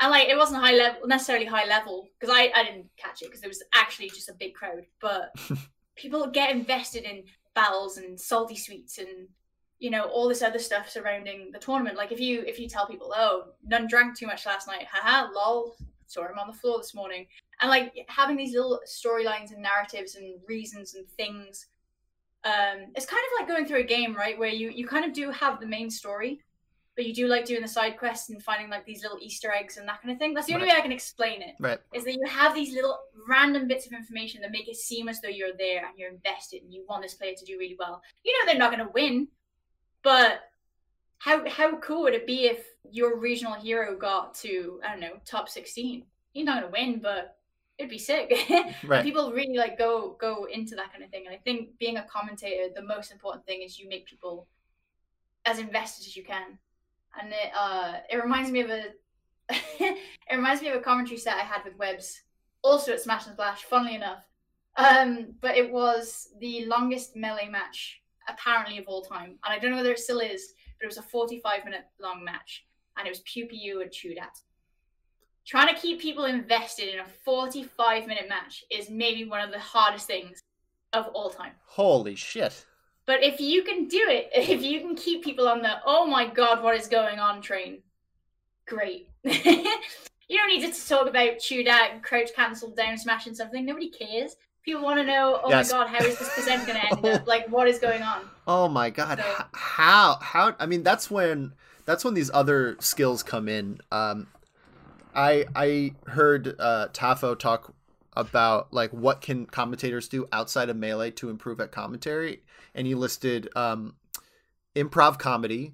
And 0.00 0.10
like 0.10 0.28
it 0.28 0.36
wasn't 0.36 0.62
high 0.62 0.74
level 0.74 1.06
necessarily 1.06 1.46
high 1.46 1.66
level 1.66 2.08
because 2.18 2.34
I 2.34 2.50
I 2.54 2.64
didn't 2.64 2.86
catch 2.96 3.22
it 3.22 3.26
because 3.26 3.42
it 3.42 3.48
was 3.48 3.62
actually 3.74 4.08
just 4.08 4.28
a 4.28 4.34
big 4.34 4.54
crowd, 4.54 4.84
but 5.00 5.34
people 5.96 6.26
get 6.26 6.50
invested 6.50 7.04
in 7.04 7.24
battles 7.54 7.98
and 7.98 8.18
salty 8.18 8.56
suites 8.56 8.98
and 8.98 9.28
you 9.78 9.90
know 9.90 10.04
all 10.04 10.28
this 10.28 10.42
other 10.42 10.58
stuff 10.58 10.88
surrounding 10.88 11.50
the 11.52 11.58
tournament 11.58 11.96
like 11.96 12.12
if 12.12 12.20
you 12.20 12.42
if 12.46 12.58
you 12.58 12.68
tell 12.68 12.86
people 12.86 13.12
oh 13.14 13.48
none 13.66 13.86
drank 13.86 14.16
too 14.16 14.26
much 14.26 14.46
last 14.46 14.66
night 14.66 14.86
haha 14.90 15.28
lol 15.34 15.76
saw 16.06 16.22
him 16.22 16.38
on 16.38 16.46
the 16.46 16.52
floor 16.52 16.78
this 16.78 16.94
morning 16.94 17.26
and 17.62 17.70
like 17.70 17.94
having 18.08 18.36
these 18.36 18.52
little 18.52 18.80
storylines 18.86 19.52
and 19.52 19.62
narratives 19.62 20.16
and 20.16 20.34
reasons 20.46 20.94
and 20.94 21.08
things 21.10 21.68
um 22.44 22.90
it's 22.96 23.06
kind 23.06 23.22
of 23.22 23.40
like 23.40 23.48
going 23.48 23.66
through 23.66 23.80
a 23.80 23.84
game 23.84 24.14
right 24.14 24.38
where 24.38 24.50
you 24.50 24.68
you 24.70 24.86
kind 24.86 25.04
of 25.04 25.12
do 25.12 25.30
have 25.30 25.60
the 25.60 25.66
main 25.66 25.88
story 25.88 26.40
but 26.94 27.06
you 27.06 27.14
do 27.14 27.26
like 27.26 27.44
doing 27.44 27.62
the 27.62 27.68
side 27.68 27.96
quests 27.96 28.28
and 28.28 28.42
finding 28.42 28.68
like 28.68 28.84
these 28.84 29.02
little 29.02 29.18
Easter 29.20 29.50
eggs 29.50 29.78
and 29.78 29.88
that 29.88 30.02
kind 30.02 30.12
of 30.12 30.18
thing. 30.18 30.34
That's 30.34 30.46
the 30.46 30.54
only 30.54 30.66
right. 30.66 30.74
way 30.74 30.78
I 30.78 30.82
can 30.82 30.92
explain 30.92 31.40
it. 31.40 31.54
Right. 31.58 31.78
Is 31.94 32.04
that 32.04 32.12
you 32.12 32.26
have 32.28 32.54
these 32.54 32.74
little 32.74 32.98
random 33.26 33.66
bits 33.66 33.86
of 33.86 33.92
information 33.92 34.42
that 34.42 34.50
make 34.50 34.68
it 34.68 34.76
seem 34.76 35.08
as 35.08 35.20
though 35.20 35.28
you're 35.28 35.56
there 35.56 35.86
and 35.86 35.98
you're 35.98 36.10
invested 36.10 36.62
and 36.62 36.72
you 36.72 36.84
want 36.86 37.02
this 37.02 37.14
player 37.14 37.32
to 37.36 37.44
do 37.44 37.58
really 37.58 37.76
well. 37.78 38.02
You 38.24 38.32
know 38.32 38.50
they're 38.50 38.58
not 38.58 38.72
going 38.72 38.86
to 38.86 38.92
win, 38.92 39.28
but 40.02 40.40
how 41.18 41.48
how 41.48 41.78
cool 41.78 42.02
would 42.02 42.14
it 42.14 42.26
be 42.26 42.46
if 42.46 42.66
your 42.90 43.18
regional 43.18 43.54
hero 43.54 43.96
got 43.96 44.34
to 44.36 44.80
I 44.84 44.90
don't 44.90 45.00
know 45.00 45.20
top 45.24 45.48
sixteen? 45.48 46.04
He's 46.32 46.44
not 46.44 46.60
going 46.60 46.72
to 46.72 46.78
win, 46.78 47.00
but 47.00 47.36
it'd 47.78 47.90
be 47.90 47.98
sick. 47.98 48.32
right. 48.84 49.02
people 49.02 49.32
really 49.32 49.56
like 49.56 49.78
go 49.78 50.16
go 50.20 50.44
into 50.44 50.74
that 50.76 50.92
kind 50.92 51.04
of 51.04 51.10
thing, 51.10 51.24
and 51.26 51.34
I 51.34 51.38
think 51.38 51.78
being 51.78 51.96
a 51.96 52.04
commentator, 52.04 52.72
the 52.74 52.82
most 52.82 53.12
important 53.12 53.46
thing 53.46 53.62
is 53.62 53.78
you 53.78 53.88
make 53.88 54.06
people 54.06 54.46
as 55.44 55.58
invested 55.58 56.06
as 56.06 56.16
you 56.16 56.22
can 56.22 56.58
and 57.20 57.32
it 57.32 57.50
uh 57.58 57.94
it 58.10 58.16
reminds 58.16 58.50
me 58.50 58.60
of 58.60 58.70
a 58.70 58.84
it 59.50 59.98
reminds 60.30 60.62
me 60.62 60.68
of 60.68 60.76
a 60.76 60.80
commentary 60.80 61.18
set 61.18 61.36
I 61.36 61.40
had 61.40 61.64
with 61.64 61.76
Webs, 61.76 62.22
also 62.62 62.92
at 62.92 63.00
Smash 63.00 63.26
and 63.26 63.34
Splash, 63.34 63.64
funnily 63.64 63.96
enough. 63.96 64.24
Um, 64.76 65.34
but 65.40 65.56
it 65.56 65.70
was 65.70 66.28
the 66.40 66.64
longest 66.66 67.16
melee 67.16 67.48
match 67.48 68.00
apparently 68.28 68.78
of 68.78 68.86
all 68.86 69.02
time, 69.02 69.38
and 69.44 69.52
I 69.52 69.58
don't 69.58 69.72
know 69.72 69.76
whether 69.76 69.92
it 69.92 69.98
still 69.98 70.20
is, 70.20 70.54
but 70.78 70.84
it 70.84 70.86
was 70.86 70.96
a 70.96 71.02
45 71.02 71.64
minute 71.64 71.84
long 72.00 72.24
match, 72.24 72.64
and 72.96 73.06
it 73.06 73.10
was 73.10 73.20
Pew 73.20 73.46
Pew 73.46 73.82
and 73.82 73.90
Chudat. 73.90 74.40
Trying 75.44 75.74
to 75.74 75.80
keep 75.80 76.00
people 76.00 76.24
invested 76.24 76.94
in 76.94 77.00
a 77.00 77.04
45 77.24 78.06
minute 78.06 78.28
match 78.28 78.64
is 78.70 78.88
maybe 78.88 79.24
one 79.24 79.40
of 79.40 79.50
the 79.50 79.58
hardest 79.58 80.06
things 80.06 80.42
of 80.92 81.06
all 81.08 81.30
time. 81.30 81.52
Holy 81.64 82.14
shit. 82.14 82.64
But 83.06 83.24
if 83.24 83.40
you 83.40 83.62
can 83.62 83.88
do 83.88 84.04
it, 84.08 84.30
if 84.34 84.62
you 84.62 84.80
can 84.80 84.94
keep 84.94 85.24
people 85.24 85.48
on 85.48 85.62
the 85.62 85.74
oh 85.84 86.06
my 86.06 86.26
god, 86.26 86.62
what 86.62 86.76
is 86.76 86.86
going 86.86 87.18
on 87.18 87.42
train, 87.42 87.78
great. 88.66 89.08
you 89.24 90.38
don't 90.38 90.48
need 90.48 90.72
to 90.72 90.88
talk 90.88 91.08
about 91.08 91.38
Chudat, 91.38 92.02
crouch 92.02 92.30
cancel, 92.34 92.70
down 92.70 92.96
smashing 92.96 93.34
something. 93.34 93.64
Nobody 93.64 93.90
cares. 93.90 94.36
People 94.64 94.82
want 94.82 95.00
to 95.00 95.04
know, 95.04 95.40
oh 95.42 95.50
yes. 95.50 95.72
my 95.72 95.78
god, 95.78 95.88
how 95.88 96.04
is 96.04 96.16
this 96.20 96.32
percent 96.36 96.64
going 96.68 96.78
to 96.78 96.86
end 96.86 97.16
up? 97.16 97.26
Like, 97.26 97.48
what 97.48 97.66
is 97.66 97.80
going 97.80 98.02
on? 98.02 98.20
Oh 98.46 98.68
my 98.68 98.90
god, 98.90 99.18
so, 99.18 99.44
how 99.52 100.18
how? 100.20 100.54
I 100.60 100.66
mean, 100.66 100.84
that's 100.84 101.10
when 101.10 101.52
that's 101.84 102.04
when 102.04 102.14
these 102.14 102.30
other 102.32 102.76
skills 102.78 103.24
come 103.24 103.48
in. 103.48 103.80
Um, 103.90 104.28
I 105.14 105.46
I 105.54 105.94
heard 106.06 106.56
uh, 106.58 106.88
Tafo 106.92 107.38
talk 107.38 107.74
about 108.14 108.72
like 108.72 108.90
what 108.90 109.20
can 109.20 109.46
commentators 109.46 110.08
do 110.08 110.28
outside 110.32 110.68
of 110.68 110.76
melee 110.76 111.10
to 111.10 111.30
improve 111.30 111.60
at 111.60 111.72
commentary 111.72 112.42
and 112.74 112.86
he 112.86 112.94
listed 112.94 113.48
um, 113.56 113.94
improv 114.76 115.18
comedy 115.18 115.72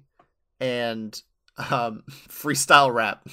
and 0.59 1.21
um, 1.57 2.03
freestyle 2.29 2.93
rap. 2.93 3.27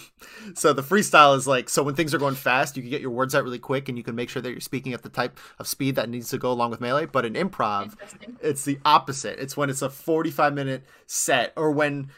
So 0.54 0.72
the 0.72 0.82
freestyle 0.82 1.36
is 1.36 1.46
like 1.46 1.68
so 1.68 1.82
when 1.82 1.94
things 1.94 2.14
are 2.14 2.18
going 2.18 2.34
fast, 2.34 2.76
you 2.76 2.82
can 2.82 2.90
get 2.90 3.00
your 3.00 3.10
words 3.10 3.34
out 3.34 3.44
really 3.44 3.58
quick, 3.58 3.88
and 3.88 3.96
you 3.96 4.04
can 4.04 4.14
make 4.14 4.28
sure 4.28 4.42
that 4.42 4.50
you're 4.50 4.60
speaking 4.60 4.92
at 4.92 5.02
the 5.02 5.08
type 5.08 5.38
of 5.58 5.66
speed 5.66 5.96
that 5.96 6.08
needs 6.08 6.30
to 6.30 6.38
go 6.38 6.50
along 6.50 6.70
with 6.70 6.80
melee. 6.80 7.06
But 7.06 7.24
in 7.24 7.34
improv, 7.34 7.94
it's 8.40 8.64
the 8.64 8.78
opposite. 8.84 9.38
It's 9.38 9.56
when 9.56 9.70
it's 9.70 9.82
a 9.82 9.90
45 9.90 10.54
minute 10.54 10.84
set, 11.06 11.52
or 11.56 11.70
when 11.70 12.10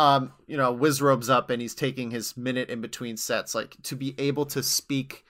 um, 0.00 0.32
you 0.46 0.56
know 0.56 0.74
Wizrobe's 0.74 1.28
up 1.28 1.50
and 1.50 1.60
he's 1.60 1.74
taking 1.74 2.10
his 2.10 2.34
minute 2.34 2.70
in 2.70 2.80
between 2.80 3.18
sets, 3.18 3.54
like 3.54 3.76
to 3.82 3.94
be 3.94 4.14
able 4.16 4.46
to 4.46 4.62
speak 4.62 5.26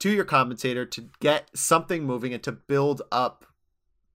to 0.00 0.10
your 0.10 0.24
commentator 0.24 0.84
to 0.84 1.08
get 1.20 1.48
something 1.54 2.04
moving 2.04 2.34
and 2.34 2.42
to 2.42 2.50
build 2.50 3.00
up 3.12 3.44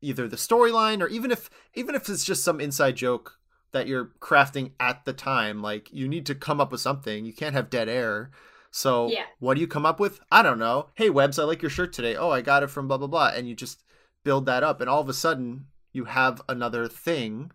either 0.02 0.28
the 0.28 0.36
storyline 0.36 1.02
or 1.02 1.08
even 1.08 1.32
if 1.32 1.50
even 1.74 1.96
if 1.96 2.10
it's 2.10 2.26
just 2.26 2.44
some 2.44 2.60
inside 2.60 2.98
joke 2.98 3.40
that 3.72 3.88
you're 3.88 4.12
crafting 4.20 4.72
at 4.78 5.06
the 5.06 5.14
time 5.14 5.62
like 5.62 5.92
you 5.94 6.10
need 6.10 6.26
to 6.26 6.36
come 6.36 6.60
up 6.60 6.74
with 6.74 6.82
something. 6.82 7.26
You 7.26 7.34
can't 7.34 7.56
have 7.56 7.70
dead 7.70 7.88
air. 7.88 8.30
So 8.72 9.08
yeah. 9.08 9.24
what 9.40 9.54
do 9.54 9.62
you 9.62 9.68
come 9.68 9.86
up 9.86 10.02
with? 10.02 10.20
I 10.30 10.44
don't 10.44 10.60
know. 10.60 10.90
Hey 10.96 11.10
webs 11.10 11.40
i 11.40 11.46
like 11.46 11.62
your 11.62 11.70
shirt 11.72 11.94
today. 11.94 12.18
Oh 12.18 12.30
i 12.30 12.42
got 12.42 12.62
it 12.62 12.70
from 12.70 12.90
blah 12.90 12.98
blah 12.98 13.08
blah. 13.08 13.32
And 13.34 13.48
you 13.48 13.56
just 13.56 13.84
build 14.26 14.46
that 14.48 14.64
up. 14.64 14.82
And 14.82 14.90
all 14.90 15.00
of 15.00 15.08
a 15.08 15.14
sudden 15.14 15.68
you 15.94 16.06
have 16.06 16.42
another 16.50 16.90
thing 16.90 17.52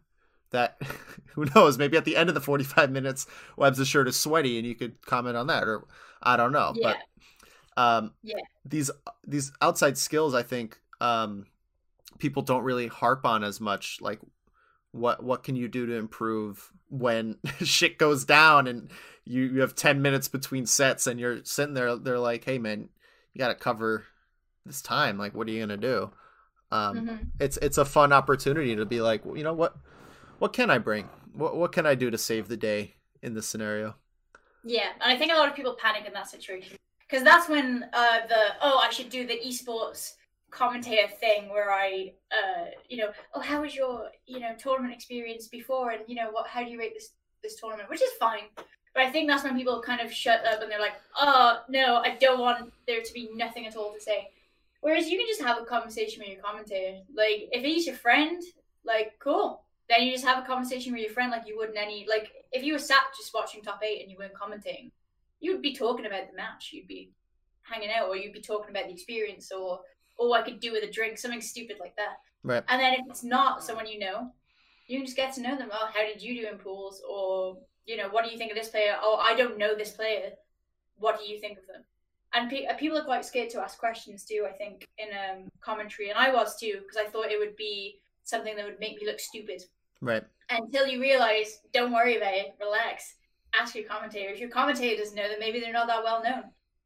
that 0.50 0.80
who 1.34 1.44
knows 1.54 1.78
maybe 1.78 1.96
at 1.96 2.04
the 2.04 2.16
end 2.16 2.28
of 2.28 2.34
the 2.34 2.40
45 2.40 2.90
minutes 2.90 3.26
webs' 3.56 3.86
shirt 3.86 4.08
is 4.08 4.16
sweaty 4.16 4.58
and 4.58 4.66
you 4.66 4.74
could 4.74 5.04
comment 5.06 5.36
on 5.36 5.46
that 5.48 5.64
or 5.64 5.84
i 6.22 6.36
don't 6.36 6.52
know 6.52 6.72
yeah. 6.74 6.94
but 7.76 7.82
um 7.82 8.12
yeah 8.22 8.40
these 8.64 8.90
these 9.26 9.52
outside 9.60 9.96
skills 9.96 10.34
i 10.34 10.42
think 10.42 10.78
um 11.00 11.46
people 12.18 12.42
don't 12.42 12.64
really 12.64 12.88
harp 12.88 13.24
on 13.24 13.44
as 13.44 13.60
much 13.60 13.98
like 14.00 14.20
what 14.92 15.22
what 15.22 15.42
can 15.42 15.56
you 15.56 15.68
do 15.68 15.86
to 15.86 15.94
improve 15.94 16.72
when 16.88 17.36
shit 17.62 17.98
goes 17.98 18.24
down 18.24 18.66
and 18.66 18.90
you, 19.24 19.42
you 19.42 19.60
have 19.60 19.74
10 19.74 20.00
minutes 20.00 20.28
between 20.28 20.66
sets 20.66 21.06
and 21.06 21.20
you're 21.20 21.44
sitting 21.44 21.74
there 21.74 21.96
they're 21.96 22.18
like 22.18 22.44
hey 22.44 22.58
man 22.58 22.88
you 23.32 23.38
got 23.38 23.48
to 23.48 23.54
cover 23.54 24.04
this 24.64 24.82
time 24.82 25.18
like 25.18 25.34
what 25.34 25.46
are 25.46 25.50
you 25.50 25.64
going 25.64 25.68
to 25.68 25.76
do 25.76 26.10
um 26.70 26.96
mm-hmm. 26.96 27.16
it's 27.38 27.56
it's 27.58 27.78
a 27.78 27.84
fun 27.84 28.12
opportunity 28.12 28.74
to 28.74 28.84
be 28.84 29.00
like 29.00 29.22
you 29.34 29.44
know 29.44 29.52
what 29.52 29.76
what 30.38 30.52
can 30.52 30.70
i 30.70 30.78
bring 30.78 31.08
what 31.32 31.56
what 31.56 31.72
can 31.72 31.86
i 31.86 31.94
do 31.94 32.10
to 32.10 32.18
save 32.18 32.48
the 32.48 32.56
day 32.56 32.94
in 33.22 33.34
this 33.34 33.48
scenario 33.48 33.94
yeah 34.64 34.90
and 35.00 35.12
i 35.12 35.16
think 35.16 35.32
a 35.32 35.36
lot 35.36 35.48
of 35.48 35.54
people 35.54 35.74
panic 35.74 36.04
in 36.06 36.12
that 36.12 36.28
situation 36.28 36.76
because 37.08 37.24
that's 37.24 37.48
when 37.48 37.84
uh 37.92 38.26
the 38.28 38.54
oh 38.62 38.80
i 38.82 38.90
should 38.90 39.08
do 39.08 39.26
the 39.26 39.38
esports 39.46 40.14
commentator 40.50 41.08
thing 41.20 41.48
where 41.48 41.70
I, 41.70 42.12
uh, 42.32 42.66
you 42.88 42.98
know, 42.98 43.10
oh, 43.34 43.40
how 43.40 43.62
was 43.62 43.74
your, 43.74 44.08
you 44.26 44.40
know, 44.40 44.54
tournament 44.58 44.94
experience 44.94 45.48
before, 45.48 45.90
and 45.90 46.02
you 46.06 46.14
know, 46.14 46.30
what, 46.30 46.46
how 46.48 46.62
do 46.62 46.70
you 46.70 46.78
rate 46.78 46.94
this 46.94 47.10
this 47.42 47.56
tournament, 47.60 47.88
which 47.88 48.02
is 48.02 48.10
fine. 48.18 48.44
But 48.94 49.04
I 49.04 49.10
think 49.10 49.28
that's 49.28 49.44
when 49.44 49.56
people 49.56 49.80
kind 49.80 50.00
of 50.00 50.12
shut 50.12 50.44
up 50.44 50.60
and 50.60 50.70
they're 50.70 50.80
like, 50.80 50.96
oh 51.16 51.60
no, 51.68 51.98
I 51.98 52.16
don't 52.20 52.40
want 52.40 52.72
there 52.86 53.00
to 53.00 53.12
be 53.12 53.30
nothing 53.34 53.66
at 53.66 53.76
all 53.76 53.92
to 53.92 54.00
say. 54.00 54.30
Whereas 54.80 55.08
you 55.08 55.16
can 55.18 55.26
just 55.28 55.42
have 55.42 55.60
a 55.60 55.64
conversation 55.64 56.20
with 56.20 56.32
your 56.32 56.42
commentator. 56.42 56.98
Like 57.14 57.48
if 57.52 57.64
he's 57.64 57.86
your 57.86 57.94
friend, 57.94 58.42
like 58.84 59.12
cool. 59.20 59.62
Then 59.88 60.02
you 60.02 60.12
just 60.12 60.24
have 60.24 60.42
a 60.42 60.46
conversation 60.46 60.92
with 60.92 61.02
your 61.02 61.12
friend 61.12 61.30
like 61.30 61.46
you 61.46 61.56
would 61.56 61.70
in 61.70 61.78
any 61.78 62.06
like 62.08 62.30
if 62.52 62.62
you 62.62 62.74
were 62.74 62.78
sat 62.78 63.04
just 63.16 63.32
watching 63.34 63.62
top 63.62 63.80
eight 63.82 64.02
and 64.02 64.10
you 64.10 64.18
weren't 64.18 64.34
commenting, 64.34 64.90
you 65.40 65.52
would 65.52 65.62
be 65.62 65.74
talking 65.74 66.06
about 66.06 66.30
the 66.30 66.36
match. 66.36 66.70
You'd 66.72 66.88
be 66.88 67.12
hanging 67.62 67.90
out, 67.90 68.08
or 68.08 68.16
you'd 68.16 68.32
be 68.32 68.40
talking 68.40 68.70
about 68.70 68.86
the 68.86 68.92
experience, 68.92 69.50
or 69.52 69.80
oh, 70.18 70.32
I 70.32 70.42
could 70.42 70.60
do 70.60 70.72
with 70.72 70.84
a 70.84 70.90
drink, 70.90 71.18
something 71.18 71.40
stupid 71.40 71.76
like 71.80 71.96
that. 71.96 72.16
Right. 72.42 72.64
And 72.68 72.80
then 72.80 72.94
if 72.94 73.00
it's 73.08 73.24
not 73.24 73.62
someone 73.62 73.86
you 73.86 73.98
know, 73.98 74.32
you 74.86 74.98
can 74.98 75.06
just 75.06 75.16
get 75.16 75.34
to 75.34 75.42
know 75.42 75.56
them. 75.56 75.70
Oh, 75.72 75.88
how 75.92 76.04
did 76.04 76.22
you 76.22 76.40
do 76.40 76.48
in 76.48 76.58
pools? 76.58 77.02
Or 77.08 77.58
you 77.86 77.96
know, 77.96 78.08
what 78.08 78.24
do 78.24 78.30
you 78.30 78.38
think 78.38 78.50
of 78.50 78.56
this 78.56 78.68
player? 78.68 78.96
Oh, 79.00 79.16
I 79.16 79.34
don't 79.34 79.58
know 79.58 79.74
this 79.74 79.92
player. 79.92 80.32
What 80.98 81.18
do 81.18 81.26
you 81.26 81.38
think 81.38 81.58
of 81.58 81.66
them? 81.66 81.82
And 82.34 82.50
pe- 82.50 82.66
people 82.78 82.98
are 82.98 83.04
quite 83.04 83.24
scared 83.24 83.48
to 83.50 83.60
ask 83.60 83.78
questions 83.78 84.24
too. 84.24 84.46
I 84.48 84.52
think 84.52 84.86
in 84.98 85.08
um, 85.08 85.50
commentary, 85.60 86.10
and 86.10 86.18
I 86.18 86.32
was 86.32 86.58
too, 86.58 86.80
because 86.82 86.98
I 86.98 87.08
thought 87.08 87.30
it 87.30 87.38
would 87.38 87.56
be 87.56 88.00
something 88.24 88.54
that 88.56 88.64
would 88.66 88.80
make 88.80 89.00
me 89.00 89.06
look 89.06 89.20
stupid. 89.20 89.62
Right. 90.00 90.22
Until 90.50 90.86
you 90.86 91.00
realize, 91.00 91.60
don't 91.72 91.92
worry 91.92 92.16
about 92.16 92.34
it. 92.34 92.54
Relax. 92.60 93.14
Ask 93.58 93.74
your 93.74 93.84
commentators. 93.84 94.40
Your 94.40 94.50
commentator 94.50 94.96
doesn't 94.96 95.14
know, 95.14 95.28
then 95.28 95.38
maybe 95.38 95.60
they're 95.60 95.72
not 95.72 95.86
that 95.88 96.04
well 96.04 96.22
known. 96.22 96.44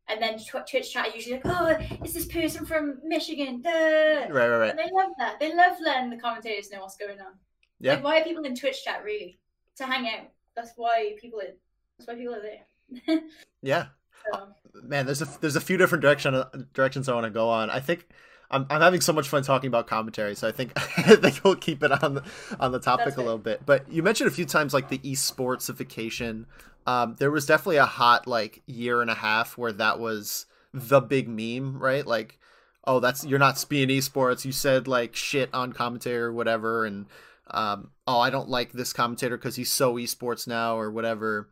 And 0.09 0.21
then 0.21 0.39
tw- 0.39 0.69
Twitch 0.69 0.93
chat 0.93 1.15
usually 1.15 1.37
like, 1.37 1.47
oh, 1.47 1.77
is 2.05 2.13
this 2.13 2.27
person 2.27 2.67
from 2.67 2.99
Michigan? 3.05 3.63
Duh. 3.63 3.71
Right, 3.71 4.31
right, 4.31 4.57
right. 4.57 4.71
And 4.71 4.79
they 4.79 4.91
love 4.93 5.13
that. 5.19 5.39
They 5.39 5.55
love 5.55 5.77
letting 5.81 6.11
the 6.11 6.17
commentators 6.17 6.71
know 6.71 6.81
what's 6.81 6.97
going 6.97 7.21
on. 7.21 7.33
Yeah. 7.81 7.95
Like, 7.95 8.05
why 8.05 8.21
are 8.21 8.25
people 8.25 8.45
in 8.45 8.57
Twitch 8.57 8.85
chat 8.85 9.05
really? 9.05 9.39
To 9.77 9.87
hang 9.87 10.07
out. 10.07 10.29
That's 10.57 10.73
why 10.77 11.17
people 11.21 11.41
are. 11.41 11.55
That's 11.99 12.09
why 12.09 12.15
people 12.15 12.35
are 12.35 12.43
there. 12.43 13.21
Yeah. 13.63 13.87
so, 14.33 14.49
Man, 14.83 15.07
there's 15.07 15.23
a 15.23 15.29
there's 15.41 15.57
a 15.57 15.61
few 15.61 15.77
different 15.77 16.03
direction 16.03 16.35
uh, 16.35 16.49
directions 16.75 17.09
I 17.09 17.15
want 17.15 17.25
to 17.25 17.31
go 17.31 17.49
on. 17.49 17.71
I 17.71 17.81
think 17.81 18.07
I'm 18.53 18.67
I'm 18.71 18.81
having 18.81 19.01
so 19.01 19.13
much 19.13 19.29
fun 19.29 19.43
talking 19.43 19.69
about 19.69 19.87
commentary, 19.87 20.35
so 20.35 20.47
I 20.47 20.53
think 20.53 20.73
I 20.77 21.17
think 21.17 21.41
we'll 21.43 21.57
keep 21.57 21.83
it 21.83 21.91
on 22.03 22.15
the 22.15 22.25
on 22.61 22.73
the 22.73 22.79
topic 22.79 23.07
That's 23.07 23.17
a 23.17 23.23
little 23.23 23.39
bit. 23.39 23.65
But 23.65 23.91
you 23.91 24.03
mentioned 24.03 24.29
a 24.29 24.35
few 24.35 24.45
times 24.45 24.75
like 24.75 24.89
the 24.89 24.99
esportsification. 24.99 26.45
Um, 26.87 27.17
there 27.19 27.31
was 27.31 27.47
definitely 27.47 27.77
a 27.77 27.87
hot 27.87 28.27
like 28.27 28.63
year 28.67 29.01
and 29.01 29.11
a 29.11 29.15
half 29.15 29.57
where 29.57 29.73
that 29.73 29.99
was 29.99 30.47
the 30.75 31.01
big 31.01 31.29
meme, 31.29 31.79
right? 31.79 32.07
Like, 32.07 32.39
oh, 32.85 33.01
that's 33.01 33.25
you're 33.25 33.39
not 33.39 33.65
being 33.69 33.89
esports. 33.89 34.45
You 34.45 34.53
said 34.53 34.87
like 34.87 35.17
shit 35.17 35.51
on 35.53 35.73
commentary 35.73 36.23
or 36.23 36.33
whatever, 36.33 36.85
and 36.85 37.07
um, 37.51 37.91
oh, 38.07 38.21
I 38.21 38.31
don't 38.31 38.49
like 38.49 38.73
this 38.73 38.93
commentator 38.93 39.37
because 39.37 39.57
he's 39.57 39.71
so 39.71 39.95
esports 39.95 40.47
now 40.47 40.79
or 40.79 40.91
whatever. 40.91 41.49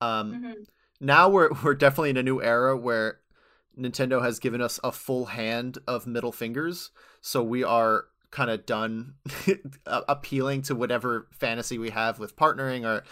Um, 0.00 0.32
mhm. 0.32 0.66
now 1.00 1.28
we're 1.28 1.50
we're 1.62 1.74
definitely 1.74 2.10
in 2.10 2.16
a 2.16 2.22
new 2.22 2.42
era 2.42 2.76
where 2.76 3.18
Nintendo 3.78 4.22
has 4.22 4.38
given 4.38 4.60
us 4.60 4.78
a 4.84 4.92
full 4.92 5.26
hand 5.26 5.78
of 5.86 6.06
middle 6.06 6.32
fingers, 6.32 6.90
so 7.20 7.42
we 7.42 7.62
are 7.64 8.06
kind 8.30 8.50
of 8.50 8.64
done 8.64 9.14
appealing 9.86 10.62
to 10.62 10.74
whatever 10.74 11.28
fantasy 11.32 11.78
we 11.78 11.90
have 11.90 12.18
with 12.18 12.34
partnering 12.36 12.84
or 12.84 13.02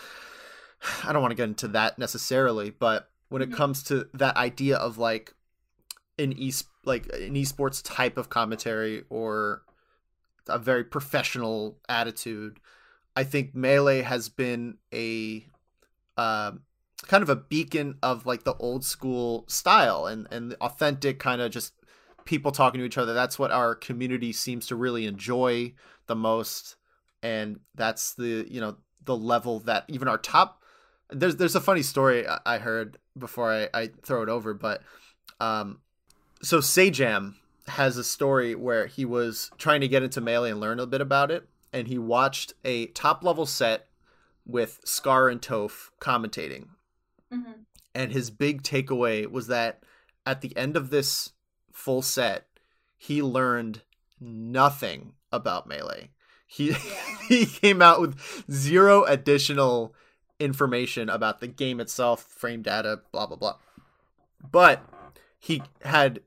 I 1.05 1.13
don't 1.13 1.21
want 1.23 1.33
to 1.33 1.37
get 1.37 1.49
into 1.49 1.69
that 1.69 1.99
necessarily, 1.99 2.71
but 2.71 3.11
when 3.29 3.43
it 3.43 3.51
Mhm. 3.51 3.57
comes 3.57 3.83
to 3.85 4.09
that 4.15 4.37
idea 4.37 4.77
of 4.77 4.99
like 4.99 5.35
an 6.19 6.33
e 6.33 6.53
like 6.85 7.05
an 7.13 7.35
esports 7.35 7.83
type 7.85 8.17
of 8.17 8.31
commentary 8.31 9.05
or 9.11 9.63
a 10.49 10.59
very 10.59 10.85
professional 10.85 11.79
attitude, 11.89 12.59
I 13.15 13.25
think 13.25 13.55
Melee 13.55 14.03
has 14.03 14.29
been 14.29 14.79
a 14.93 15.47
um 16.17 16.63
kind 17.03 17.23
of 17.23 17.29
a 17.29 17.37
beacon 17.37 17.97
of 18.03 18.27
like 18.27 18.45
the 18.45 18.55
old 18.55 18.85
school 18.85 19.45
style 19.49 20.07
and 20.07 20.27
and 20.31 20.53
the 20.53 20.61
authentic 20.61 21.19
kind 21.19 21.41
of 21.41 21.51
just 21.51 21.73
people 22.25 22.53
talking 22.53 22.81
to 22.81 22.87
each 22.87 22.99
other. 22.99 23.15
That's 23.15 23.39
what 23.39 23.51
our 23.51 23.75
community 23.75 24.33
seems 24.33 24.67
to 24.69 24.77
really 24.77 25.07
enjoy 25.07 25.73
the 26.07 26.17
most. 26.17 26.77
And 27.23 27.61
that's 27.75 28.15
the 28.15 28.47
you 28.49 28.61
know 28.61 28.77
the 29.05 29.17
level 29.17 29.61
that 29.61 29.85
even 29.89 30.09
our 30.09 30.19
top 30.19 30.63
there's 31.11 31.37
there's 31.37 31.57
a 31.57 31.61
funny 31.61 31.83
story 31.83 32.27
I- 32.27 32.41
I 32.47 32.59
heard 32.59 32.99
before 33.19 33.53
I, 33.53 33.69
I 33.75 33.91
throw 34.03 34.23
it 34.23 34.29
over 34.29 34.55
but 34.55 34.83
um 35.41 35.81
so 36.43 36.59
Sajam 36.59 37.35
has 37.67 37.97
a 37.97 38.05
story 38.05 38.55
where 38.55 38.87
he 38.87 39.05
was 39.05 39.51
trying 39.59 39.81
to 39.81 39.89
get 39.89 40.03
into 40.03 40.21
melee 40.21 40.51
and 40.51 40.61
learn 40.61 40.81
a 40.81 40.87
bit 40.87 41.01
about 41.01 41.31
it 41.31 41.49
and 41.73 41.89
he 41.89 41.99
watched 41.99 42.53
a 42.65 42.87
top 42.87 43.25
level 43.25 43.47
set 43.47 43.87
with 44.47 44.81
Scar 44.85 45.29
and 45.29 45.41
Toph 45.41 45.91
commentating 46.01 46.69
Mhm. 47.33 47.65
and 47.95 48.13
his 48.13 48.31
big 48.31 48.63
takeaway 48.63 49.27
was 49.31 49.47
that 49.49 49.83
at 50.27 50.41
the 50.41 50.57
end 50.57 50.77
of 50.77 50.91
this 50.91 51.33
full 51.73 52.03
set 52.03 52.47
he 52.97 53.23
learned 53.23 53.83
nothing 54.21 55.15
about 55.33 55.67
melee 55.67 56.11
he 56.47 56.71
Yeah. 56.71 57.19
he 57.29 57.47
came 57.47 57.81
out 57.81 58.01
with 58.01 58.19
zero 58.51 59.05
additional 59.05 59.95
information 60.39 61.09
about 61.09 61.41
the 61.41 61.47
game 61.47 61.81
itself 61.81 62.23
frame 62.23 62.63
data 62.63 63.01
blah 63.13 63.27
blah 63.27 63.37
blah 63.37 63.57
but 64.51 64.83
he 65.39 65.63
had 65.83 66.21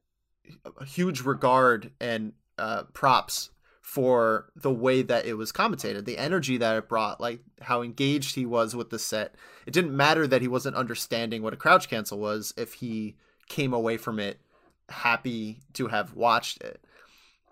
a 0.80 0.86
huge 0.86 1.22
regard 1.22 1.92
and 2.00 2.34
uh, 2.58 2.84
props 2.94 3.50
for 3.84 4.50
the 4.56 4.72
way 4.72 5.02
that 5.02 5.26
it 5.26 5.34
was 5.34 5.52
commentated, 5.52 6.06
the 6.06 6.18
energy 6.18 6.56
that 6.56 6.78
it 6.78 6.88
brought, 6.88 7.20
like 7.20 7.42
how 7.62 7.82
engaged 7.82 8.34
he 8.34 8.46
was 8.46 8.74
with 8.74 8.90
the 8.90 8.98
set. 8.98 9.36
It 9.66 9.74
didn't 9.74 9.96
matter 9.96 10.26
that 10.26 10.42
he 10.42 10.48
wasn't 10.48 10.78
understanding 10.78 11.44
what 11.44 11.54
a 11.54 11.58
crouch 11.58 11.90
cancel 11.90 12.18
was 12.18 12.54
if 12.56 12.76
he 12.76 13.18
came 13.50 13.74
away 13.74 13.98
from 13.98 14.20
it 14.20 14.40
happy 14.88 15.60
to 15.74 15.88
have 15.88 16.16
watched 16.16 16.62
it. 16.62 16.82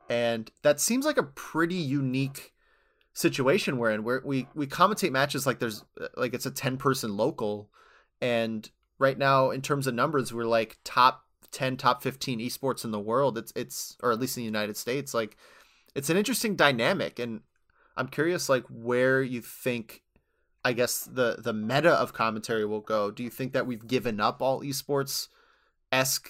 And 0.10 0.50
that 0.62 0.80
seems 0.80 1.06
like 1.06 1.18
a 1.18 1.24
pretty 1.24 1.76
unique 1.76 2.54
situation 3.14 3.78
we're 3.78 3.92
in 3.92 4.06
where 4.06 4.22
we 4.24 4.48
we 4.56 4.66
commentate 4.66 5.12
matches 5.12 5.46
like 5.46 5.60
there's 5.60 5.84
like 6.16 6.34
it's 6.34 6.46
a 6.46 6.52
10 6.52 6.78
person 6.78 7.18
local 7.18 7.70
and 8.22 8.72
right 9.00 9.18
now 9.18 9.52
in 9.52 9.62
terms 9.62 9.86
of 9.86 9.94
numbers 9.94 10.34
we're 10.34 10.46
like 10.46 10.78
top 10.86 11.26
10 11.52 11.76
top 11.76 12.02
15 12.02 12.40
esports 12.40 12.86
in 12.86 12.92
the 12.92 13.00
world 13.02 13.38
it's 13.38 13.52
it's 13.54 13.98
or 14.02 14.14
at 14.14 14.20
least 14.20 14.38
in 14.38 14.42
the 14.42 14.46
United 14.46 14.78
States 14.78 15.14
like 15.14 15.36
it's 15.96 16.10
an 16.10 16.18
interesting 16.18 16.56
dynamic 16.56 17.20
and 17.20 17.42
I'm 17.98 18.08
curious 18.08 18.50
like 18.50 18.64
where 18.70 19.22
you 19.22 19.42
think 19.42 20.02
I 20.64 20.74
guess 20.74 21.04
the 21.04 21.38
the 21.40 21.54
meta 21.54 21.92
of 21.92 22.14
commentary 22.14 22.66
will 22.66 22.82
go 22.82 23.12
do 23.12 23.24
you 23.24 23.30
think 23.30 23.54
that 23.54 23.68
we've 23.68 23.88
given 23.88 24.20
up 24.20 24.42
all 24.42 24.62
esports 24.62 25.28
esque 25.92 26.30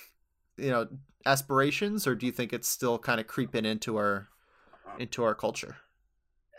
you 0.57 0.69
know 0.69 0.87
aspirations 1.25 2.07
or 2.07 2.15
do 2.15 2.25
you 2.25 2.31
think 2.31 2.51
it's 2.53 2.67
still 2.67 2.97
kind 2.97 3.19
of 3.19 3.27
creeping 3.27 3.65
into 3.65 3.97
our 3.97 4.29
into 4.97 5.23
our 5.23 5.35
culture 5.35 5.77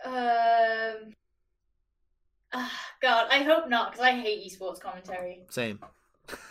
Um. 0.05 1.13
ah, 2.53 2.71
God, 3.01 3.27
I 3.29 3.43
hope 3.43 3.67
not, 3.69 3.91
because 3.91 4.05
I 4.05 4.11
hate 4.11 4.45
esports 4.49 4.79
commentary. 4.79 5.41
same 5.49 5.79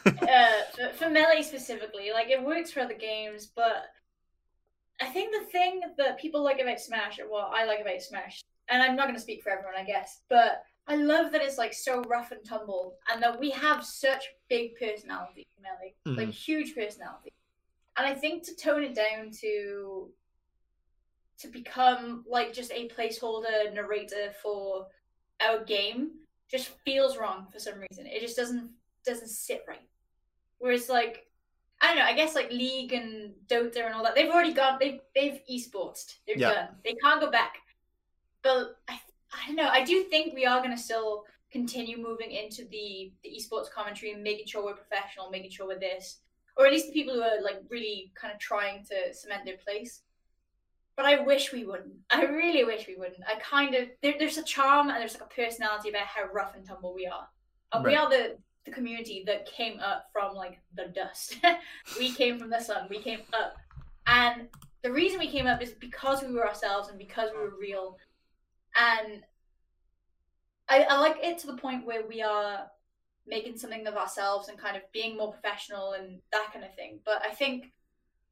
uh, 0.05 0.11
for, 0.77 0.93
for 0.97 1.09
melee 1.11 1.43
specifically, 1.43 2.11
like 2.13 2.29
it 2.29 2.43
works 2.43 2.71
for 2.71 2.81
other 2.81 2.95
games, 2.95 3.47
but 3.47 3.87
I 5.03 5.07
think 5.07 5.33
the 5.33 5.51
thing 5.51 5.81
that 5.99 6.19
people 6.21 6.43
like 6.43 6.61
about 6.61 6.79
Smash, 6.79 7.19
or 7.19 7.29
what 7.29 7.51
I 7.53 7.65
like 7.65 7.81
about 7.81 8.01
Smash, 8.01 8.41
and 8.69 8.81
I'm 8.81 8.95
not 8.95 9.07
going 9.07 9.17
to 9.17 9.21
speak 9.21 9.43
for 9.43 9.51
everyone, 9.51 9.75
I 9.77 9.83
guess, 9.83 10.21
but 10.29 10.63
I 10.87 10.95
love 10.95 11.33
that 11.33 11.43
it's 11.43 11.59
like 11.59 11.75
so 11.75 12.03
rough 12.03 12.31
and 12.31 12.45
tumble, 12.45 12.95
and 13.13 13.21
that 13.21 13.39
we 13.39 13.51
have 13.51 13.85
such 13.85 14.25
big 14.49 14.77
personality 14.79 15.45
in 15.57 15.63
melee, 15.63 15.95
mm-hmm. 16.07 16.19
like 16.19 16.31
huge 16.31 16.75
personality, 16.77 17.33
and 17.97 18.07
I 18.07 18.15
think 18.15 18.45
to 18.45 18.55
tone 18.55 18.85
it 18.85 18.95
down 18.95 19.33
to 19.41 20.09
to 21.39 21.49
become 21.49 22.25
like 22.29 22.53
just 22.53 22.71
a 22.71 22.89
placeholder 22.89 23.75
narrator 23.75 24.33
for 24.41 24.87
our 25.45 25.65
game 25.65 26.13
just 26.49 26.71
feels 26.85 27.17
wrong 27.17 27.49
for 27.53 27.59
some 27.59 27.81
reason. 27.81 28.07
It 28.07 28.21
just 28.21 28.37
doesn't 28.37 28.71
doesn't 29.05 29.31
sit 29.31 29.65
right. 29.67 29.89
Whereas 30.59 30.89
like 30.89 31.27
I 31.83 31.89
don't 31.89 31.97
know, 31.97 32.05
I 32.05 32.15
guess 32.15 32.35
like 32.35 32.51
League 32.51 32.93
and 32.93 33.35
Dota 33.49 33.85
and 33.85 33.95
all 33.95 34.05
that, 34.05 34.15
they've 34.15 34.31
already 34.31 34.53
gone 34.53 34.79
they've 34.81 35.01
they've 35.15 35.41
esports. 35.51 36.15
They're 36.27 36.39
Yeah. 36.39 36.55
done. 36.55 36.69
They 36.85 36.95
can't 36.95 37.21
go 37.21 37.31
back. 37.31 37.57
But 38.43 38.77
I 38.89 39.01
I 39.33 39.47
don't 39.47 39.57
know, 39.57 39.69
I 39.69 39.83
do 39.83 40.05
think 40.05 40.35
we 40.35 40.47
are 40.47 40.63
gonna 40.63 40.79
still 40.79 41.25
continue 41.51 41.99
moving 41.99 42.31
into 42.31 42.65
the, 42.65 43.13
the 43.23 43.31
esports 43.31 43.71
commentary 43.71 44.13
and 44.13 44.23
making 44.23 44.47
sure 44.47 44.65
we're 44.65 44.75
professional, 44.75 45.29
making 45.31 45.51
sure 45.51 45.67
we're 45.67 45.79
this. 45.79 46.21
Or 46.57 46.67
at 46.67 46.73
least 46.73 46.87
the 46.87 46.93
people 46.93 47.15
who 47.15 47.23
are 47.23 47.43
like 47.43 47.63
really 47.69 48.13
kind 48.15 48.33
of 48.33 48.39
trying 48.39 48.85
to 48.87 49.13
cement 49.13 49.45
their 49.45 49.57
place. 49.59 50.03
But 50.97 51.07
I 51.07 51.21
wish 51.21 51.53
we 51.53 51.65
wouldn't. 51.65 51.95
I 52.11 52.25
really 52.25 52.65
wish 52.65 52.87
we 52.87 52.97
wouldn't. 52.97 53.23
I 53.27 53.39
kind 53.41 53.75
of 53.75 53.89
there, 54.03 54.15
there's 54.19 54.37
a 54.39 54.43
charm 54.43 54.89
and 54.91 55.01
there's 55.01 55.15
like 55.15 55.23
a 55.31 55.35
personality 55.35 55.89
about 55.89 56.07
how 56.07 56.25
rough 56.33 56.55
and 56.55 56.67
tumble 56.67 56.95
we 56.95 57.07
are. 57.07 57.27
And 57.73 57.85
we 57.85 57.97
are 57.97 58.09
the 58.11 58.37
the 58.65 58.71
community 58.71 59.25
that 59.27 59.47
came 59.47 59.81
up 59.81 60.09
from 60.13 60.35
like 60.35 60.61
the 60.75 60.87
dust. 60.95 61.37
we 61.99 62.13
came 62.13 62.39
from 62.39 62.51
the 62.51 62.61
sun. 62.61 62.87
We 62.89 62.99
came 62.99 63.21
up, 63.33 63.57
and 64.07 64.49
the 64.83 64.93
reason 64.93 65.19
we 65.19 65.29
came 65.29 65.47
up 65.47 65.63
is 65.63 65.71
because 65.71 66.23
we 66.23 66.33
were 66.33 66.47
ourselves 66.47 66.89
and 66.89 66.99
because 66.99 67.31
we 67.33 67.41
were 67.41 67.55
real. 67.59 67.97
And 68.77 69.23
I, 70.69 70.83
I 70.89 71.01
like 71.01 71.17
it 71.23 71.39
to 71.39 71.47
the 71.47 71.57
point 71.57 71.87
where 71.87 72.07
we 72.07 72.23
are 72.23 72.67
making 73.27 73.57
something 73.57 73.87
of 73.87 73.95
ourselves 73.95 74.49
and 74.49 74.59
kind 74.59 74.77
of 74.77 74.83
being 74.93 75.17
more 75.17 75.33
professional 75.33 75.93
and 75.93 76.21
that 76.33 76.53
kind 76.53 76.65
of 76.65 76.75
thing. 76.75 76.99
But 77.05 77.23
I 77.25 77.31
think 77.31 77.73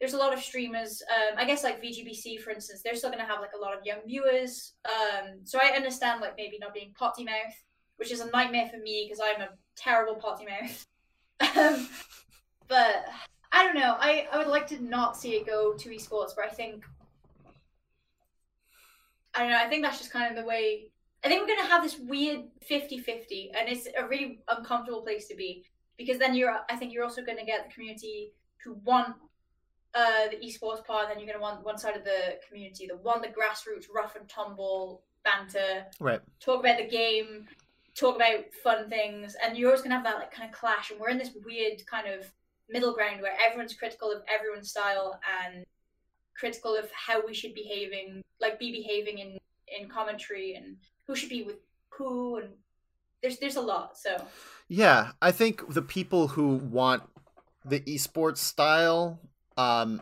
there's 0.00 0.14
a 0.14 0.18
lot 0.18 0.32
of 0.32 0.40
streamers. 0.40 1.02
Um, 1.10 1.38
I 1.38 1.44
guess 1.44 1.62
like 1.62 1.82
VGBC, 1.82 2.40
for 2.40 2.50
instance, 2.50 2.80
they're 2.82 2.96
still 2.96 3.10
going 3.10 3.22
to 3.22 3.30
have 3.30 3.40
like 3.40 3.52
a 3.56 3.60
lot 3.60 3.76
of 3.76 3.84
young 3.84 4.00
viewers. 4.06 4.72
Um, 4.86 5.40
so 5.44 5.58
I 5.62 5.76
understand 5.76 6.20
like 6.20 6.34
maybe 6.36 6.58
not 6.58 6.74
being 6.74 6.92
potty 6.98 7.24
mouth, 7.24 7.54
which 7.96 8.10
is 8.10 8.20
a 8.20 8.30
nightmare 8.30 8.68
for 8.68 8.78
me 8.78 9.06
because 9.06 9.22
I'm 9.22 9.42
a 9.42 9.50
terrible 9.80 10.14
potty 10.14 10.46
mouth. 10.46 10.86
um, 11.56 11.88
but 12.68 13.04
I 13.52 13.64
don't 13.64 13.74
know. 13.74 13.96
I, 13.98 14.28
I 14.32 14.38
would 14.38 14.46
like 14.46 14.66
to 14.68 14.82
not 14.82 15.16
see 15.16 15.32
it 15.32 15.46
go 15.46 15.72
to 15.74 15.88
esports, 15.88 16.30
but 16.36 16.44
I 16.44 16.48
think 16.48 16.84
I 19.34 19.40
don't 19.40 19.50
know. 19.50 19.58
I 19.58 19.68
think 19.68 19.82
that's 19.82 19.98
just 19.98 20.12
kind 20.12 20.30
of 20.30 20.42
the 20.42 20.48
way. 20.48 20.90
I 21.24 21.28
think 21.28 21.40
we're 21.40 21.54
going 21.54 21.66
to 21.66 21.70
have 21.70 21.82
this 21.82 21.98
weird 21.98 22.44
50-50, 22.68 23.50
and 23.58 23.68
it's 23.68 23.86
a 23.96 24.06
really 24.06 24.40
uncomfortable 24.48 25.02
place 25.02 25.28
to 25.28 25.36
be 25.36 25.64
because 25.98 26.18
then 26.18 26.34
you're. 26.34 26.56
I 26.68 26.76
think 26.76 26.92
you're 26.92 27.04
also 27.04 27.22
going 27.22 27.38
to 27.38 27.44
get 27.44 27.68
the 27.68 27.74
community 27.74 28.32
who 28.64 28.74
want 28.84 29.14
uh, 29.94 30.28
the 30.30 30.36
esports 30.36 30.84
part, 30.84 31.04
and 31.04 31.10
then 31.10 31.18
you're 31.18 31.26
going 31.26 31.38
to 31.38 31.40
want 31.40 31.64
one 31.64 31.78
side 31.78 31.96
of 31.96 32.04
the 32.04 32.38
community 32.48 32.86
that 32.86 33.02
want 33.02 33.22
the 33.22 33.28
grassroots 33.28 33.86
rough 33.94 34.16
and 34.16 34.28
tumble 34.28 35.02
banter, 35.24 35.86
right? 36.00 36.20
Talk 36.40 36.60
about 36.60 36.78
the 36.78 36.88
game, 36.88 37.46
talk 37.95 38.16
about 38.16 38.53
fun 38.62 38.88
things, 38.88 39.36
and 39.45 39.57
you're 39.57 39.68
always 39.68 39.80
going 39.80 39.91
to 39.91 39.97
have 39.97 40.05
that 40.05 40.16
like 40.16 40.32
kind 40.32 40.49
of 40.49 40.55
clash. 40.57 40.91
And 40.91 41.01
we're 41.01 41.11
in 41.11 41.18
this 41.18 41.30
weird 41.45 41.84
kind 41.86 42.09
of 42.09 42.30
middle 42.68 42.95
ground 42.95 43.20
where 43.20 43.36
everyone's 43.45 43.74
critical 43.74 44.11
of 44.11 44.22
everyone's 44.32 44.70
style 44.70 45.20
and 45.45 45.64
critical 46.38 46.76
of 46.76 46.88
how 46.93 47.24
we 47.24 47.34
should 47.34 47.55
be 47.55 47.62
behaving, 47.62 48.22
like 48.41 48.59
be 48.59 48.72
behaving 48.72 49.18
in 49.18 49.38
in 49.80 49.88
commentary 49.88 50.55
and 50.55 50.76
who 51.07 51.14
should 51.14 51.28
be 51.28 51.45
with 51.45 51.57
who 51.91 52.38
and 52.38 52.49
there's 53.22 53.38
there's 53.38 53.57
a 53.57 53.61
lot. 53.61 53.97
So 53.97 54.24
yeah, 54.68 55.12
I 55.20 55.32
think 55.32 55.72
the 55.72 55.82
people 55.82 56.28
who 56.28 56.57
want 56.57 57.03
the 57.64 57.80
esports 57.80 58.38
style, 58.38 59.20
um, 59.57 60.01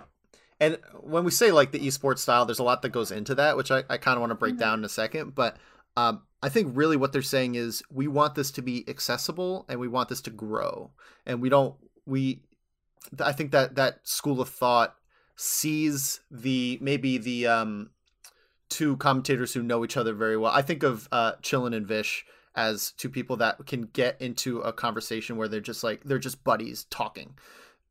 and 0.61 0.79
when 1.01 1.25
we 1.25 1.31
say 1.31 1.51
like 1.51 1.73
the 1.73 1.81
esports 1.81 2.19
style, 2.19 2.47
there's 2.47 2.59
a 2.59 2.65
lot 2.65 2.83
that 2.83 2.91
goes 2.91 3.11
into 3.11 3.35
that, 3.37 3.57
which 3.57 3.71
I, 3.71 3.83
I 3.89 3.97
kind 3.97 4.17
of 4.17 4.21
want 4.21 4.31
to 4.31 4.37
break 4.37 4.55
mm-hmm. 4.55 4.61
down 4.61 4.79
in 4.81 4.85
a 4.85 4.89
second. 4.89 5.35
But 5.35 5.57
um, 5.97 6.23
I 6.43 6.49
think 6.49 6.77
really 6.77 6.97
what 6.97 7.13
they're 7.13 7.23
saying 7.23 7.57
is 7.57 7.83
we 7.91 8.07
want 8.07 8.35
this 8.35 8.51
to 8.53 8.63
be 8.63 8.89
accessible 8.89 9.67
and 9.69 9.81
we 9.81 9.89
want 9.89 10.09
this 10.09 10.21
to 10.23 10.31
grow, 10.31 10.93
and 11.27 11.43
we 11.43 11.49
don't 11.49 11.75
we. 12.07 12.43
I 13.21 13.33
think 13.33 13.53
that 13.53 13.77
that 13.77 14.07
school 14.07 14.41
of 14.41 14.49
thought 14.49 14.95
sees 15.37 16.21
the 16.31 16.79
maybe 16.81 17.19
the 17.19 17.47
um, 17.47 17.91
two 18.69 18.97
commentators 18.99 19.55
who 19.55 19.63
know 19.63 19.85
each 19.85 19.97
other 19.97 20.15
very 20.15 20.37
well. 20.37 20.53
I 20.53 20.63
think 20.63 20.83
of 20.83 21.09
uh, 21.11 21.33
Chillin 21.43 21.75
and 21.75 21.87
Vish 21.87 22.25
as 22.55 22.93
two 22.93 23.09
people 23.09 23.37
that 23.37 23.67
can 23.67 23.83
get 23.93 24.21
into 24.21 24.61
a 24.61 24.73
conversation 24.73 25.37
where 25.37 25.49
they're 25.49 25.61
just 25.61 25.85
like 25.85 26.03
they're 26.05 26.19
just 26.19 26.45
buddies 26.45 26.85
talking. 26.91 27.35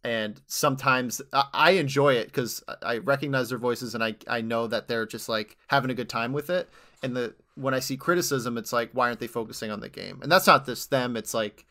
And 0.03 0.41
sometimes 0.45 1.21
I 1.33 1.71
enjoy 1.71 2.13
it 2.13 2.27
because 2.27 2.63
I 2.81 2.99
recognize 2.99 3.49
their 3.49 3.57
voices 3.57 3.93
and 3.93 4.03
I, 4.03 4.15
I 4.27 4.41
know 4.41 4.67
that 4.67 4.87
they're 4.87 5.05
just 5.05 5.27
like 5.27 5.57
having 5.67 5.89
a 5.89 5.95
good 5.95 6.07
time 6.07 6.33
with 6.33 6.49
it. 6.49 6.69
And 7.03 7.15
the 7.15 7.35
when 7.57 7.73
I 7.73 7.79
see 7.79 7.97
criticism, 7.97 8.57
it's 8.57 8.71
like 8.71 8.91
why 8.93 9.07
aren't 9.07 9.19
they 9.19 9.27
focusing 9.27 9.71
on 9.71 9.79
the 9.79 9.89
game? 9.89 10.19
And 10.21 10.31
that's 10.31 10.47
not 10.47 10.65
just 10.65 10.89
them. 10.89 11.17
It's 11.17 11.33
like 11.33 11.65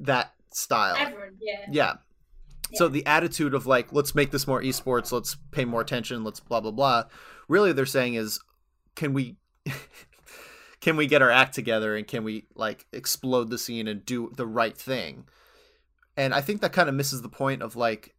that 0.00 0.34
style. 0.50 0.96
Everyone, 0.98 1.36
yeah. 1.40 1.66
Yeah. 1.70 1.94
So 2.74 2.88
the 2.88 3.06
attitude 3.06 3.54
of 3.54 3.66
like, 3.66 3.92
let's 3.92 4.14
make 4.14 4.30
this 4.30 4.46
more 4.46 4.60
esports, 4.60 5.10
let's 5.10 5.36
pay 5.52 5.64
more 5.64 5.80
attention, 5.80 6.24
let's 6.24 6.40
blah 6.40 6.60
blah 6.60 6.70
blah. 6.70 7.04
Really, 7.48 7.72
they're 7.72 7.86
saying 7.86 8.14
is, 8.14 8.40
can 8.94 9.14
we, 9.14 9.36
can 10.80 10.96
we 10.96 11.06
get 11.06 11.22
our 11.22 11.30
act 11.30 11.54
together 11.54 11.96
and 11.96 12.06
can 12.06 12.24
we 12.24 12.46
like 12.54 12.86
explode 12.92 13.48
the 13.48 13.58
scene 13.58 13.88
and 13.88 14.04
do 14.04 14.32
the 14.36 14.46
right 14.46 14.76
thing? 14.76 15.24
And 16.16 16.34
I 16.34 16.40
think 16.40 16.60
that 16.60 16.72
kind 16.72 16.88
of 16.88 16.94
misses 16.94 17.22
the 17.22 17.28
point 17.28 17.62
of 17.62 17.76
like, 17.76 18.14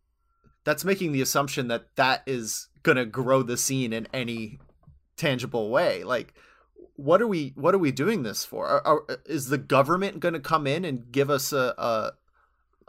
that's 0.64 0.86
making 0.86 1.12
the 1.12 1.22
assumption 1.22 1.68
that 1.68 1.96
that 1.96 2.24
is 2.26 2.70
gonna 2.82 3.06
grow 3.06 3.44
the 3.44 3.58
scene 3.58 3.94
in 3.94 4.08
any 4.14 4.60
tangible 5.16 5.70
way. 5.70 6.04
Like, 6.04 6.34
what 6.96 7.22
are 7.22 7.28
we 7.28 7.54
what 7.56 7.74
are 7.74 7.80
we 7.80 7.92
doing 7.92 8.24
this 8.24 8.44
for? 8.44 8.68
Are, 8.68 8.86
are, 8.86 9.20
is 9.26 9.48
the 9.48 9.58
government 9.58 10.20
going 10.20 10.34
to 10.34 10.40
come 10.40 10.68
in 10.68 10.84
and 10.84 11.12
give 11.12 11.30
us 11.30 11.54
a, 11.54 11.74
a, 11.78 12.12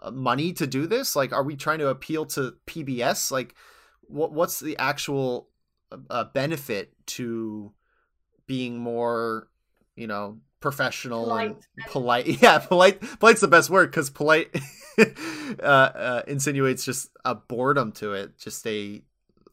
uh, 0.03 0.11
money 0.11 0.53
to 0.55 0.67
do 0.67 0.87
this? 0.87 1.15
Like, 1.15 1.33
are 1.33 1.45
we 1.45 1.57
trying 1.57 1.79
to 1.79 1.89
appeal 1.89 2.27
to 2.27 2.55
PBS? 2.67 3.31
Like, 3.31 3.55
what 4.03 4.33
what's 4.33 4.59
the 4.59 4.77
actual 4.79 5.49
uh, 6.09 6.25
benefit 6.25 6.93
to 7.07 7.73
being 8.47 8.79
more, 8.79 9.49
you 9.95 10.07
know, 10.07 10.39
professional 10.61 11.25
polite. 11.25 11.57
and 11.77 11.87
polite? 11.87 12.27
Yeah, 12.43 12.59
polite. 12.59 13.01
Polite's 13.21 13.41
the 13.41 13.49
best 13.49 13.71
word 13.71 13.91
because 13.91 14.11
polite 14.11 14.55
uh, 14.99 15.63
uh, 15.63 16.23
insinuates 16.27 16.85
just 16.85 17.11
a 17.25 17.37
boredom 17.37 17.93
to 17.93 18.15
it, 18.15 18.39
just 18.39 18.67
a 18.67 19.03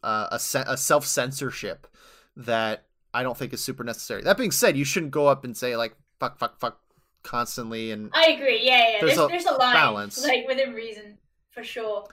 uh, 0.03 0.29
a, 0.31 0.59
a 0.67 0.77
self 0.77 1.05
censorship 1.05 1.87
that 2.35 2.86
I 3.17 3.23
don't 3.23 3.35
think 3.35 3.51
is 3.51 3.61
super 3.61 3.83
necessary. 3.83 4.21
That 4.21 4.37
being 4.37 4.51
said, 4.51 4.77
you 4.77 4.85
shouldn't 4.85 5.11
go 5.11 5.25
up 5.27 5.43
and 5.43 5.57
say 5.57 5.75
like 5.75 5.95
fuck, 6.19 6.37
fuck, 6.37 6.59
fuck 6.59 6.79
constantly 7.23 7.91
and 7.91 8.11
I 8.13 8.27
agree. 8.27 8.61
Yeah, 8.63 8.77
yeah. 8.77 8.97
There's, 9.01 9.15
there's, 9.15 9.25
a, 9.25 9.27
there's 9.27 9.45
a 9.45 9.53
line 9.53 9.73
balance. 9.73 10.23
like 10.23 10.47
within 10.47 10.73
reason 10.73 11.17
for 11.51 11.63
sure. 11.63 12.07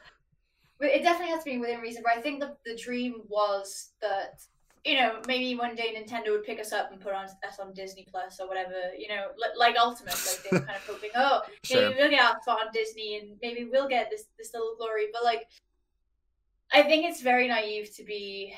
But 0.78 0.88
it 0.88 1.02
definitely 1.02 1.32
has 1.34 1.44
to 1.44 1.50
be 1.50 1.59
within 1.59 1.80
reason. 1.80 2.02
But 2.02 2.16
I 2.16 2.22
think 2.22 2.40
the 2.40 2.57
the 2.64 2.76
dream 2.76 3.22
was 3.28 3.90
that 4.00 4.40
you 4.84 4.96
know 4.96 5.20
maybe 5.28 5.55
one 5.55 5.74
day 5.74 5.94
Nintendo 5.94 6.30
would 6.30 6.44
pick 6.44 6.59
us 6.59 6.72
up 6.72 6.90
and 6.90 7.00
put 7.00 7.12
on 7.12 7.26
us 7.26 7.59
on 7.61 7.74
Disney 7.74 8.07
Plus 8.11 8.40
or 8.40 8.48
whatever. 8.48 8.92
You 8.98 9.09
know, 9.09 9.26
like 9.59 9.76
Ultimate, 9.76 10.14
like 10.14 10.42
they 10.42 10.57
were 10.57 10.64
kind 10.64 10.76
of 10.76 10.86
hoping, 10.86 11.11
oh, 11.14 11.42
sure. 11.62 11.90
maybe 11.90 12.00
we'll 12.00 12.11
get 12.11 12.24
our 12.24 12.40
spot 12.40 12.61
on 12.66 12.72
Disney 12.72 13.18
and 13.18 13.36
maybe 13.42 13.68
we'll 13.70 13.88
get 13.88 14.09
this 14.11 14.24
this 14.38 14.55
little 14.55 14.74
glory. 14.78 15.09
But 15.12 15.22
like, 15.22 15.46
I 16.72 16.82
think 16.82 17.05
it's 17.05 17.20
very 17.20 17.46
naive 17.46 17.94
to 17.96 18.05
be. 18.05 18.55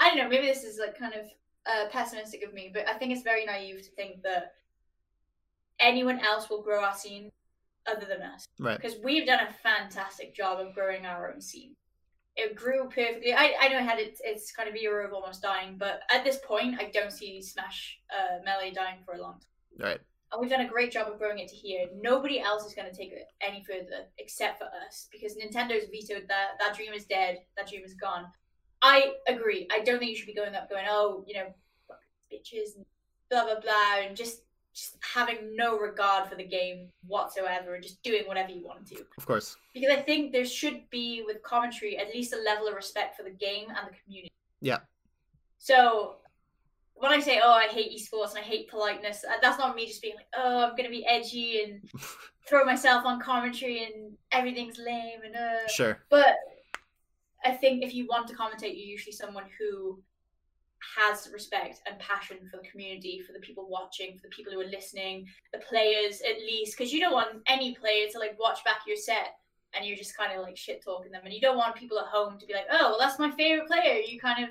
I 0.00 0.08
don't 0.08 0.18
know. 0.18 0.28
Maybe 0.28 0.46
this 0.46 0.64
is 0.64 0.78
like 0.78 0.98
kind 0.98 1.14
of 1.14 1.26
uh, 1.66 1.88
pessimistic 1.90 2.42
of 2.42 2.54
me, 2.54 2.70
but 2.72 2.88
I 2.88 2.94
think 2.94 3.12
it's 3.12 3.22
very 3.22 3.44
naive 3.44 3.82
to 3.82 3.90
think 3.90 4.22
that 4.22 4.54
anyone 5.78 6.18
else 6.20 6.48
will 6.48 6.62
grow 6.62 6.82
our 6.82 6.94
scene 6.94 7.30
other 7.86 8.06
than 8.06 8.22
us. 8.22 8.46
Right. 8.58 8.80
Because 8.80 8.96
we've 9.04 9.26
done 9.26 9.46
a 9.46 9.52
fantastic 9.62 10.34
job 10.34 10.58
of 10.58 10.74
growing 10.74 11.06
our 11.06 11.30
own 11.32 11.40
scene. 11.40 11.74
It 12.36 12.54
grew 12.54 12.84
perfectly. 12.84 13.34
I, 13.34 13.54
I 13.60 13.68
know 13.68 13.78
it 13.78 13.84
had 13.84 13.98
its, 13.98 14.20
its 14.24 14.52
kind 14.52 14.68
of 14.68 14.74
era 14.74 15.06
of 15.06 15.12
almost 15.12 15.42
dying, 15.42 15.76
but 15.78 16.00
at 16.12 16.24
this 16.24 16.38
point, 16.46 16.80
I 16.80 16.90
don't 16.92 17.12
see 17.12 17.42
Smash 17.42 17.98
uh, 18.10 18.42
Melee 18.44 18.72
dying 18.72 18.98
for 19.04 19.14
a 19.14 19.20
long 19.20 19.34
time. 19.34 19.88
Right. 19.88 20.00
And 20.32 20.40
we've 20.40 20.50
done 20.50 20.64
a 20.64 20.68
great 20.68 20.92
job 20.92 21.08
of 21.08 21.18
growing 21.18 21.40
it 21.40 21.48
to 21.48 21.56
here. 21.56 21.86
Nobody 22.00 22.40
else 22.40 22.64
is 22.64 22.72
going 22.72 22.88
to 22.90 22.96
take 22.96 23.10
it 23.10 23.26
any 23.40 23.64
further 23.64 24.06
except 24.18 24.60
for 24.60 24.66
us 24.86 25.08
because 25.10 25.36
Nintendo's 25.36 25.88
vetoed 25.90 26.28
that. 26.28 26.50
That 26.60 26.76
dream 26.76 26.92
is 26.92 27.04
dead. 27.04 27.38
That 27.56 27.68
dream 27.68 27.82
is 27.84 27.94
gone. 27.94 28.26
I 28.82 29.14
agree. 29.28 29.68
I 29.72 29.80
don't 29.80 29.98
think 29.98 30.10
you 30.10 30.16
should 30.16 30.26
be 30.26 30.34
going 30.34 30.54
up 30.54 30.70
going, 30.70 30.86
oh, 30.88 31.24
you 31.26 31.34
know, 31.34 31.54
bitches 32.32 32.76
and 32.76 32.84
blah 33.30 33.44
blah 33.44 33.60
blah, 33.60 33.98
and 34.02 34.16
just 34.16 34.42
just 34.74 34.96
having 35.00 35.56
no 35.56 35.78
regard 35.78 36.28
for 36.28 36.36
the 36.36 36.44
game 36.44 36.88
whatsoever 37.06 37.74
and 37.74 37.82
just 37.82 38.02
doing 38.02 38.22
whatever 38.26 38.50
you 38.50 38.64
want 38.64 38.86
to. 38.86 39.04
Of 39.18 39.26
course. 39.26 39.56
Because 39.74 39.90
I 39.90 40.00
think 40.00 40.32
there 40.32 40.44
should 40.44 40.88
be 40.90 41.24
with 41.26 41.42
commentary 41.42 41.98
at 41.98 42.14
least 42.14 42.32
a 42.32 42.40
level 42.42 42.68
of 42.68 42.74
respect 42.74 43.16
for 43.16 43.24
the 43.24 43.30
game 43.30 43.68
and 43.68 43.88
the 43.88 43.96
community. 44.04 44.32
Yeah. 44.60 44.78
So 45.58 46.16
when 46.94 47.10
I 47.10 47.18
say, 47.18 47.40
oh, 47.42 47.52
I 47.52 47.66
hate 47.66 47.90
esports 47.92 48.30
and 48.30 48.38
I 48.38 48.42
hate 48.42 48.68
politeness, 48.68 49.24
uh, 49.24 49.34
that's 49.42 49.58
not 49.58 49.74
me 49.74 49.86
just 49.86 50.02
being 50.02 50.14
like, 50.16 50.26
oh, 50.36 50.64
I'm 50.64 50.70
going 50.70 50.84
to 50.84 50.90
be 50.90 51.04
edgy 51.06 51.62
and 51.62 51.90
throw 52.48 52.64
myself 52.64 53.04
on 53.04 53.20
commentary 53.20 53.84
and 53.84 54.12
everything's 54.32 54.78
lame 54.78 55.20
and 55.24 55.34
uh. 55.34 55.66
Sure. 55.68 55.98
But 56.10 56.36
I 57.44 57.52
think 57.52 57.82
if 57.82 57.94
you 57.94 58.06
want 58.06 58.28
to 58.28 58.34
commentate, 58.34 58.76
you're 58.76 58.94
usually 58.96 59.12
someone 59.12 59.44
who 59.58 60.02
has 60.96 61.28
respect 61.32 61.82
and 61.86 61.98
passion 61.98 62.38
for 62.50 62.56
the 62.56 62.68
community, 62.68 63.20
for 63.26 63.32
the 63.32 63.38
people 63.40 63.68
watching, 63.68 64.16
for 64.16 64.22
the 64.22 64.28
people 64.28 64.52
who 64.52 64.60
are 64.60 64.66
listening, 64.66 65.26
the 65.52 65.58
players 65.58 66.22
at 66.22 66.38
least, 66.38 66.76
because 66.76 66.92
you 66.92 67.00
don't 67.00 67.12
want 67.12 67.42
any 67.46 67.74
player 67.74 68.06
to 68.10 68.18
like 68.18 68.38
watch 68.38 68.64
back 68.64 68.78
your 68.86 68.96
set 68.96 69.36
and 69.74 69.86
you're 69.86 69.96
just 69.96 70.16
kind 70.16 70.32
of 70.32 70.42
like 70.42 70.56
shit 70.56 70.82
talking 70.82 71.12
them, 71.12 71.22
and 71.24 71.32
you 71.32 71.40
don't 71.40 71.56
want 71.56 71.76
people 71.76 71.98
at 71.98 72.06
home 72.06 72.38
to 72.38 72.46
be 72.46 72.54
like, 72.54 72.66
oh, 72.72 72.90
well, 72.90 72.98
that's 72.98 73.20
my 73.20 73.30
favorite 73.30 73.68
player. 73.68 74.00
You 74.00 74.18
kind 74.18 74.42
of 74.42 74.50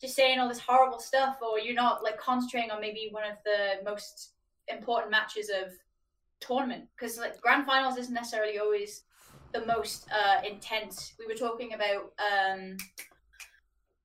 just 0.00 0.16
saying 0.16 0.40
all 0.40 0.48
this 0.48 0.58
horrible 0.58 0.98
stuff, 0.98 1.36
or 1.40 1.60
you're 1.60 1.74
not 1.74 2.02
like 2.02 2.18
concentrating 2.18 2.72
on 2.72 2.80
maybe 2.80 3.08
one 3.12 3.24
of 3.24 3.36
the 3.44 3.84
most 3.84 4.32
important 4.66 5.12
matches 5.12 5.48
of 5.48 5.72
tournament. 6.40 6.86
Because 6.96 7.18
like 7.18 7.40
grand 7.40 7.66
finals 7.66 7.98
isn't 7.98 8.12
necessarily 8.12 8.58
always 8.58 9.04
the 9.52 9.66
most 9.66 10.08
uh, 10.10 10.40
intense. 10.46 11.14
We 11.18 11.26
were 11.26 11.38
talking 11.38 11.74
about 11.74 12.12
um, 12.18 12.76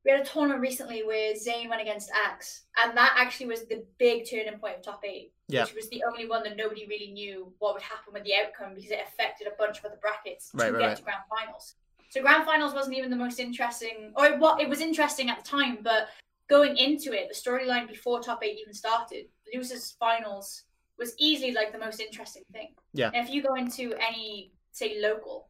we 0.06 0.12
had 0.12 0.22
a 0.22 0.26
tournament 0.26 0.62
recently 0.62 1.04
where 1.04 1.36
Zain 1.36 1.70
went 1.70 1.82
against 1.82 2.10
Axe, 2.26 2.66
and 2.82 2.96
that 2.96 3.16
actually 3.18 3.48
was 3.48 3.66
the 3.66 3.84
big 3.98 4.30
turning 4.30 4.60
point 4.60 4.78
of 4.78 4.82
top 4.82 5.04
eight. 5.06 5.34
Yeah. 5.50 5.64
Which 5.64 5.76
was 5.76 5.90
the 5.90 6.04
only 6.10 6.28
one 6.28 6.44
that 6.44 6.58
nobody 6.58 6.86
really 6.88 7.12
knew 7.12 7.54
what 7.60 7.74
would 7.74 7.82
happen 7.82 8.14
with 8.14 8.24
the 8.24 8.34
outcome 8.36 8.76
because 8.76 8.92
it 8.92 9.00
affected 9.06 9.48
a 9.48 9.56
bunch 9.58 9.80
of 9.80 9.86
other 9.86 9.98
brackets 10.02 10.52
right, 10.54 10.68
to 10.68 10.74
right, 10.74 10.80
get 10.80 10.88
right. 10.88 10.98
to 10.98 11.04
grand 11.04 11.22
finals. 11.30 11.76
So 12.10 12.22
grand 12.22 12.46
finals 12.46 12.74
wasn't 12.74 12.98
even 12.98 13.10
the 13.10 13.18
most 13.18 13.40
interesting, 13.40 14.14
or 14.16 14.38
what 14.38 14.62
it 14.62 14.70
was 14.70 14.82
interesting 14.82 15.30
at 15.30 15.44
the 15.44 15.50
time, 15.50 15.80
but 15.84 16.08
going 16.50 16.78
into 16.78 17.12
it, 17.12 17.28
the 17.30 17.36
storyline 17.36 17.88
before 17.88 18.22
top 18.22 18.44
eight 18.44 18.58
even 18.62 18.74
started, 18.74 19.26
losers 19.54 19.96
finals 20.00 20.64
was 20.98 21.14
easily 21.18 21.52
like 21.52 21.72
the 21.72 21.78
most 21.78 22.00
interesting 22.00 22.44
thing. 22.52 22.70
Yeah. 22.94 23.12
And 23.14 23.28
if 23.28 23.34
you 23.34 23.44
go 23.44 23.56
into 23.56 23.94
any 23.96 24.52
say 24.78 25.00
local, 25.02 25.50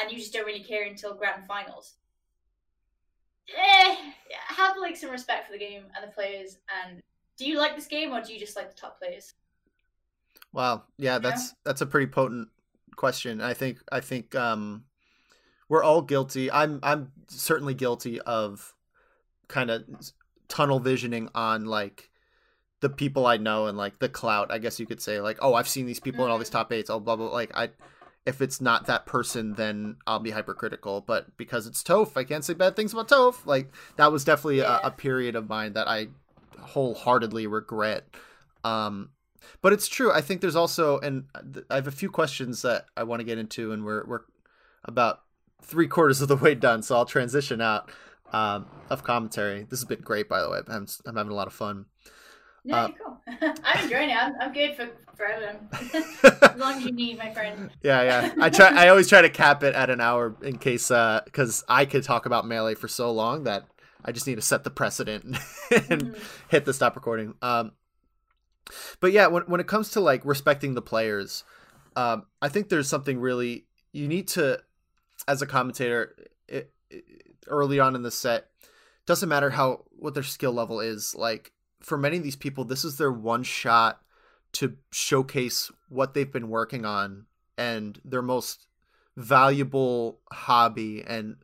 and 0.00 0.10
you 0.10 0.18
just 0.18 0.32
don't 0.32 0.46
really 0.46 0.64
care 0.64 0.84
until 0.86 1.14
grand 1.14 1.46
finals, 1.46 1.94
eh, 3.56 3.96
have 4.48 4.76
like 4.80 4.96
some 4.96 5.10
respect 5.10 5.46
for 5.46 5.52
the 5.52 5.58
game 5.58 5.84
and 5.94 6.02
the 6.08 6.12
players. 6.12 6.58
And 6.82 7.00
do 7.38 7.46
you 7.46 7.58
like 7.58 7.76
this 7.76 7.86
game 7.86 8.12
or 8.12 8.20
do 8.22 8.32
you 8.32 8.38
just 8.38 8.56
like 8.56 8.70
the 8.74 8.80
top 8.80 8.98
players? 8.98 9.34
Wow, 10.52 10.84
yeah, 10.98 11.18
that's 11.18 11.54
that's 11.64 11.80
a 11.80 11.86
pretty 11.86 12.06
potent 12.06 12.48
question. 12.96 13.40
I 13.40 13.54
think 13.54 13.78
I 13.90 14.00
think 14.00 14.34
um, 14.34 14.84
we're 15.68 15.82
all 15.82 16.02
guilty. 16.02 16.50
I'm 16.50 16.78
I'm 16.82 17.12
certainly 17.28 17.74
guilty 17.74 18.20
of 18.20 18.74
kind 19.48 19.70
of 19.70 19.84
tunnel 20.48 20.78
visioning 20.80 21.28
on 21.34 21.64
like 21.66 22.10
the 22.80 22.88
people 22.88 23.26
I 23.26 23.36
know 23.36 23.66
and 23.66 23.76
like 23.76 23.98
the 23.98 24.08
clout. 24.08 24.52
I 24.52 24.58
guess 24.58 24.78
you 24.78 24.86
could 24.86 25.00
say 25.02 25.20
like, 25.20 25.38
oh, 25.42 25.54
I've 25.54 25.68
seen 25.68 25.86
these 25.86 26.00
people 26.00 26.24
in 26.24 26.30
all 26.30 26.38
these 26.38 26.48
Mm-hmm. 26.48 26.58
top 26.58 26.72
eights. 26.72 26.90
Oh, 26.90 27.00
blah 27.00 27.16
blah. 27.16 27.28
Like 27.32 27.50
I, 27.56 27.70
if 28.26 28.40
it's 28.40 28.60
not 28.60 28.86
that 28.86 29.04
person, 29.06 29.54
then 29.54 29.96
I'll 30.06 30.18
be 30.18 30.30
hypercritical. 30.30 31.02
But 31.02 31.36
because 31.36 31.66
it's 31.66 31.82
Toph, 31.82 32.16
I 32.16 32.24
can't 32.24 32.44
say 32.44 32.54
bad 32.54 32.74
things 32.76 32.92
about 32.92 33.08
Toph. 33.08 33.44
Like 33.46 33.72
that 33.96 34.10
was 34.12 34.24
definitely 34.24 34.58
Yeah. 34.58 34.80
a, 34.82 34.88
a 34.88 34.90
period 34.90 35.36
of 35.36 35.48
mine 35.48 35.74
that 35.74 35.86
I 35.88 36.08
wholeheartedly 36.58 37.46
regret. 37.46 38.06
Um, 38.64 39.10
but 39.60 39.72
it's 39.74 39.88
true. 39.88 40.10
I 40.10 40.22
think 40.22 40.40
there's 40.40 40.56
also, 40.56 40.98
and 41.00 41.24
I 41.68 41.74
have 41.74 41.86
a 41.86 41.90
few 41.92 42.10
questions 42.10 42.62
that 42.62 42.86
I 42.96 43.02
want 43.02 43.20
to 43.20 43.24
get 43.24 43.36
into, 43.38 43.72
and 43.72 43.84
we're 43.84 44.04
we're 44.06 44.20
about 44.84 45.20
three 45.62 45.86
quarters 45.86 46.20
of 46.22 46.28
the 46.28 46.36
way 46.36 46.54
done, 46.54 46.82
so 46.82 46.94
I'll 46.96 47.04
transition 47.06 47.60
out 47.60 47.90
um, 48.32 48.66
of 48.90 49.02
commentary. 49.04 49.64
This 49.64 49.80
has 49.80 49.84
been 49.84 50.00
great, 50.00 50.28
by 50.28 50.40
the 50.40 50.48
way. 50.50 50.60
I'm 50.66 50.86
I'm 51.04 51.16
having 51.16 51.32
a 51.32 51.34
lot 51.34 51.46
of 51.46 51.52
fun. 51.52 51.86
No, 52.64 52.76
Uh, 52.76 52.88
you're 52.88 52.96
cool. 53.06 53.20
I'm 53.64 53.84
enjoying 53.84 54.10
it. 54.10 54.16
I'm, 54.16 54.32
I'm 54.40 54.52
good 54.52 54.74
for 54.76 54.88
forever. 55.16 55.58
as 56.54 56.58
long 56.58 56.74
as 56.78 56.84
you 56.84 56.92
need, 56.92 57.18
my 57.18 57.32
friend. 57.32 57.70
Yeah, 57.82 58.02
yeah. 58.02 58.34
I 58.40 58.50
try. 58.50 58.68
I 58.68 58.88
always 58.88 59.08
try 59.08 59.22
to 59.22 59.28
cap 59.30 59.62
it 59.62 59.74
at 59.74 59.90
an 59.90 60.00
hour 60.00 60.34
in 60.42 60.58
case, 60.58 60.88
because 60.88 61.62
I 61.68 61.84
could 61.84 62.02
talk 62.04 62.26
about 62.26 62.46
melee 62.46 62.74
for 62.74 62.88
so 62.88 63.12
long 63.12 63.44
that 63.44 63.66
I 64.04 64.12
just 64.12 64.26
need 64.26 64.36
to 64.36 64.42
set 64.42 64.64
the 64.64 64.70
precedent 64.70 65.24
and 65.70 66.14
Mhm. 66.14 66.18
hit 66.48 66.64
the 66.64 66.72
stop 66.74 66.96
recording. 66.96 67.34
Um, 67.42 67.72
but 69.00 69.12
yeah, 69.12 69.26
when 69.26 69.42
when 69.44 69.60
it 69.60 69.66
comes 69.66 69.90
to 69.90 70.00
like 70.00 70.22
respecting 70.24 70.74
the 70.74 70.82
players, 70.82 71.44
um, 71.96 72.24
I 72.40 72.48
think 72.48 72.68
there's 72.70 72.88
something 72.88 73.20
really 73.20 73.66
you 73.92 74.08
need 74.08 74.26
to, 74.28 74.60
as 75.28 75.40
a 75.42 75.46
commentator, 75.46 76.16
it, 76.48 76.72
it, 76.90 77.04
early 77.46 77.78
on 77.78 77.94
in 77.94 78.02
the 78.02 78.10
set, 78.10 78.48
doesn't 79.06 79.28
matter 79.28 79.50
how 79.50 79.84
what 79.90 80.14
their 80.14 80.22
skill 80.22 80.52
level 80.52 80.80
is. 80.80 81.14
Like 81.14 81.52
for 81.84 81.98
many 81.98 82.16
of 82.16 82.22
these 82.22 82.36
people, 82.36 82.64
this 82.64 82.84
is 82.84 82.96
their 82.96 83.12
one 83.12 83.42
shot 83.42 84.00
to 84.52 84.76
showcase 84.90 85.70
what 85.88 86.14
they've 86.14 86.32
been 86.32 86.48
working 86.48 86.84
on 86.84 87.26
and 87.58 88.00
their 88.04 88.22
most 88.22 88.66
valuable 89.16 90.18
hobby 90.32 91.04
and 91.06 91.36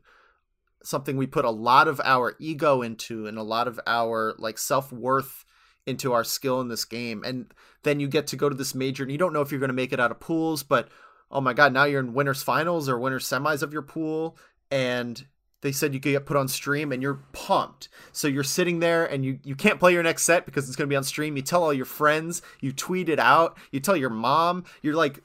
something 0.83 1.15
we 1.15 1.27
put 1.27 1.45
a 1.45 1.51
lot 1.51 1.87
of 1.87 2.01
our 2.03 2.35
ego 2.39 2.81
into 2.81 3.27
and 3.27 3.37
a 3.37 3.43
lot 3.43 3.67
of 3.67 3.79
our 3.85 4.33
like 4.39 4.57
self-worth 4.57 5.45
into 5.85 6.11
our 6.11 6.23
skill 6.23 6.59
in 6.59 6.69
this 6.69 6.85
game. 6.85 7.23
And 7.23 7.53
then 7.83 7.99
you 7.99 8.07
get 8.07 8.27
to 8.27 8.35
go 8.35 8.49
to 8.49 8.55
this 8.55 8.73
major 8.73 9.03
and 9.03 9.11
you 9.11 9.17
don't 9.17 9.33
know 9.33 9.41
if 9.41 9.51
you're 9.51 9.59
going 9.59 9.69
to 9.69 9.73
make 9.73 9.93
it 9.93 9.99
out 9.99 10.11
of 10.11 10.19
pools 10.19 10.63
but 10.63 10.89
oh 11.29 11.41
my 11.41 11.53
god 11.53 11.71
now 11.71 11.83
you're 11.83 11.99
in 11.99 12.13
winners 12.13 12.43
finals 12.43 12.89
or 12.89 12.97
winners 12.97 13.27
semis 13.27 13.61
of 13.61 13.73
your 13.73 13.83
pool. 13.83 14.37
And 14.71 15.25
they 15.61 15.71
said 15.71 15.93
you 15.93 15.99
could 15.99 16.11
get 16.11 16.25
put 16.25 16.37
on 16.37 16.47
stream 16.47 16.91
and 16.91 17.01
you're 17.01 17.21
pumped. 17.33 17.87
So 18.11 18.27
you're 18.27 18.43
sitting 18.43 18.79
there 18.79 19.05
and 19.05 19.23
you, 19.23 19.39
you 19.43 19.55
can't 19.55 19.79
play 19.79 19.93
your 19.93 20.03
next 20.03 20.23
set 20.23 20.45
because 20.45 20.67
it's 20.67 20.75
going 20.75 20.87
to 20.87 20.91
be 20.91 20.95
on 20.97 21.03
stream. 21.03 21.35
You 21.35 21.43
tell 21.43 21.63
all 21.63 21.73
your 21.73 21.85
friends 21.85 22.41
you 22.59 22.71
tweet 22.71 23.09
it 23.09 23.19
out 23.19 23.57
you 23.71 23.79
tell 23.79 23.95
your 23.95 24.09
mom 24.09 24.63
you're 24.81 24.95
like 24.95 25.21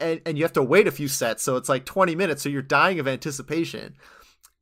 and, 0.00 0.20
and 0.26 0.36
you 0.38 0.44
have 0.44 0.52
to 0.54 0.62
wait 0.62 0.86
a 0.86 0.90
few 0.90 1.08
sets 1.08 1.42
so 1.42 1.56
it's 1.56 1.68
like 1.68 1.84
20 1.84 2.14
minutes 2.14 2.42
so 2.42 2.48
you're 2.48 2.62
dying 2.62 2.98
of 2.98 3.08
anticipation. 3.08 3.94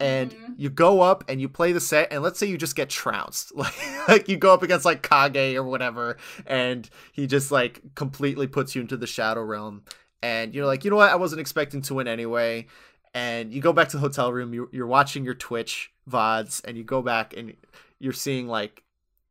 And 0.01 0.33
Mhm. 0.33 0.55
you 0.57 0.69
go 0.69 1.01
up 1.01 1.23
and 1.29 1.41
you 1.41 1.49
play 1.49 1.71
the 1.73 1.81
set 1.81 2.13
and 2.13 2.23
let's 2.25 2.39
say 2.39 2.47
you 2.47 2.59
just 2.59 2.75
get 2.77 2.91
trounced. 2.91 3.53
Like, 3.57 4.09
like 4.09 4.29
you 4.29 4.37
go 4.37 4.53
up 4.53 4.63
against 4.63 4.85
like 4.85 5.03
kage 5.03 5.55
or 5.57 5.63
whatever 5.63 6.17
and 6.47 6.89
he 7.13 7.27
just 7.27 7.53
like 7.53 7.81
completely 7.95 8.47
puts 8.49 8.75
you 8.75 8.81
into 8.81 8.97
the 8.97 9.07
shadow 9.07 9.43
realm. 9.43 9.83
And 10.23 10.55
you're 10.55 10.67
like 10.67 10.85
you 10.85 10.91
know 10.91 10.97
what? 10.97 11.11
I 11.11 11.17
wasn't 11.17 11.41
expecting 11.41 11.83
to 11.83 11.95
win 11.95 12.09
anyway 12.09 12.67
and 13.15 13.53
you 13.53 13.61
go 13.61 13.73
back 13.73 13.89
to 13.89 13.97
the 13.97 14.01
hotel 14.01 14.33
room 14.33 14.55
you, 14.55 14.69
you're 14.73 14.87
watching 14.87 15.25
your 15.25 15.35
twitch 15.35 15.93
vods 16.11 16.63
and 16.65 16.77
you 16.77 16.85
go 16.85 17.03
back 17.03 17.37
and 17.37 17.55
you're 17.99 18.13
seeing 18.13 18.49
like 18.49 18.83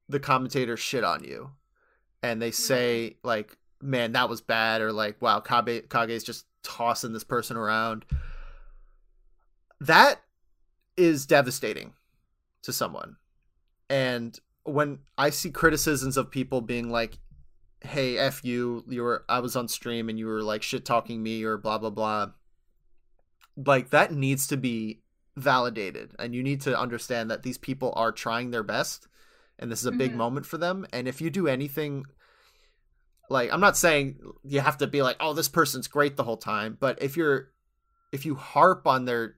the 0.08 0.20
commentators 0.20 0.80
shit 0.80 1.04
on 1.04 1.24
you. 1.24 1.52
And 2.24 2.42
they 2.42 2.50
hmm. 2.50 2.54
say 2.54 3.16
like 3.24 3.58
man 3.82 4.12
that 4.12 4.30
was 4.30 4.42
bad 4.42 4.80
or 4.82 4.94
like 4.94 5.20
wow 5.22 5.40
kage 5.40 5.90
kage's 5.90 6.24
just 6.24 6.46
tossing 6.64 7.14
this 7.14 7.24
person 7.24 7.58
around. 7.58 8.06
That 9.80 10.22
is 10.96 11.26
devastating 11.26 11.94
to 12.64 12.72
someone. 12.72 13.16
And 13.90 14.40
when 14.64 15.00
i 15.18 15.30
see 15.30 15.50
criticisms 15.50 16.18
of 16.18 16.30
people 16.30 16.62
being 16.62 16.90
like 16.90 17.18
hey 17.82 18.18
f 18.18 18.44
you 18.46 18.84
you 18.88 19.02
were 19.02 19.26
i 19.28 19.40
was 19.40 19.56
on 19.56 19.68
stream 19.68 20.08
and 20.08 20.20
you 20.20 20.28
were 20.28 20.44
like 20.44 20.62
shit 20.62 20.86
talking 20.86 21.24
me 21.24 21.44
or 21.44 21.58
blah 21.58 21.78
blah 21.78 21.90
blah 21.90 22.30
like 23.58 23.90
that 23.90 24.12
needs 24.14 24.48
to 24.48 24.58
be 24.58 25.02
validated 25.36 26.12
and 26.20 26.36
you 26.36 26.44
need 26.44 26.62
to 26.62 26.78
understand 26.78 27.32
that 27.32 27.44
these 27.44 27.58
people 27.58 27.94
are 27.96 28.12
trying 28.12 28.52
their 28.52 28.64
best 28.64 29.08
and 29.60 29.72
this 29.72 29.80
is 29.80 29.86
a 29.86 29.92
big 29.92 30.12
Mhm. 30.12 30.16
moment 30.18 30.46
for 30.46 30.58
them 30.58 30.86
and 30.92 31.08
if 31.08 31.22
you 31.22 31.30
do 31.30 31.48
anything 31.48 32.06
like 33.30 33.52
i'm 33.54 33.62
not 33.62 33.78
saying 33.78 34.20
you 34.44 34.60
have 34.60 34.78
to 34.78 34.88
be 34.88 35.02
like 35.02 35.16
oh 35.20 35.34
this 35.34 35.48
person's 35.48 35.88
great 35.88 36.18
the 36.18 36.24
whole 36.24 36.38
time 36.38 36.78
but 36.80 37.02
if 37.02 37.16
you're 37.16 37.52
if 38.12 38.26
you 38.26 38.36
harp 38.36 38.86
on 38.86 39.06
their 39.06 39.38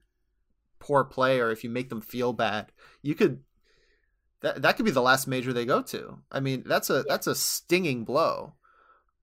poor 0.80 1.04
play 1.04 1.40
or 1.40 1.50
if 1.50 1.62
you 1.64 1.70
make 1.70 1.88
them 1.90 2.00
feel 2.00 2.32
bad 2.32 2.72
you 3.02 3.14
could 3.14 3.40
that 4.40 4.62
that 4.62 4.76
could 4.76 4.84
be 4.84 4.90
the 4.90 5.00
last 5.00 5.26
major 5.28 5.52
they 5.52 5.64
go 5.64 5.80
to 5.80 6.18
i 6.32 6.40
mean 6.40 6.62
that's 6.66 6.90
a 6.90 6.96
Yeah. 6.98 7.02
that's 7.08 7.26
a 7.26 7.34
stinging 7.34 8.04
blow 8.04 8.54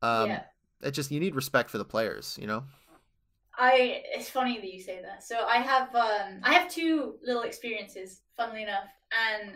um 0.02 0.30
yeah. 0.30 0.44
it 0.82 0.92
just 0.92 1.12
you 1.12 1.20
need 1.20 1.36
respect 1.36 1.70
for 1.70 1.78
the 1.78 1.86
players 1.86 2.38
you 2.42 2.48
know 2.48 2.64
I 3.62 4.02
it's 4.16 4.28
funny 4.28 4.60
that 4.60 4.74
you 4.74 4.82
say 4.82 5.02
that. 5.04 5.24
So 5.24 5.46
I 5.46 5.58
have 5.58 5.94
um 5.94 6.42
I 6.44 6.54
have 6.54 6.68
two 6.70 7.20
little 7.24 7.44
experiences, 7.44 8.22
funnily 8.36 8.64
enough, 8.64 8.90
and 9.30 9.52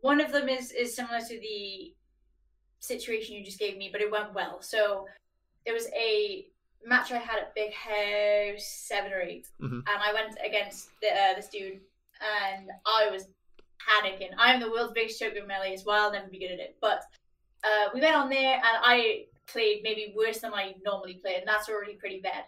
one 0.00 0.20
of 0.20 0.30
them 0.30 0.48
is 0.48 0.70
is 0.70 0.94
similar 0.94 1.18
to 1.20 1.40
the 1.40 1.92
situation 2.78 3.34
you 3.34 3.44
just 3.44 3.58
gave 3.58 3.76
me, 3.76 3.88
but 3.90 4.00
it 4.00 4.12
went 4.12 4.32
well. 4.32 4.62
So 4.62 5.06
there 5.64 5.74
was 5.74 5.88
a 5.88 6.46
match 6.86 7.10
I 7.10 7.18
had 7.18 7.40
at 7.40 7.54
Big 7.54 7.72
House 7.74 8.64
seven 8.88 9.12
or 9.12 9.20
8 9.20 9.46
Mhm. 9.60 9.82
and 9.86 9.98
I 10.02 10.12
went 10.14 10.38
against 10.42 10.88
the, 11.02 11.08
uh, 11.08 11.34
this 11.34 11.48
dude, 11.48 11.80
and 12.20 12.70
I 12.86 13.10
was 13.10 13.28
panicking. 13.86 14.30
I'm 14.38 14.60
the 14.60 14.70
world's 14.70 14.92
biggest 14.94 15.18
choker 15.18 15.44
melee 15.44 15.74
as 15.74 15.84
well. 15.84 16.04
I'll 16.06 16.12
never 16.12 16.28
be 16.28 16.38
good 16.38 16.52
at 16.52 16.60
it, 16.60 16.78
but 16.80 17.02
uh, 17.64 17.90
we 17.92 18.00
went 18.00 18.16
on 18.16 18.30
there, 18.30 18.54
and 18.54 18.76
I 18.94 19.26
played 19.46 19.82
maybe 19.82 20.14
worse 20.16 20.38
than 20.38 20.54
I 20.54 20.74
normally 20.84 21.14
play, 21.14 21.34
and 21.34 21.46
that's 21.46 21.68
already 21.68 21.96
pretty 21.96 22.20
bad. 22.20 22.44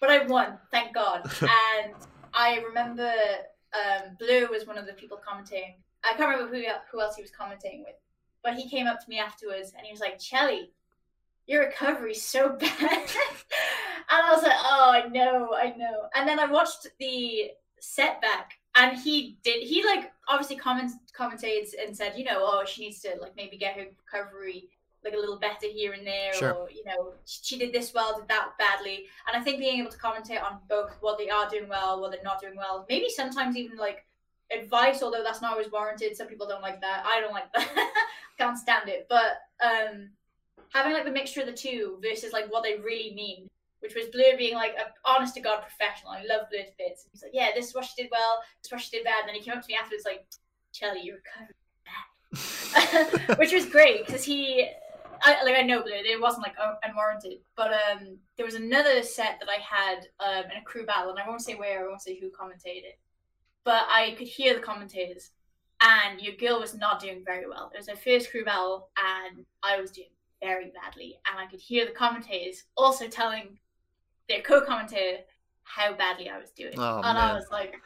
But 0.00 0.10
I 0.10 0.26
won, 0.26 0.58
thank 0.70 0.94
God. 0.94 1.30
and 1.40 1.94
I 2.34 2.60
remember 2.66 3.12
um, 3.74 4.16
Blue 4.18 4.48
was 4.50 4.66
one 4.66 4.78
of 4.78 4.86
the 4.86 4.92
people 4.92 5.16
commenting. 5.16 5.76
I 6.04 6.14
can't 6.14 6.30
remember 6.30 6.54
who 6.54 6.64
who 6.90 7.00
else 7.00 7.16
he 7.16 7.22
was 7.22 7.30
commenting 7.30 7.84
with, 7.86 7.96
but 8.44 8.54
he 8.54 8.68
came 8.68 8.86
up 8.86 9.02
to 9.02 9.08
me 9.08 9.18
afterwards 9.18 9.72
and 9.76 9.84
he 9.86 9.92
was 9.92 10.00
like, 10.00 10.18
"Chelly, 10.18 10.70
your 11.46 11.66
recovery's 11.66 12.22
so 12.22 12.48
bad." 12.60 12.70
and 12.80 14.22
I 14.22 14.32
was 14.32 14.42
like, 14.42 14.52
"Oh, 14.56 14.92
I 14.92 15.08
know, 15.08 15.50
I 15.54 15.74
know." 15.76 16.08
And 16.14 16.28
then 16.28 16.38
I 16.38 16.46
watched 16.46 16.86
the 16.98 17.50
setback, 17.80 18.54
and 18.76 18.98
he 18.98 19.38
did. 19.42 19.62
He 19.62 19.84
like 19.84 20.12
obviously 20.28 20.56
comment 20.56 20.92
commentated 21.16 21.68
and 21.82 21.96
said, 21.96 22.14
you 22.16 22.24
know, 22.24 22.38
oh, 22.40 22.64
she 22.66 22.82
needs 22.82 23.00
to 23.00 23.14
like 23.20 23.34
maybe 23.36 23.56
get 23.56 23.76
her 23.76 23.86
recovery 24.12 24.68
like 25.04 25.14
a 25.14 25.18
little 25.18 25.38
better 25.38 25.66
here 25.66 25.92
and 25.92 26.06
there, 26.06 26.34
Sure. 26.34 26.52
or 26.52 26.70
you 26.70 26.84
know, 26.84 27.12
she 27.24 27.58
did 27.58 27.72
this 27.72 27.94
well, 27.94 28.18
did 28.18 28.28
that 28.28 28.50
badly. 28.58 29.06
And 29.26 29.40
I 29.40 29.44
think 29.44 29.58
being 29.58 29.80
able 29.80 29.90
to 29.90 29.98
commentate 29.98 30.42
on 30.42 30.58
both 30.68 30.96
what 31.00 31.18
they 31.18 31.30
are 31.30 31.48
doing 31.48 31.68
well, 31.68 32.00
what 32.00 32.10
they're 32.10 32.22
not 32.24 32.40
doing 32.40 32.56
well, 32.56 32.86
maybe 32.88 33.08
sometimes 33.08 33.56
even 33.56 33.76
like 33.76 34.04
advice, 34.56 35.02
although 35.02 35.22
that's 35.22 35.42
not 35.42 35.52
always 35.52 35.70
warranted. 35.70 36.16
Some 36.16 36.26
people 36.26 36.46
don't 36.46 36.62
like 36.62 36.80
that. 36.80 37.04
I 37.06 37.20
don't 37.20 37.32
like 37.32 37.52
that. 37.52 37.92
Can't 38.38 38.58
stand 38.58 38.88
it. 38.88 39.06
But 39.08 39.42
um 39.64 40.10
having 40.72 40.92
like 40.92 41.04
the 41.04 41.10
mixture 41.10 41.40
of 41.40 41.46
the 41.46 41.52
two 41.52 41.98
versus 42.02 42.32
like 42.32 42.50
what 42.52 42.62
they 42.62 42.76
really 42.76 43.14
mean, 43.14 43.48
which 43.80 43.94
was 43.94 44.06
Blur 44.06 44.36
being 44.36 44.54
like 44.54 44.74
a 44.74 44.92
honest 45.08 45.34
to 45.34 45.40
God 45.40 45.62
professional. 45.62 46.12
I 46.12 46.24
love 46.24 46.48
Blur's 46.50 46.72
bits. 46.78 47.04
And 47.04 47.10
he's 47.12 47.22
like, 47.22 47.32
Yeah, 47.32 47.50
this 47.54 47.68
is 47.68 47.74
what 47.74 47.84
she 47.84 48.02
did 48.02 48.10
well, 48.10 48.40
this 48.60 48.66
is 48.66 48.72
what 48.72 48.80
she 48.80 48.90
did 48.96 49.04
bad. 49.04 49.20
And 49.20 49.28
then 49.28 49.36
he 49.36 49.42
came 49.42 49.56
up 49.56 49.62
to 49.62 49.68
me 49.68 49.78
afterwards 49.80 50.04
like, 50.04 50.26
Chelly, 50.72 51.02
you 51.02 51.14
recovered 51.14 51.54
bad. 51.54 53.38
which 53.38 53.52
was 53.52 53.66
great 53.66 54.06
because 54.06 54.24
he 54.24 54.68
I, 55.26 55.42
like 55.42 55.56
I 55.56 55.62
know 55.62 55.82
that 55.82 56.08
it 56.08 56.20
wasn't 56.20 56.44
like 56.44 56.54
unwarranted, 56.84 57.38
but 57.56 57.72
um, 57.72 58.16
there 58.36 58.46
was 58.46 58.54
another 58.54 59.02
set 59.02 59.40
that 59.40 59.48
I 59.48 59.58
had 59.60 60.06
um, 60.20 60.48
in 60.52 60.58
a 60.58 60.64
crew 60.64 60.86
battle, 60.86 61.10
and 61.10 61.18
I 61.18 61.26
won't 61.28 61.42
say 61.42 61.54
where, 61.56 61.84
I 61.84 61.88
won't 61.88 62.00
say 62.00 62.16
who 62.16 62.28
commentated, 62.30 62.94
but 63.64 63.82
I 63.90 64.14
could 64.16 64.28
hear 64.28 64.54
the 64.54 64.60
commentators, 64.60 65.32
and 65.82 66.20
your 66.20 66.36
girl 66.36 66.60
was 66.60 66.76
not 66.76 67.00
doing 67.00 67.24
very 67.24 67.48
well. 67.48 67.72
It 67.74 67.78
was 67.78 67.88
her 67.88 67.96
first 67.96 68.30
crew 68.30 68.44
battle, 68.44 68.88
and 68.96 69.44
I 69.64 69.80
was 69.80 69.90
doing 69.90 70.10
very 70.40 70.70
badly, 70.80 71.18
and 71.28 71.40
I 71.40 71.50
could 71.50 71.60
hear 71.60 71.86
the 71.86 71.92
commentators 71.92 72.62
also 72.76 73.08
telling 73.08 73.58
their 74.28 74.42
co-commentator 74.42 75.24
how 75.64 75.92
badly 75.94 76.30
I 76.30 76.38
was 76.38 76.52
doing, 76.52 76.74
Oh, 76.78 77.00
and 77.02 77.18
I 77.18 77.34
was 77.34 77.46
like. 77.50 77.74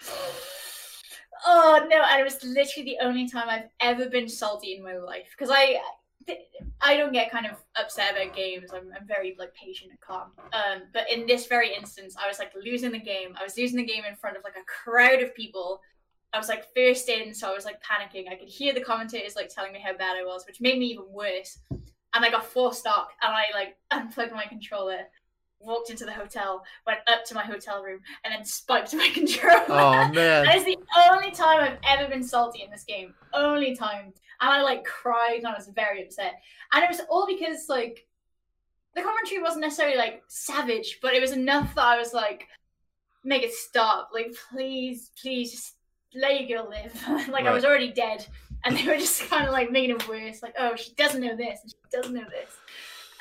Oh 1.47 1.87
no! 1.89 2.03
And 2.03 2.21
it 2.21 2.25
was 2.25 2.45
literally 2.45 2.85
the 2.85 2.99
only 3.03 3.27
time 3.27 3.49
I've 3.49 3.71
ever 3.81 4.11
been 4.11 4.29
salty 4.29 4.77
in 4.77 4.85
my 4.85 4.99
life 4.99 5.29
because 5.31 5.49
I, 5.51 5.81
I 6.81 6.97
don't 6.97 7.13
get 7.13 7.31
kind 7.31 7.47
of 7.47 7.57
upset 7.77 8.17
about 8.17 8.35
games. 8.35 8.71
I'm, 8.73 8.93
I'm 8.99 9.07
very 9.07 9.37
like 9.39 9.55
patient 9.55 9.91
and 9.91 10.01
calm. 10.01 10.31
Um, 10.53 10.83
but 10.93 11.11
in 11.13 11.27
this 11.27 11.47
very 11.47 11.75
instance, 11.75 12.17
I 12.23 12.27
was 12.27 12.39
like 12.39 12.53
losing 12.65 12.93
the 12.93 12.99
game. 12.99 13.35
I 13.39 13.45
was 13.45 13.57
losing 13.57 13.77
the 13.77 13.85
game 13.85 14.05
in 14.09 14.17
front 14.17 14.37
of 14.37 14.45
like 14.45 14.57
a 14.57 14.65
crowd 14.65 15.23
of 15.23 15.35
people. 15.35 15.81
I 16.33 16.39
was 16.39 16.49
like 16.49 16.67
first 16.75 17.09
in, 17.09 17.35
so 17.35 17.51
I 17.51 17.55
was 17.55 17.65
like 17.65 17.83
panicking. 17.83 18.31
I 18.31 18.37
could 18.37 18.49
hear 18.49 18.73
the 18.73 18.81
commentators 18.81 19.37
like 19.37 19.49
telling 19.49 19.73
me 19.73 19.81
how 19.81 19.97
bad 19.97 20.17
I 20.17 20.25
was, 20.25 20.45
which 20.47 20.61
made 20.61 20.79
me 20.79 20.87
even 20.87 21.05
worse. 21.09 21.59
And 21.71 22.25
I 22.25 22.31
got 22.31 22.45
four 22.45 22.73
stock, 22.73 23.11
and 23.23 23.33
I 23.33 23.45
like 23.55 23.77
unplugged 23.91 24.33
my 24.33 24.47
controller, 24.47 25.01
walked 25.61 25.91
into 25.91 26.05
the 26.05 26.13
hotel, 26.13 26.65
went 26.87 27.01
up 27.07 27.25
to 27.27 27.35
my 27.35 27.45
hotel 27.45 27.83
room, 27.83 28.01
and 28.25 28.33
then 28.33 28.45
spiked 28.45 28.95
my 28.95 29.11
controller. 29.15 29.65
Oh 29.69 30.09
man, 30.13 30.45
that 30.45 30.57
is 30.57 30.65
the 30.65 30.79
only 31.11 31.31
time 31.31 31.61
I've 31.61 31.79
ever 31.87 32.09
been 32.09 32.23
salty 32.23 32.63
in 32.63 32.71
this 32.71 32.85
game. 32.85 33.15
Only 33.33 33.77
time, 33.77 34.13
and 34.41 34.51
I 34.51 34.63
like 34.63 34.85
cried, 34.85 35.39
and 35.39 35.47
I 35.47 35.55
was 35.55 35.71
very 35.75 36.03
upset. 36.03 36.41
And 36.73 36.83
it 36.83 36.91
was 36.91 37.01
all 37.09 37.27
because 37.27 37.69
like 37.69 38.07
the 38.95 39.03
commentary 39.03 39.43
wasn't 39.43 39.63
necessarily 39.63 39.97
like 39.97 40.23
savage, 40.29 40.99
but 41.03 41.15
it 41.15 41.21
was 41.21 41.33
enough 41.33 41.75
that 41.75 41.85
I 41.85 41.99
was 41.99 42.13
like, 42.13 42.47
make 43.25 43.43
it 43.43 43.53
stop. 43.53 44.11
Like, 44.13 44.35
please, 44.51 45.11
please, 45.21 45.53
just 45.53 45.75
let 46.15 46.41
your 46.41 46.63
girl 46.63 46.71
live. 46.71 47.29
like, 47.29 47.47
I 47.47 47.53
was 47.53 47.65
already 47.65 47.93
dead, 47.93 48.27
and 48.65 48.77
they 48.77 48.87
were 48.87 48.97
just 48.97 49.23
kind 49.31 49.47
of 49.47 49.53
like 49.53 49.71
making 49.71 49.97
it 49.97 50.09
worse. 50.09 50.43
Like, 50.43 50.55
oh, 50.59 50.77
she 50.77 50.93
doesn't 50.95 51.21
know 51.21 51.37
this, 51.37 51.61
and 51.63 51.71
she 51.71 51.97
doesn't 51.97 52.15
know 52.15 52.27
this. 52.29 52.57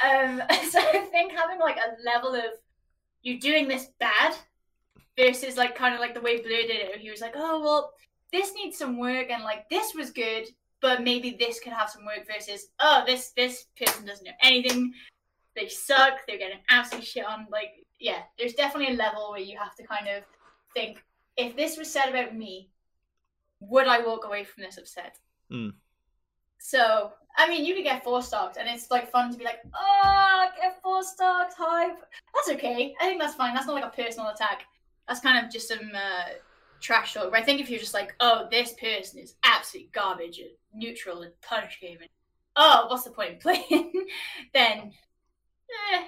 Um, 0.04 0.42
so 0.70 0.80
I 0.80 1.08
think 1.12 1.34
having 1.34 1.60
like 1.60 1.78
a 1.78 2.04
level 2.04 2.34
of 2.34 2.52
you 3.22 3.40
doing 3.40 3.68
this 3.68 3.88
bad 4.00 4.36
versus 5.18 5.58
like 5.58 5.76
kind 5.76 5.94
of 5.94 6.00
like 6.00 6.14
the 6.14 6.22
way 6.22 6.38
Blur 6.38 6.62
did 6.62 6.72
it. 6.72 7.00
He 7.00 7.10
was 7.10 7.22
like, 7.22 7.34
oh 7.36 7.62
well, 7.62 7.94
this 8.32 8.54
needs 8.56 8.78
some 8.78 8.98
work, 8.98 9.30
and 9.30 9.44
like 9.44 9.70
this 9.70 9.94
was 9.94 10.12
good, 10.12 10.48
but 10.82 11.04
maybe 11.04 11.36
this 11.40 11.60
could 11.60 11.74
have 11.74 11.90
some 11.90 12.06
work. 12.06 12.28
Versus, 12.28 12.68
oh, 12.80 13.04
this 13.06 13.32
this 13.36 13.66
person 13.78 14.06
doesn't 14.06 14.26
know 14.26 14.32
anything. 14.42 14.94
They 15.56 15.68
suck. 15.68 16.20
They're 16.28 16.38
getting 16.38 16.60
absolutely 16.70 17.08
shit 17.08 17.26
on. 17.26 17.48
Like, 17.52 17.86
yeah, 18.00 18.22
there's 18.38 18.54
definitely 18.54 18.94
a 18.94 18.98
level 18.98 19.32
where 19.32 19.42
you 19.42 19.58
have 19.58 19.76
to 19.76 19.84
kind 19.84 20.08
of 20.08 20.24
think, 20.74 21.04
if 21.38 21.56
this 21.56 21.78
was 21.78 21.92
said 21.92 22.10
about 22.10 22.36
me, 22.36 22.70
would 23.60 23.88
I 23.88 24.06
walk 24.06 24.26
away 24.26 24.44
from 24.44 24.64
this 24.64 24.78
upset? 24.78 25.18
Mm. 25.52 25.74
So, 26.60 27.12
I 27.38 27.48
mean, 27.50 27.66
you 27.66 27.74
could 27.76 27.84
get 27.84 28.04
four 28.04 28.22
stocks, 28.22 28.58
and 28.58 28.68
it's 28.70 28.92
like 28.92 29.12
fun 29.12 29.32
to 29.32 29.38
be 29.38 29.46
like, 29.46 29.60
oh, 29.74 30.48
get 30.62 30.82
four 30.82 31.04
stocks, 31.04 31.56
hype. 31.58 31.98
That's 32.36 32.50
okay. 32.58 32.96
I 33.02 33.06
think 33.06 33.22
that's 33.22 33.36
fine. 33.36 33.54
That's 33.54 33.68
not 33.68 33.76
like 33.76 33.86
a 33.86 34.02
personal 34.02 34.30
attack. 34.30 34.64
That's 35.08 35.22
kind 35.22 35.44
of 35.44 35.52
just 35.52 35.68
some 35.68 35.92
uh, 35.94 36.30
trash 36.80 37.14
talk. 37.14 37.32
But 37.32 37.40
I 37.40 37.44
think 37.44 37.62
if 37.62 37.70
you're 37.70 37.80
just 37.80 37.94
like, 37.94 38.16
oh, 38.20 38.48
this 38.52 38.74
person 38.74 39.20
is 39.20 39.36
absolute 39.44 39.92
garbage 39.92 40.40
and 40.40 40.50
neutral 40.74 41.22
and 41.22 41.32
punish 41.42 41.80
game, 41.82 41.98
and 42.02 42.10
oh, 42.56 42.88
what's 42.90 43.04
the 43.04 43.12
point 43.12 43.32
in 43.34 43.38
playing? 43.40 43.94
then, 44.54 44.92
eh, 45.94 46.04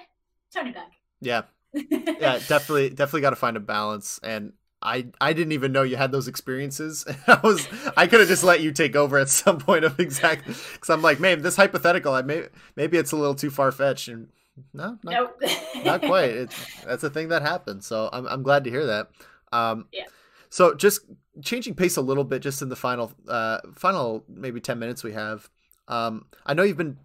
turn 0.52 0.68
it 0.68 0.74
back. 0.74 0.92
yeah, 1.20 1.42
yeah, 1.74 2.38
definitely, 2.48 2.90
definitely 2.90 3.22
got 3.22 3.30
to 3.30 3.36
find 3.36 3.56
a 3.56 3.60
balance. 3.60 4.20
And 4.22 4.52
I, 4.82 5.06
I 5.20 5.32
didn't 5.32 5.52
even 5.52 5.72
know 5.72 5.82
you 5.82 5.96
had 5.96 6.12
those 6.12 6.28
experiences. 6.28 7.06
I 7.26 7.40
was, 7.42 7.68
I 7.96 8.06
could 8.06 8.20
have 8.20 8.28
just 8.28 8.44
let 8.44 8.60
you 8.60 8.72
take 8.72 8.96
over 8.96 9.18
at 9.18 9.28
some 9.28 9.58
point 9.58 9.84
of 9.84 9.98
exactly 10.00 10.54
because 10.72 10.90
I'm 10.90 11.02
like, 11.02 11.20
man, 11.20 11.42
this 11.42 11.56
hypothetical, 11.56 12.12
I 12.12 12.22
may, 12.22 12.48
maybe 12.76 12.98
it's 12.98 13.12
a 13.12 13.16
little 13.16 13.34
too 13.34 13.50
far 13.50 13.72
fetched, 13.72 14.08
and 14.08 14.28
no, 14.74 14.98
not, 15.02 15.32
nope. 15.40 15.50
not 15.84 16.00
quite. 16.02 16.30
It's 16.30 16.84
that's 16.84 17.04
a 17.04 17.10
thing 17.10 17.28
that 17.28 17.42
happens. 17.42 17.86
So 17.86 18.10
I'm, 18.12 18.26
I'm 18.26 18.42
glad 18.42 18.64
to 18.64 18.70
hear 18.70 18.86
that. 18.86 19.10
Um, 19.52 19.86
Yeah. 19.92 20.04
So 20.52 20.74
just 20.74 21.00
changing 21.42 21.74
pace 21.76 21.96
a 21.96 22.02
little 22.02 22.24
bit, 22.24 22.42
just 22.42 22.60
in 22.60 22.68
the 22.68 22.76
final, 22.76 23.10
uh, 23.26 23.60
final 23.74 24.22
maybe 24.28 24.60
ten 24.60 24.78
minutes 24.78 25.02
we 25.02 25.14
have. 25.14 25.48
Um, 25.88 26.26
I 26.44 26.52
know 26.52 26.62
you've 26.62 26.76
been 26.76 26.98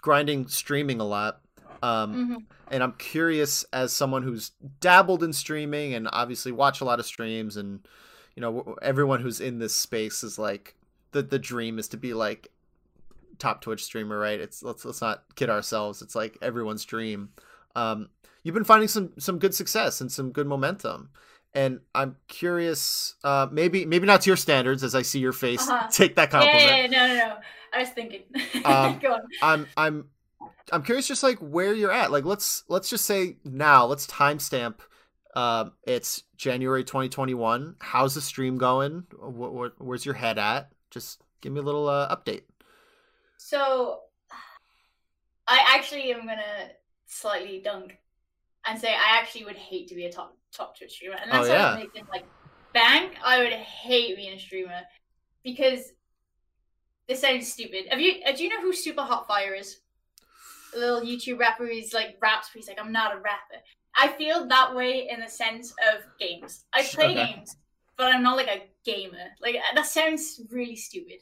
grinding 0.00 0.46
streaming 0.46 1.00
a 1.00 1.04
lot. 1.04 1.40
Um, 1.82 2.14
Mhm. 2.14 2.44
and 2.70 2.82
I'm 2.84 2.92
curious 2.92 3.64
as 3.72 3.92
someone 3.92 4.22
who's 4.22 4.52
dabbled 4.78 5.24
in 5.24 5.32
streaming 5.32 5.92
and 5.92 6.08
obviously 6.12 6.52
watch 6.52 6.80
a 6.80 6.84
lot 6.84 7.00
of 7.00 7.04
streams 7.04 7.56
and 7.56 7.86
you 8.36 8.40
know 8.40 8.76
everyone 8.80 9.20
who's 9.22 9.40
in 9.40 9.58
this 9.58 9.74
space 9.74 10.22
is 10.22 10.38
like 10.38 10.76
the 11.10 11.20
the 11.22 11.38
dream 11.38 11.80
is 11.80 11.88
to 11.88 11.96
be 11.96 12.14
like 12.14 12.48
top 13.40 13.60
Twitch 13.60 13.82
streamer, 13.84 14.18
right? 14.20 14.38
It's 14.40 14.62
let's 14.62 14.84
let's 14.84 15.00
not 15.02 15.24
kid 15.34 15.50
ourselves. 15.50 16.00
It's 16.00 16.14
like 16.14 16.38
everyone's 16.40 16.84
dream. 16.84 17.30
Um, 17.74 18.08
you've 18.44 18.54
been 18.54 18.62
finding 18.62 18.88
some 18.88 19.12
some 19.18 19.40
good 19.40 19.52
success 19.54 20.00
and 20.00 20.12
some 20.12 20.30
good 20.30 20.46
momentum. 20.46 21.10
And 21.54 21.80
I'm 21.94 22.16
curious, 22.26 23.14
uh, 23.22 23.46
maybe 23.50 23.84
maybe 23.86 24.06
not 24.06 24.22
to 24.22 24.30
your 24.30 24.36
standards, 24.36 24.82
as 24.82 24.94
I 24.94 25.02
see 25.02 25.20
your 25.20 25.32
face 25.32 25.60
Uh-huh. 25.60 25.86
take 25.92 26.16
that 26.16 26.30
Yeah, 26.32 26.40
compliment. 26.40 26.66
yeah, 26.66 26.82
yeah, 26.82 26.86
no, 26.88 27.06
no, 27.08 27.14
no. 27.28 27.36
I 27.72 27.78
was 27.80 27.90
thinking. 27.90 28.22
Um, 28.64 28.98
Go 29.00 29.12
on. 29.14 29.20
I'm 29.42 29.68
I'm 29.76 30.04
I'm 30.72 30.82
curious 30.82 31.06
just 31.06 31.22
like 31.22 31.38
where 31.38 31.74
you're 31.74 31.92
at. 31.92 32.10
Like 32.10 32.24
let's 32.24 32.64
let's 32.68 32.88
just 32.90 33.04
say 33.04 33.36
now, 33.44 33.86
let's 33.86 34.06
timestamp 34.06 34.76
um 35.36 35.72
it's 35.86 36.22
January 36.36 36.84
2021. 36.84 37.76
How's 37.80 38.14
the 38.14 38.20
stream 38.20 38.58
going? 38.58 39.04
Where's 39.20 40.04
your 40.06 40.14
head 40.14 40.38
at? 40.38 40.70
Just 40.90 41.22
give 41.40 41.52
me 41.52 41.60
a 41.60 41.62
little 41.64 41.88
uh, 41.88 42.14
update. 42.14 42.42
So, 43.36 44.00
I 45.46 45.74
actually 45.76 46.12
am 46.12 46.26
gonna 46.26 46.70
slightly 47.06 47.60
dunk 47.60 47.98
and 48.66 48.80
say 48.80 48.88
I 48.94 49.18
actually 49.18 49.44
would 49.46 49.56
hate 49.56 49.88
to 49.88 49.94
be 49.94 50.06
a 50.06 50.12
top 50.12 50.36
top 50.54 50.76
Twitch 50.78 50.92
streamer, 50.92 51.16
and 51.20 51.30
that's 51.30 51.48
Oh, 51.48 51.52
yeah. 51.52 51.66
I 51.72 51.76
make 51.76 51.90
it 51.94 52.04
like 52.12 52.24
bang. 52.72 53.10
I 53.24 53.38
would 53.40 53.52
hate 53.52 54.16
being 54.16 54.32
a 54.34 54.38
streamer 54.38 54.80
because 55.42 55.92
this 57.08 57.20
sounds 57.20 57.52
stupid. 57.52 57.86
Have 57.90 58.00
you? 58.00 58.14
uh, 58.26 58.32
Do 58.32 58.42
you 58.44 58.48
know 58.50 58.60
who 58.62 58.72
Supa 58.72 59.06
Hot 59.06 59.26
Fire 59.26 59.54
is? 59.54 59.80
A 60.74 60.78
little 60.78 61.00
YouTube 61.02 61.38
rapper. 61.38 61.66
He's 61.66 61.92
like 61.92 62.16
raps, 62.20 62.48
but 62.52 62.58
he's 62.60 62.68
like, 62.68 62.80
I'm 62.80 62.92
not 62.92 63.12
a 63.14 63.16
rapper. 63.20 63.62
I 63.96 64.08
feel 64.08 64.46
that 64.48 64.74
way 64.74 65.08
in 65.08 65.20
the 65.20 65.28
sense 65.28 65.72
of 65.94 66.02
games. 66.18 66.64
I 66.72 66.82
play 66.92 67.12
Okay. 67.12 67.32
games, 67.32 67.56
but 67.96 68.12
I'm 68.12 68.22
not 68.22 68.36
like 68.36 68.48
a 68.48 68.62
gamer. 68.84 69.18
Like 69.40 69.56
that 69.74 69.86
sounds 69.86 70.40
really 70.50 70.76
stupid. 70.76 71.18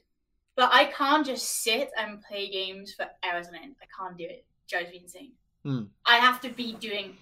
But 0.56 0.70
I 0.72 0.84
can't 0.86 1.26
just 1.26 1.62
sit 1.62 1.90
and 1.98 2.22
play 2.22 2.50
games 2.50 2.92
for 2.94 3.06
hours 3.24 3.48
on 3.48 3.54
end. 3.54 3.74
I 3.82 3.86
can't 3.98 4.16
do 4.16 4.24
it. 4.24 4.30
It 4.30 4.44
drives 4.68 4.90
me 4.90 5.00
insane. 5.02 5.32
Hmm. 5.64 5.84
I 6.06 6.16
have 6.16 6.40
to 6.42 6.48
be 6.50 6.74
doing 6.74 7.16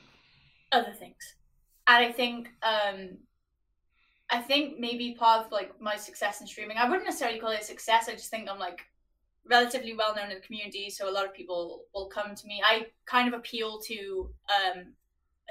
other 0.72 0.92
things. 0.92 1.34
And 1.86 2.04
I 2.06 2.12
think 2.12 2.48
um 2.62 3.18
I 4.30 4.40
think 4.40 4.78
maybe 4.78 5.16
part 5.18 5.44
of 5.44 5.52
like 5.52 5.80
my 5.80 5.96
success 5.96 6.40
in 6.40 6.46
streaming, 6.46 6.76
I 6.76 6.88
wouldn't 6.88 7.04
necessarily 7.04 7.40
call 7.40 7.50
it 7.50 7.64
success. 7.64 8.08
I 8.08 8.12
just 8.12 8.30
think 8.30 8.48
I'm 8.48 8.60
like 8.60 8.80
relatively 9.48 9.94
well 9.94 10.14
known 10.14 10.30
in 10.30 10.36
the 10.36 10.46
community, 10.46 10.90
so 10.90 11.08
a 11.08 11.10
lot 11.10 11.24
of 11.24 11.34
people 11.34 11.84
will 11.94 12.06
come 12.06 12.34
to 12.34 12.46
me. 12.46 12.62
I 12.64 12.86
kind 13.06 13.26
of 13.26 13.34
appeal 13.34 13.80
to 13.80 14.30
um 14.58 14.94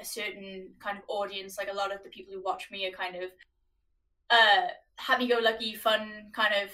a 0.00 0.04
certain 0.04 0.70
kind 0.78 0.96
of 0.96 1.04
audience. 1.08 1.58
Like 1.58 1.68
a 1.70 1.76
lot 1.76 1.94
of 1.94 2.02
the 2.02 2.08
people 2.08 2.32
who 2.32 2.42
watch 2.42 2.70
me 2.70 2.86
are 2.86 2.96
kind 2.96 3.16
of 3.16 3.30
uh 4.30 4.68
happy-go-lucky, 4.96 5.74
fun 5.74 6.30
kind 6.32 6.54
of 6.62 6.70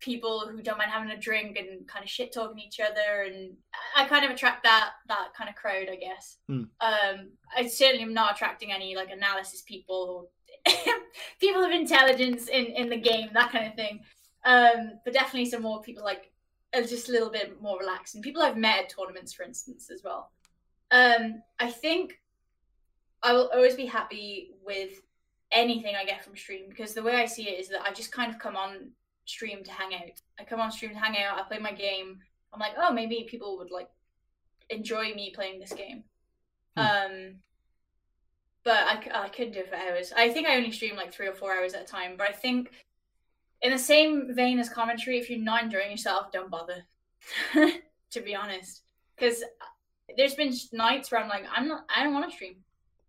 people 0.00 0.46
who 0.48 0.62
don't 0.62 0.78
mind 0.78 0.90
having 0.90 1.10
a 1.10 1.16
drink 1.16 1.58
and 1.58 1.86
kind 1.88 2.04
of 2.04 2.10
shit 2.10 2.32
talking 2.32 2.58
each 2.58 2.80
other 2.80 3.22
and 3.22 3.54
I 3.96 4.04
kind 4.04 4.24
of 4.24 4.30
attract 4.30 4.62
that 4.64 4.90
that 5.08 5.28
kind 5.36 5.48
of 5.48 5.56
crowd 5.56 5.88
I 5.90 5.96
guess. 5.96 6.36
Hmm. 6.48 6.64
Um 6.80 7.30
I 7.56 7.66
certainly 7.66 8.02
am 8.02 8.14
not 8.14 8.34
attracting 8.34 8.72
any 8.72 8.94
like 8.94 9.10
analysis 9.10 9.62
people 9.62 10.28
or 10.66 10.72
people 11.40 11.64
of 11.64 11.70
intelligence 11.70 12.48
in 12.48 12.66
in 12.66 12.88
the 12.88 12.96
game 12.96 13.30
that 13.32 13.52
kind 13.52 13.66
of 13.66 13.74
thing. 13.74 14.00
Um 14.44 15.00
but 15.04 15.14
definitely 15.14 15.48
some 15.48 15.62
more 15.62 15.80
people 15.80 16.04
like 16.04 16.30
are 16.74 16.82
just 16.82 17.08
a 17.08 17.12
little 17.12 17.30
bit 17.30 17.60
more 17.62 17.78
relaxed 17.78 18.14
and 18.14 18.24
people 18.24 18.42
I've 18.42 18.56
met 18.56 18.80
at 18.80 18.94
tournaments 18.94 19.32
for 19.32 19.44
instance 19.44 19.90
as 19.90 20.02
well. 20.04 20.30
Um 20.90 21.42
I 21.58 21.70
think 21.70 22.20
I 23.22 23.32
will 23.32 23.50
always 23.52 23.76
be 23.76 23.86
happy 23.86 24.50
with 24.64 25.00
anything 25.52 25.94
I 25.96 26.04
get 26.04 26.22
from 26.22 26.36
stream 26.36 26.66
because 26.68 26.92
the 26.92 27.02
way 27.02 27.16
I 27.16 27.24
see 27.24 27.48
it 27.48 27.58
is 27.60 27.68
that 27.70 27.82
I 27.82 27.92
just 27.92 28.12
kind 28.12 28.30
of 28.30 28.38
come 28.38 28.56
on 28.56 28.90
stream 29.26 29.62
to 29.64 29.70
hang 29.70 29.94
out. 29.94 30.20
I 30.40 30.44
come 30.44 30.60
on 30.60 30.70
stream 30.72 30.92
to 30.92 30.98
hang 30.98 31.16
out. 31.22 31.38
I 31.38 31.42
play 31.42 31.58
my 31.58 31.72
game. 31.72 32.18
I'm 32.52 32.60
like, 32.60 32.72
oh, 32.78 32.92
maybe 32.92 33.26
people 33.28 33.58
would 33.58 33.70
like 33.70 33.88
enjoy 34.70 35.12
me 35.14 35.32
playing 35.34 35.60
this 35.60 35.72
game. 35.72 36.04
Hmm. 36.76 36.80
Um, 36.86 37.34
but 38.64 38.78
I, 38.78 39.24
I 39.26 39.28
couldn't 39.28 39.52
do 39.52 39.60
it 39.60 39.68
for 39.68 39.76
hours. 39.76 40.12
I 40.16 40.30
think 40.30 40.48
I 40.48 40.56
only 40.56 40.72
stream 40.72 40.96
like 40.96 41.12
three 41.12 41.28
or 41.28 41.34
four 41.34 41.52
hours 41.54 41.74
at 41.74 41.82
a 41.82 41.86
time. 41.86 42.14
But 42.16 42.28
I 42.30 42.32
think, 42.32 42.70
in 43.62 43.70
the 43.70 43.78
same 43.78 44.34
vein 44.34 44.58
as 44.58 44.68
commentary, 44.68 45.18
if 45.18 45.30
you're 45.30 45.38
not 45.38 45.62
enjoying 45.62 45.90
yourself, 45.90 46.32
don't 46.32 46.50
bother. 46.50 46.84
to 47.54 48.20
be 48.20 48.34
honest, 48.34 48.82
because 49.16 49.42
there's 50.16 50.34
been 50.34 50.52
nights 50.72 51.10
where 51.10 51.20
I'm 51.20 51.28
like, 51.28 51.44
I'm 51.54 51.68
not, 51.68 51.84
I 51.94 52.02
don't 52.02 52.12
want 52.14 52.28
to 52.28 52.34
stream. 52.34 52.56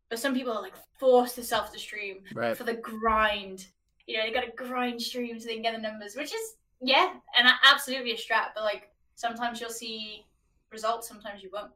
But 0.09 0.19
some 0.19 0.33
people 0.33 0.53
are 0.53 0.61
like 0.61 0.73
forced 0.99 1.35
themselves 1.35 1.71
to 1.71 1.79
stream 1.79 2.19
Right. 2.33 2.55
for 2.55 2.63
the 2.63 2.75
grind. 2.75 3.67
You 4.07 4.17
know, 4.17 4.23
they 4.25 4.31
got 4.31 4.45
to 4.45 4.51
grind 4.51 5.01
streams 5.01 5.43
so 5.43 5.47
they 5.47 5.55
can 5.55 5.63
get 5.63 5.75
the 5.75 5.81
numbers, 5.81 6.15
which 6.15 6.33
is 6.33 6.55
yeah, 6.81 7.13
and 7.37 7.47
absolutely 7.63 8.11
a 8.11 8.15
strat. 8.17 8.49
But 8.55 8.63
like 8.63 8.89
sometimes 9.15 9.59
you'll 9.59 9.69
see 9.69 10.25
results, 10.71 11.07
sometimes 11.07 11.43
you 11.43 11.49
won't. 11.51 11.71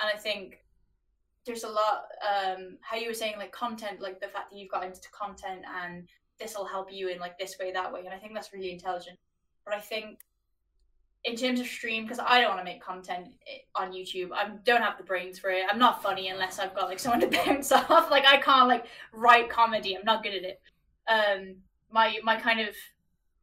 And 0.00 0.10
I 0.12 0.16
think 0.16 0.64
there's 1.46 1.64
a 1.64 1.68
lot. 1.68 2.04
Um, 2.22 2.78
how 2.80 2.96
you 2.96 3.08
were 3.08 3.14
saying 3.14 3.34
like 3.38 3.52
content, 3.52 4.00
like 4.00 4.20
the 4.20 4.28
fact 4.28 4.50
that 4.50 4.58
you've 4.58 4.70
got 4.70 4.84
into 4.84 5.00
content 5.10 5.62
and 5.82 6.08
this 6.38 6.56
will 6.56 6.64
help 6.64 6.90
you 6.90 7.08
in 7.08 7.18
like 7.18 7.38
this 7.38 7.56
way, 7.60 7.72
that 7.72 7.92
way, 7.92 8.00
and 8.00 8.14
I 8.14 8.18
think 8.18 8.34
that's 8.34 8.52
really 8.52 8.72
intelligent. 8.72 9.18
But 9.64 9.74
I 9.74 9.80
think 9.80 10.20
in 11.24 11.36
terms 11.36 11.60
of 11.60 11.66
stream, 11.66 12.04
because 12.04 12.18
I 12.18 12.40
don't 12.40 12.48
want 12.48 12.60
to 12.60 12.64
make 12.64 12.82
content 12.82 13.28
on 13.74 13.92
YouTube. 13.92 14.30
I 14.32 14.48
don't 14.64 14.80
have 14.80 14.96
the 14.96 15.04
brains 15.04 15.38
for 15.38 15.50
it. 15.50 15.64
I'm 15.70 15.78
not 15.78 16.02
funny 16.02 16.28
unless 16.28 16.58
I've 16.58 16.74
got 16.74 16.88
like 16.88 16.98
someone 16.98 17.20
to 17.20 17.26
bounce 17.46 17.72
off. 17.72 18.10
Like 18.10 18.24
I 18.26 18.38
can't 18.38 18.68
like 18.68 18.86
write 19.12 19.50
comedy. 19.50 19.96
I'm 19.96 20.04
not 20.04 20.22
good 20.22 20.34
at 20.34 20.44
it. 20.44 20.60
Um, 21.10 21.56
my 21.90 22.18
my 22.22 22.36
kind 22.36 22.60
of 22.60 22.74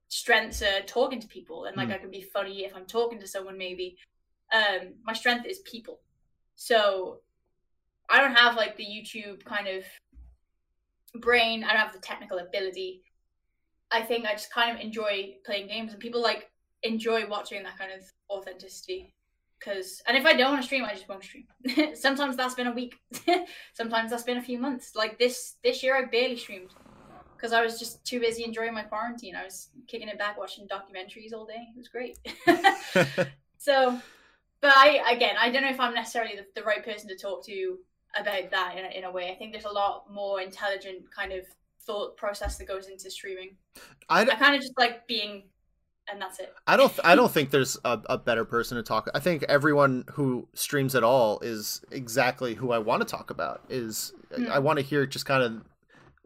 strengths 0.09 0.61
are 0.61 0.81
talking 0.81 1.19
to 1.19 1.27
people, 1.27 1.65
and 1.65 1.75
like 1.77 1.89
mm. 1.89 1.93
I 1.93 1.97
can 1.97 2.09
be 2.09 2.21
funny 2.21 2.65
if 2.65 2.75
I'm 2.75 2.85
talking 2.85 3.19
to 3.19 3.27
someone. 3.27 3.57
Maybe 3.57 3.97
um, 4.53 4.93
my 5.03 5.13
strength 5.13 5.45
is 5.45 5.59
people. 5.59 5.99
So 6.55 7.19
I 8.09 8.21
don't 8.21 8.35
have 8.35 8.55
like 8.55 8.77
the 8.77 8.85
YouTube 8.85 9.43
kind 9.43 9.67
of 9.67 9.83
brain. 11.21 11.63
I 11.63 11.69
don't 11.69 11.81
have 11.81 11.93
the 11.93 11.99
technical 11.99 12.39
ability. 12.39 13.01
I 13.91 14.01
think 14.01 14.25
I 14.25 14.33
just 14.33 14.51
kind 14.51 14.75
of 14.75 14.83
enjoy 14.83 15.35
playing 15.45 15.67
games, 15.67 15.91
and 15.91 16.01
people 16.01 16.21
like 16.21 16.49
enjoy 16.83 17.27
watching 17.27 17.63
that 17.63 17.77
kind 17.77 17.91
of 17.91 18.01
authenticity. 18.29 19.13
Because 19.59 20.03
and 20.07 20.15
if 20.15 20.25
I 20.25 20.33
don't 20.33 20.51
want 20.51 20.61
to 20.61 20.65
stream, 20.65 20.85
I 20.85 20.93
just 20.93 21.09
won't 21.09 21.23
stream. 21.23 21.45
Sometimes 21.95 22.37
that's 22.37 22.53
been 22.53 22.67
a 22.67 22.71
week. 22.71 22.95
Sometimes 23.73 24.11
that's 24.11 24.23
been 24.23 24.37
a 24.37 24.41
few 24.41 24.59
months. 24.59 24.95
Like 24.95 25.17
this 25.17 25.55
this 25.63 25.81
year, 25.83 25.95
I 25.95 26.05
barely 26.05 26.37
streamed 26.37 26.69
because 27.37 27.53
I 27.53 27.61
was 27.61 27.79
just 27.79 28.03
too 28.03 28.19
busy 28.19 28.43
enjoying 28.43 28.73
my 28.73 28.83
quarantine. 28.83 29.35
I 29.35 29.43
was 29.43 29.69
kicking 29.87 30.09
it 30.09 30.17
back, 30.17 30.37
watching 30.37 30.67
documentaries 30.67 31.33
all 31.33 31.45
day. 31.45 31.67
It 31.69 31.77
was 31.77 31.87
great. 31.87 32.17
so, 33.57 33.99
but 34.61 34.73
I 34.75 35.13
again, 35.13 35.35
I 35.39 35.49
don't 35.49 35.61
know 35.61 35.69
if 35.69 35.79
I'm 35.79 35.93
necessarily 35.93 36.35
the, 36.35 36.45
the 36.55 36.65
right 36.65 36.83
person 36.83 37.07
to 37.09 37.15
talk 37.15 37.45
to 37.45 37.77
about 38.19 38.49
that 38.51 38.75
in 38.77 38.85
a, 38.85 38.89
in 38.89 39.03
a 39.03 39.11
way. 39.11 39.31
I 39.31 39.35
think 39.35 39.51
there's 39.51 39.65
a 39.65 39.69
lot 39.69 40.11
more 40.11 40.41
intelligent 40.41 41.03
kind 41.15 41.31
of 41.31 41.45
thought 41.85 42.17
process 42.17 42.57
that 42.57 42.67
goes 42.67 42.87
into 42.87 43.09
streaming. 43.11 43.55
I, 44.09 44.21
I 44.21 44.35
kind 44.35 44.55
of 44.55 44.61
just 44.61 44.73
like 44.77 45.07
being 45.07 45.43
and 46.09 46.21
that's 46.21 46.39
it. 46.39 46.53
I 46.65 46.77
don't. 46.77 46.89
Th- 46.89 47.01
I 47.03 47.15
don't 47.15 47.31
think 47.33 47.49
there's 47.51 47.77
a, 47.83 47.99
a, 48.09 48.17
better 48.17 48.45
person 48.45 48.77
to 48.77 48.83
talk. 48.83 49.09
I 49.13 49.19
think 49.19 49.43
everyone 49.43 50.05
who 50.13 50.47
streams 50.53 50.95
at 50.95 51.03
all 51.03 51.39
is 51.39 51.81
exactly 51.91 52.55
who 52.55 52.71
I 52.71 52.79
want 52.79 53.01
to 53.01 53.07
talk 53.07 53.29
about. 53.29 53.63
Is 53.69 54.13
mm. 54.31 54.49
I 54.49 54.59
want 54.59 54.79
to 54.79 54.85
hear 54.85 55.05
just 55.05 55.25
kind 55.25 55.43
of 55.43 55.63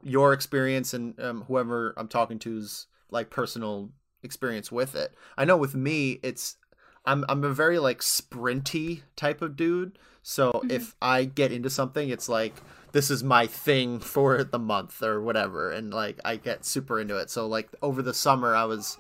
your 0.04 0.34
experience 0.34 0.94
and 0.94 1.20
um, 1.20 1.44
whoever 1.44 1.94
I'm 1.98 2.08
talking 2.08 2.40
to's 2.40 2.88
like 3.10 3.30
personal 3.30 3.92
experience 4.24 4.72
with 4.72 4.96
it. 4.96 5.14
I 5.38 5.46
know 5.46 5.58
with 5.58 5.76
me, 5.76 6.20
it's 6.24 6.58
I'm 7.06 7.26
I'm 7.28 7.44
a 7.44 7.54
very 7.54 7.80
like 7.80 8.00
sprinty 8.00 9.02
type 9.16 9.42
of 9.42 9.56
dude. 9.56 9.98
So 10.24 10.52
mm-hmm. 10.52 10.72
if 10.72 10.96
I 11.02 11.26
get 11.26 11.52
into 11.52 11.70
something, 11.70 12.10
it's 12.10 12.30
like 12.30 12.56
this 12.92 13.10
is 13.10 13.24
my 13.24 13.48
thing 13.48 14.00
for 14.00 14.44
the 14.44 14.60
month 14.60 15.02
or 15.02 15.22
whatever, 15.22 15.72
and 15.72 15.94
like 15.94 16.20
I 16.24 16.36
get 16.36 16.66
super 16.66 17.00
into 17.00 17.18
it. 17.18 17.30
So 17.30 17.48
like 17.48 17.70
over 17.82 18.02
the 18.02 18.14
summer, 18.14 18.56
I 18.56 18.66
was 18.66 18.98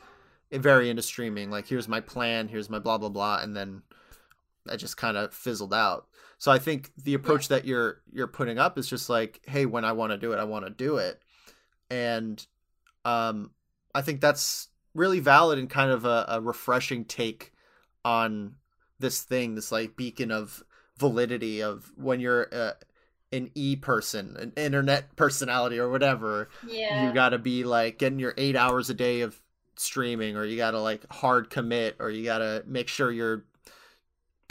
very 0.52 0.90
into 0.90 1.02
streaming. 1.02 1.52
Like 1.52 1.68
here's 1.68 1.88
my 1.88 2.02
plan, 2.02 2.48
here's 2.48 2.70
my 2.70 2.80
blah 2.80 2.98
blah 2.98 3.10
blah, 3.10 3.40
and 3.42 3.56
then 3.56 3.84
I 4.70 4.76
just 4.76 4.98
kind 4.98 5.18
of 5.18 5.34
fizzled 5.34 5.74
out. 5.74 6.08
So 6.38 6.52
I 6.52 6.60
think 6.60 6.92
the 6.98 7.14
approach 7.14 7.50
that 7.50 7.66
you're 7.66 8.02
you're 8.12 8.28
putting 8.28 8.58
up 8.58 8.78
is 8.78 8.88
just 8.88 9.10
like, 9.10 9.42
hey, 9.46 9.66
when 9.66 9.86
I 9.86 9.92
want 9.92 10.12
to 10.12 10.18
do 10.18 10.34
it, 10.34 10.40
I 10.40 10.44
want 10.44 10.66
to 10.66 10.72
do 10.72 10.98
it, 10.98 11.22
and 11.90 12.46
um, 13.06 13.52
I 13.94 14.02
think 14.02 14.22
that's 14.22 14.70
really 14.94 15.20
valid 15.20 15.58
and 15.60 15.70
kind 15.70 15.92
of 15.92 16.06
a, 16.06 16.26
a 16.28 16.42
refreshing 16.42 17.06
take 17.06 17.54
on 18.04 18.56
this 19.00 19.22
thing, 19.22 19.56
this 19.56 19.72
like 19.72 19.96
beacon 19.96 20.32
of 20.32 20.64
validity 20.98 21.62
of 21.62 21.92
when 21.96 22.20
you're 22.20 22.48
uh, 22.54 22.74
an 23.32 23.50
e 23.56 23.76
person, 23.76 24.36
an 24.40 24.54
internet 24.56 25.16
personality 25.16 25.80
or 25.80 25.90
whatever. 25.90 26.50
Yeah. 26.68 27.08
You 27.08 27.14
got 27.14 27.30
to 27.30 27.40
be 27.40 27.64
like 27.64 27.98
getting 27.98 28.20
your 28.20 28.34
eight 28.38 28.56
hours 28.56 28.90
a 28.90 28.94
day 28.94 29.22
of 29.22 29.40
streaming, 29.76 30.36
or 30.38 30.46
you 30.46 30.58
got 30.58 30.72
to 30.72 30.80
like 30.80 31.06
hard 31.12 31.50
commit, 31.50 31.98
or 32.00 32.10
you 32.10 32.24
got 32.24 32.40
to 32.40 32.64
make 32.68 32.88
sure 32.88 33.12
you're 33.12 33.46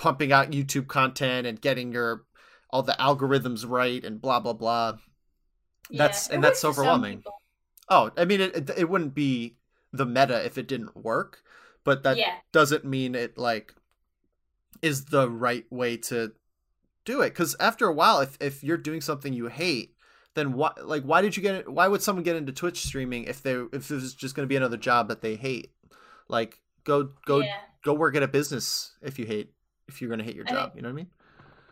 pumping 0.00 0.32
out 0.32 0.50
YouTube 0.50 0.88
content 0.88 1.46
and 1.46 1.60
getting 1.60 1.92
your 1.92 2.24
all 2.70 2.82
the 2.82 2.96
algorithms 2.98 3.68
right 3.68 4.02
and 4.02 4.20
blah 4.20 4.40
blah 4.40 4.54
blah. 4.54 4.96
Yeah, 5.90 5.98
that's 5.98 6.28
and 6.28 6.42
that's 6.42 6.64
overwhelming. 6.64 7.22
Oh, 7.88 8.10
I 8.16 8.24
mean, 8.24 8.40
it, 8.40 8.56
it, 8.56 8.70
it 8.78 8.88
wouldn't 8.88 9.14
be 9.14 9.58
the 9.92 10.06
meta 10.06 10.44
if 10.44 10.56
it 10.56 10.68
didn't 10.68 10.96
work, 10.96 11.42
but 11.84 12.02
that 12.04 12.16
yeah. 12.16 12.36
doesn't 12.50 12.84
mean 12.84 13.14
it 13.14 13.36
like 13.36 13.74
is 14.80 15.06
the 15.06 15.28
right 15.28 15.66
way 15.70 15.98
to 15.98 16.32
do 17.04 17.20
it. 17.20 17.30
Because 17.30 17.54
after 17.60 17.86
a 17.86 17.92
while, 17.92 18.20
if 18.20 18.38
if 18.40 18.64
you're 18.64 18.78
doing 18.78 19.02
something 19.02 19.34
you 19.34 19.48
hate, 19.48 19.96
then 20.34 20.54
why 20.54 20.72
like 20.82 21.02
why 21.02 21.20
did 21.20 21.36
you 21.36 21.42
get 21.42 21.56
it? 21.56 21.68
Why 21.70 21.88
would 21.88 22.00
someone 22.00 22.24
get 22.24 22.36
into 22.36 22.52
Twitch 22.52 22.86
streaming 22.86 23.24
if 23.24 23.42
they 23.42 23.52
if 23.52 23.88
this 23.88 24.02
is 24.02 24.14
just 24.14 24.34
going 24.34 24.46
to 24.46 24.50
be 24.50 24.56
another 24.56 24.78
job 24.78 25.08
that 25.08 25.20
they 25.20 25.36
hate? 25.36 25.72
Like 26.26 26.62
go 26.84 27.10
go 27.26 27.40
yeah. 27.40 27.56
go 27.84 27.92
work 27.92 28.16
at 28.16 28.22
a 28.22 28.28
business 28.28 28.96
if 29.02 29.18
you 29.18 29.26
hate 29.26 29.52
if 29.90 30.00
you're 30.00 30.08
going 30.08 30.18
to 30.18 30.24
hate 30.24 30.36
your 30.36 30.44
job. 30.44 30.72
You 30.74 30.82
know 30.82 30.88
what 30.88 30.94
I 30.94 30.96
mean? 30.96 31.06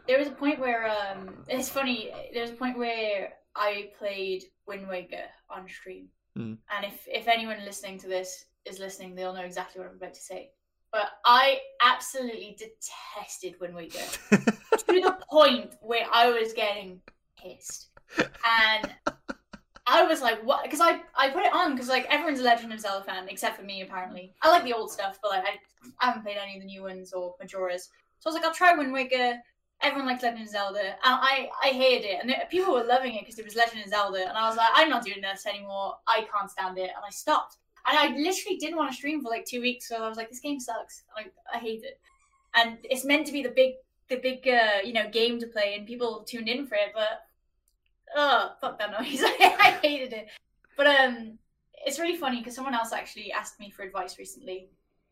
There 0.07 0.19
was 0.19 0.29
a 0.29 0.33
point 0.33 0.59
where 0.59 0.91
um, 0.91 1.45
it's 1.49 1.69
funny. 1.69 2.11
There 2.33 2.43
was 2.43 2.51
a 2.51 2.55
point 2.55 2.79
where 2.79 3.33
I 3.55 3.91
played 3.99 4.45
Wind 4.67 4.89
Waker 4.89 5.25
on 5.51 5.69
stream, 5.69 6.09
mm. 6.37 6.57
and 6.75 6.85
if 6.85 7.07
if 7.07 7.29
anyone 7.29 7.59
listening 7.65 7.99
to 8.01 8.09
this 8.09 8.47
is 8.65 8.79
listening, 8.79 9.15
they'll 9.15 9.35
know 9.35 9.43
exactly 9.43 9.81
what 9.81 9.91
I'm 9.91 9.97
about 9.97 10.15
to 10.15 10.21
say. 10.21 10.51
But 10.91 11.09
I 11.27 11.59
absolutely 11.85 12.57
detested 12.59 13.61
Wind 13.61 13.75
Waker 13.75 13.99
to 14.31 14.87
the 14.87 15.19
point 15.31 15.75
where 15.83 16.07
I 16.11 16.31
was 16.31 16.55
getting 16.55 17.01
pissed, 17.37 17.91
and 18.17 18.95
I 19.89 20.05
was 20.05 20.21
like, 20.21 20.45
what? 20.45 20.63
Because 20.63 20.81
I, 20.81 21.01
I 21.17 21.31
put 21.31 21.45
it 21.45 21.53
on 21.53 21.73
because 21.73 21.89
like 21.89 22.07
everyone's 22.11 22.41
a 22.41 22.45
Legend 22.45 22.73
of 22.75 22.81
Zelda 22.81 23.05
fan 23.05 23.27
except 23.29 23.57
for 23.57 23.63
me 23.63 23.81
apparently. 23.81 24.35
I 24.43 24.51
like 24.51 24.65
the 24.65 24.75
old 24.75 24.91
stuff, 24.91 25.19
but 25.23 25.31
like 25.31 25.45
I, 25.45 25.59
I 26.01 26.07
haven't 26.07 26.23
played 26.23 26.37
any 26.37 26.57
of 26.57 26.61
the 26.61 26.67
new 26.67 26.83
ones 26.83 27.13
or 27.13 27.35
Majora's. 27.41 27.89
So 28.19 28.29
I 28.29 28.33
was 28.33 28.35
like, 28.35 28.45
I'll 28.45 28.55
try 28.55 28.75
Wind 28.75 28.93
Waker. 28.93 29.39
Everyone 29.81 30.09
likes 30.09 30.25
Legend 30.25 30.43
of 30.43 30.49
Zelda, 30.49 30.81
and 30.81 30.97
I 31.05 31.49
I 31.63 31.69
hated 31.69 32.05
it, 32.09 32.19
and 32.21 32.35
people 32.51 32.75
were 32.75 32.83
loving 32.83 33.15
it 33.15 33.21
because 33.21 33.39
it 33.39 33.45
was 33.45 33.55
Legend 33.55 33.85
of 33.85 33.91
Zelda, 33.91 34.29
and 34.29 34.37
I 34.37 34.49
was 34.49 34.57
like, 34.57 34.71
I'm 34.75 34.91
not 34.91 35.05
doing 35.05 35.21
this 35.21 35.47
anymore. 35.47 35.95
I 36.09 36.27
can't 36.33 36.51
stand 36.51 36.79
it, 36.79 36.91
and 36.91 37.05
I 37.07 37.11
stopped. 37.11 37.59
And 37.89 37.97
I 37.97 38.09
literally 38.09 38.59
didn't 38.59 38.77
want 38.77 38.91
to 38.91 38.97
stream 38.97 39.23
for 39.23 39.31
like 39.31 39.45
two 39.45 39.61
weeks, 39.61 39.87
so 39.89 40.03
I 40.03 40.09
was 40.09 40.17
like, 40.17 40.31
this 40.31 40.41
game 40.41 40.59
sucks. 40.59 41.05
Like 41.15 41.33
I 41.55 41.59
hate 41.59 41.85
it, 41.85 42.01
and 42.55 42.79
it's 42.83 43.05
meant 43.05 43.27
to 43.29 43.33
be 43.33 43.45
the 43.45 43.51
big 43.51 43.75
the 44.09 44.17
big 44.17 44.49
uh, 44.49 44.83
you 44.85 44.93
know 44.93 45.09
game 45.11 45.39
to 45.39 45.47
play, 45.47 45.77
and 45.77 45.87
people 45.87 46.25
tuned 46.27 46.49
in 46.49 46.67
for 46.67 46.75
it, 46.75 46.93
but 46.93 47.23
oh 48.17 48.55
fuck 48.61 48.81
that 48.81 48.91
noise, 48.91 49.23
I 49.23 49.79
hated 49.81 50.13
it. 50.13 50.29
But 50.77 50.89
um, 50.89 51.39
it's 51.87 51.99
really 51.99 52.17
funny 52.17 52.39
because 52.39 52.55
someone 52.55 52.75
else 52.75 52.93
actually 52.93 53.33
asked 53.33 53.61
me 53.61 53.71
for 53.71 53.83
advice 53.83 54.19
recently. 54.19 54.71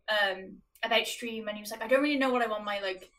Um, 0.09 0.57
about 0.85 1.07
stream 1.07 1.49
and 1.49 1.57
he 1.57 1.62
was 1.62 1.70
like, 1.70 1.83
I 1.83 1.89
don't 1.89 2.03
really 2.03 2.18
know 2.18 2.31
what 2.31 2.43
I 2.43 2.49
want 2.49 2.64
my 2.64 2.81
like 2.81 3.11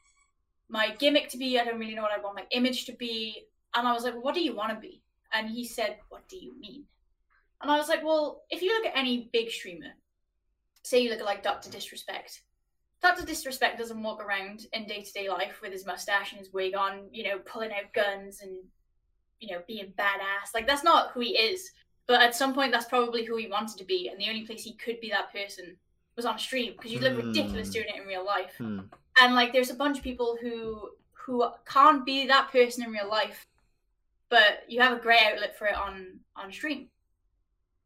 my 0.70 0.96
gimmick 1.00 1.30
to 1.30 1.38
be. 1.38 1.60
I 1.60 1.66
don't 1.66 1.80
really 1.80 1.96
know 1.96 2.02
what 2.02 2.18
I 2.18 2.22
want 2.22 2.36
my 2.36 2.46
image 2.52 2.86
to 2.86 2.94
be. 2.94 3.46
And 3.76 3.88
I 3.88 3.94
was 3.94 4.04
like, 4.04 4.14
well, 4.14 4.24
what 4.24 4.36
do 4.36 4.42
you 4.42 4.56
want 4.56 4.74
to 4.74 4.80
be? 4.80 5.02
And 5.34 5.50
he 5.50 5.66
said, 5.66 5.98
What 6.10 6.28
do 6.28 6.38
you 6.38 6.60
mean? 6.60 6.86
And 7.62 7.72
I 7.72 7.78
was 7.78 7.90
like, 7.90 8.04
Well, 8.04 8.44
if 8.50 8.62
you 8.62 8.74
look 8.74 8.86
at 8.86 8.98
any 8.98 9.30
big 9.34 9.50
streamer, 9.50 9.94
say 10.84 11.00
you 11.00 11.10
look 11.10 11.20
at 11.20 11.26
like 11.26 11.44
Dr. 11.44 11.70
Disrespect. 11.70 12.42
Dr. 13.02 13.26
Disrespect 13.26 13.78
doesn't 13.78 14.02
walk 14.02 14.24
around 14.24 14.66
in 14.74 14.88
day 14.88 15.04
to 15.04 15.14
day 15.14 15.30
life 15.30 15.60
with 15.62 15.72
his 15.72 15.86
mustache 15.86 16.32
and 16.32 16.40
his 16.40 16.52
wig 16.52 16.76
on, 16.76 17.08
you 17.12 17.24
know, 17.24 17.40
pulling 17.40 17.72
out 17.72 17.94
guns 17.94 18.42
and, 18.42 18.58
you 19.40 19.54
know, 19.54 19.62
being 19.68 19.94
badass. 19.98 20.54
Like, 20.56 20.66
that's 20.66 20.84
not 20.84 21.12
who 21.12 21.20
he 21.20 21.38
is. 21.38 21.72
But 22.08 22.22
at 22.22 22.36
some 22.36 22.56
point, 22.56 22.72
that's 22.72 22.86
probably 22.86 23.24
who 23.24 23.38
he 23.38 23.48
wanted 23.48 23.78
to 23.78 23.84
be. 23.84 24.08
And 24.08 24.20
the 24.20 24.30
only 24.30 24.46
place 24.46 24.64
he 24.64 24.74
could 24.74 25.00
be 25.00 25.10
that 25.10 25.32
person 25.32 25.78
was 26.18 26.26
on 26.26 26.38
stream 26.38 26.74
because 26.74 26.92
you 26.92 27.00
look 27.00 27.14
mm. 27.14 27.28
ridiculous 27.28 27.70
doing 27.70 27.86
it 27.88 28.02
in 28.02 28.08
real 28.08 28.26
life. 28.26 28.54
Mm. 28.60 28.90
And 29.22 29.36
like, 29.36 29.54
there's 29.54 29.70
a 29.70 29.76
bunch 29.76 29.98
of 29.98 30.04
people 30.04 30.38
who 30.42 30.90
who 31.14 31.46
can't 31.66 32.06
be 32.06 32.28
that 32.28 32.52
person 32.52 32.84
in 32.84 32.92
real 32.92 33.10
life, 33.10 33.46
but 34.30 34.64
you 34.68 34.82
have 34.82 34.98
a 34.98 35.02
great 35.02 35.22
outlet 35.22 35.58
for 35.58 35.68
it 35.68 35.76
on 35.76 36.20
on 36.36 36.52
stream. 36.52 36.90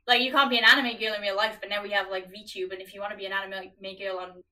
Like, 0.07 0.21
you 0.21 0.31
can't 0.31 0.49
be 0.49 0.57
an 0.57 0.65
anime 0.65 0.99
girl 0.99 1.13
in 1.13 1.21
real 1.21 1.35
life, 1.35 1.57
but 1.59 1.69
now 1.69 1.83
we 1.83 1.91
have 1.91 2.09
like 2.09 2.31
VTube, 2.31 2.71
and 2.71 2.81
if 2.81 2.93
you 2.93 3.01
want 3.01 3.11
to 3.11 3.17
be 3.17 3.25
an 3.25 3.33
anime 3.33 3.69
girl 3.99 4.17
on 4.17 4.43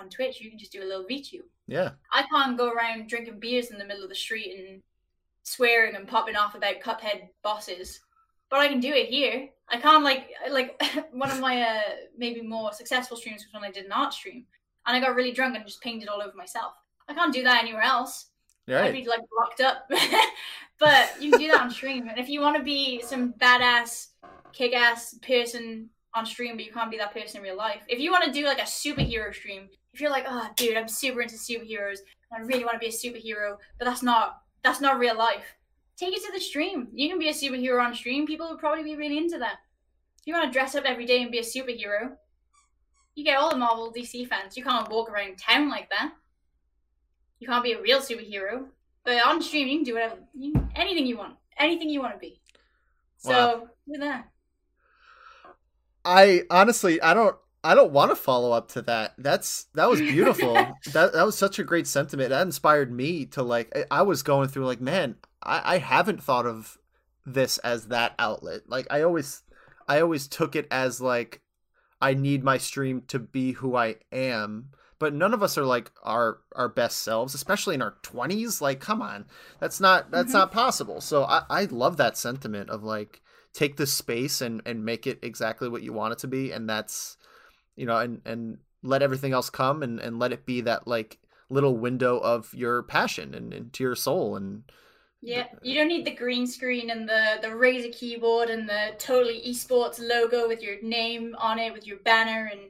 on 0.00 0.08
Twitch, 0.08 0.40
you 0.40 0.48
can 0.48 0.58
just 0.58 0.72
do 0.72 0.82
a 0.82 0.86
little 0.86 1.04
VTube. 1.04 1.48
Yeah. 1.66 1.90
I 2.12 2.24
can't 2.30 2.58
go 2.58 2.70
around 2.70 3.08
drinking 3.08 3.40
beers 3.40 3.70
in 3.70 3.78
the 3.78 3.84
middle 3.84 4.02
of 4.02 4.08
the 4.08 4.14
street 4.14 4.54
and 4.58 4.82
swearing 5.44 5.94
and 5.94 6.08
popping 6.08 6.36
off 6.36 6.54
about 6.54 6.80
Cuphead 6.80 7.28
bosses 7.42 8.00
but 8.50 8.60
I 8.60 8.68
can 8.68 8.80
do 8.80 8.92
it 8.92 9.08
here. 9.08 9.48
I 9.68 9.78
can't 9.78 10.04
like 10.04 10.28
like 10.50 10.80
one 11.12 11.30
of 11.30 11.40
my 11.40 11.62
uh, 11.62 11.80
maybe 12.16 12.42
more 12.42 12.72
successful 12.72 13.16
streams 13.16 13.44
was 13.44 13.52
when 13.52 13.68
I 13.68 13.72
did 13.72 13.86
an 13.86 13.92
art 13.92 14.12
stream, 14.12 14.44
and 14.86 14.96
I 14.96 15.00
got 15.00 15.14
really 15.14 15.32
drunk 15.32 15.56
and 15.56 15.64
just 15.66 15.82
painted 15.82 16.08
all 16.08 16.22
over 16.22 16.36
myself. 16.36 16.74
I 17.08 17.14
can't 17.14 17.32
do 17.32 17.42
that 17.44 17.62
anywhere 17.62 17.82
else. 17.82 18.26
Right. 18.66 18.84
I'd 18.84 18.92
be 18.92 19.06
like 19.06 19.20
locked 19.38 19.60
up. 19.60 19.90
but 20.78 21.12
you 21.20 21.30
can 21.30 21.40
do 21.40 21.48
that 21.48 21.60
on 21.60 21.70
stream, 21.70 22.08
and 22.08 22.18
if 22.18 22.28
you 22.28 22.40
want 22.40 22.56
to 22.56 22.62
be 22.62 23.02
some 23.02 23.32
badass, 23.34 24.08
kick-ass 24.52 25.18
person 25.22 25.88
on 26.14 26.24
stream, 26.24 26.56
but 26.56 26.64
you 26.64 26.72
can't 26.72 26.90
be 26.90 26.98
that 26.98 27.12
person 27.12 27.38
in 27.38 27.42
real 27.42 27.56
life. 27.56 27.82
If 27.88 27.98
you 27.98 28.10
want 28.10 28.24
to 28.24 28.32
do 28.32 28.46
like 28.46 28.58
a 28.58 28.62
superhero 28.62 29.34
stream, 29.34 29.68
if 29.92 30.00
you're 30.00 30.10
like, 30.10 30.24
oh, 30.28 30.48
dude, 30.56 30.76
I'm 30.76 30.88
super 30.88 31.22
into 31.22 31.34
superheroes, 31.34 31.98
I 32.32 32.40
really 32.40 32.64
want 32.64 32.74
to 32.74 32.78
be 32.78 32.86
a 32.86 32.90
superhero, 32.90 33.56
but 33.78 33.84
that's 33.84 34.02
not 34.02 34.42
that's 34.62 34.80
not 34.80 34.98
real 34.98 35.16
life 35.16 35.44
take 35.96 36.14
it 36.14 36.22
to 36.24 36.32
the 36.32 36.40
stream. 36.40 36.88
You 36.92 37.08
can 37.08 37.18
be 37.18 37.28
a 37.28 37.32
superhero 37.32 37.82
on 37.84 37.94
stream. 37.94 38.26
People 38.26 38.48
would 38.50 38.58
probably 38.58 38.84
be 38.84 38.96
really 38.96 39.18
into 39.18 39.38
that. 39.38 39.58
If 40.20 40.26
you 40.26 40.34
want 40.34 40.52
to 40.52 40.56
dress 40.56 40.74
up 40.74 40.84
every 40.84 41.06
day 41.06 41.22
and 41.22 41.30
be 41.30 41.38
a 41.38 41.42
superhero, 41.42 42.16
you 43.14 43.24
get 43.24 43.38
all 43.38 43.50
the 43.50 43.56
Marvel 43.56 43.92
DC 43.92 44.28
fans. 44.28 44.56
You 44.56 44.64
can't 44.64 44.90
walk 44.90 45.10
around 45.10 45.38
town 45.38 45.68
like 45.68 45.90
that. 45.90 46.12
You 47.38 47.46
can't 47.46 47.62
be 47.62 47.72
a 47.72 47.80
real 47.80 48.00
superhero. 48.00 48.66
But 49.04 49.24
on 49.26 49.42
stream, 49.42 49.68
you 49.68 49.78
can 49.78 49.84
do 49.84 49.94
whatever, 49.94 50.16
you, 50.32 50.68
anything 50.74 51.06
you 51.06 51.18
want, 51.18 51.34
anything 51.58 51.90
you 51.90 52.00
want 52.00 52.14
to 52.14 52.18
be. 52.18 52.40
So 53.18 53.30
Wow. 53.30 53.68
do 53.92 54.00
that. 54.00 54.30
I 56.04 56.42
honestly, 56.50 57.00
I 57.00 57.14
don't, 57.14 57.36
I 57.62 57.74
don't 57.74 57.92
want 57.92 58.10
to 58.10 58.16
follow 58.16 58.52
up 58.52 58.68
to 58.72 58.82
that. 58.82 59.14
That's 59.18 59.64
that 59.74 59.88
was 59.88 60.00
beautiful. 60.00 60.54
that 60.92 61.12
that 61.14 61.24
was 61.24 61.36
such 61.36 61.58
a 61.58 61.64
great 61.64 61.86
sentiment. 61.86 62.30
That 62.30 62.42
inspired 62.42 62.92
me 62.92 63.24
to 63.26 63.42
like. 63.42 63.74
I, 63.74 64.00
I 64.00 64.02
was 64.02 64.22
going 64.22 64.48
through 64.48 64.66
like, 64.66 64.82
man, 64.82 65.16
I, 65.44 65.74
I 65.74 65.78
haven't 65.78 66.22
thought 66.22 66.46
of 66.46 66.78
this 67.26 67.58
as 67.58 67.86
that 67.88 68.14
outlet. 68.18 68.62
Like 68.68 68.86
I 68.90 69.02
always, 69.02 69.42
I 69.88 70.00
always 70.00 70.28
took 70.28 70.56
it 70.56 70.66
as 70.70 71.00
like, 71.00 71.40
I 72.00 72.14
need 72.14 72.44
my 72.44 72.58
stream 72.58 73.02
to 73.08 73.18
be 73.18 73.52
who 73.52 73.76
I 73.76 73.96
am. 74.12 74.70
But 74.98 75.12
none 75.14 75.34
of 75.34 75.42
us 75.42 75.58
are 75.58 75.64
like 75.64 75.90
our 76.02 76.38
our 76.54 76.68
best 76.68 77.02
selves, 77.02 77.34
especially 77.34 77.74
in 77.74 77.82
our 77.82 77.96
twenties. 78.02 78.60
Like, 78.60 78.80
come 78.80 79.02
on, 79.02 79.26
that's 79.58 79.80
not 79.80 80.10
that's 80.10 80.30
Mhm. 80.30 80.34
not 80.34 80.52
possible. 80.52 81.00
So 81.00 81.24
I 81.24 81.42
I 81.50 81.64
love 81.64 81.96
that 81.96 82.16
sentiment 82.16 82.70
of 82.70 82.82
like 82.84 83.20
take 83.52 83.76
this 83.76 83.92
space 83.92 84.40
and 84.40 84.62
and 84.64 84.84
make 84.84 85.06
it 85.06 85.18
exactly 85.22 85.68
what 85.68 85.82
you 85.82 85.92
want 85.92 86.12
it 86.12 86.18
to 86.20 86.26
be 86.28 86.50
and 86.52 86.68
that's 86.68 87.16
you 87.76 87.86
know 87.86 87.96
and 87.98 88.20
and 88.24 88.58
let 88.82 89.02
everything 89.02 89.32
else 89.32 89.50
come 89.50 89.82
and 89.82 89.98
and 90.00 90.18
let 90.18 90.32
it 90.32 90.46
be 90.46 90.60
that 90.60 90.86
like 90.88 91.18
little 91.50 91.76
window 91.76 92.18
of 92.18 92.52
your 92.54 92.82
passion 92.82 93.34
and 93.34 93.52
into 93.52 93.84
your 93.84 93.94
soul 93.94 94.36
and 94.36 94.62
Yeah, 95.26 95.46
you 95.62 95.74
don't 95.74 95.88
need 95.88 96.04
the 96.04 96.14
green 96.14 96.46
screen 96.46 96.90
and 96.90 97.08
the 97.08 97.38
the 97.40 97.48
Razer 97.48 97.90
keyboard 97.92 98.50
and 98.50 98.68
the 98.68 98.94
totally 98.98 99.42
esports 99.48 99.98
logo 99.98 100.46
with 100.46 100.62
your 100.62 100.76
name 100.82 101.34
on 101.38 101.58
it 101.58 101.72
with 101.72 101.86
your 101.86 101.96
banner 101.98 102.50
and 102.52 102.60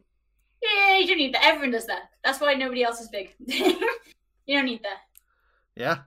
yeah, 0.63 0.99
you 0.99 1.07
don't 1.07 1.19
need 1.19 1.35
that. 1.35 1.45
Everyone 1.45 1.73
does 1.73 1.87
that. 1.87 2.11
That's 2.25 2.41
why 2.41 2.55
nobody 2.55 2.85
else 2.85 3.01
is 3.01 3.09
big. 3.09 3.35
you 3.41 4.57
don't 4.57 4.67
need 4.67 4.83
that. 4.85 4.99
yeah 5.77 5.99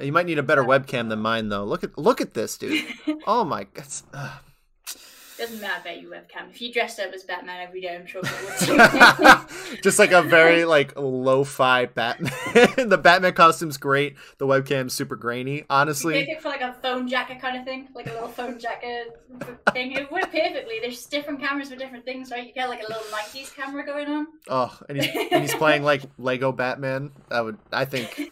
you 0.00 0.12
might 0.12 0.26
need 0.26 0.38
a 0.38 0.42
better 0.42 0.62
uh, 0.62 0.66
webcam 0.66 1.08
than 1.08 1.18
mine 1.18 1.48
though 1.48 1.64
look 1.64 1.82
at 1.82 1.98
look 1.98 2.20
at 2.20 2.34
this 2.34 2.56
dude 2.56 2.84
oh 3.26 3.44
my 3.44 3.64
god. 3.64 4.40
Doesn't 5.38 5.60
matter 5.60 5.80
about 5.82 6.02
your 6.02 6.10
webcam. 6.10 6.50
If 6.50 6.60
you 6.60 6.72
dressed 6.72 6.98
up 6.98 7.12
as 7.12 7.22
Batman 7.22 7.60
every 7.60 7.80
day, 7.80 7.94
I'm 7.94 8.06
sure 8.06 8.22
people 8.22 8.76
would. 8.76 9.38
just 9.82 9.98
like 9.98 10.12
a 10.12 10.22
very 10.22 10.64
like 10.64 10.92
lo-fi 10.96 11.86
batman 11.86 12.32
the 12.76 12.98
batman 12.98 13.32
costume's 13.32 13.76
great 13.76 14.16
the 14.38 14.46
webcam's 14.46 14.92
super 14.92 15.16
grainy 15.16 15.64
honestly 15.70 16.14
Make 16.14 16.28
it 16.28 16.42
for 16.42 16.48
like 16.48 16.60
a 16.60 16.74
phone 16.82 17.08
jacket 17.08 17.40
kind 17.40 17.56
of 17.56 17.64
thing, 17.64 17.88
like 17.94 18.06
a 18.08 18.12
little 18.12 18.28
phone 18.28 18.58
jacket 18.58 19.20
thing. 19.72 19.92
It 19.92 20.10
would 20.10 20.22
perfectly. 20.22 20.78
There's 20.80 21.06
different 21.06 21.40
cameras 21.40 21.70
for 21.70 21.76
different 21.76 22.04
things, 22.04 22.30
right? 22.30 22.46
You 22.46 22.52
get 22.52 22.68
like 22.68 22.80
a 22.80 22.88
little 22.88 23.02
90s 23.04 23.54
camera 23.54 23.84
going 23.84 24.08
on. 24.08 24.26
oh 24.48 24.78
and 24.88 25.00
he's, 25.00 25.28
and 25.30 25.42
he's 25.42 25.54
playing 25.54 25.82
like 25.82 26.02
lego 26.18 26.52
batman 26.52 27.10
that 27.28 27.44
would 27.44 27.58
i 27.72 27.84
think 27.84 28.30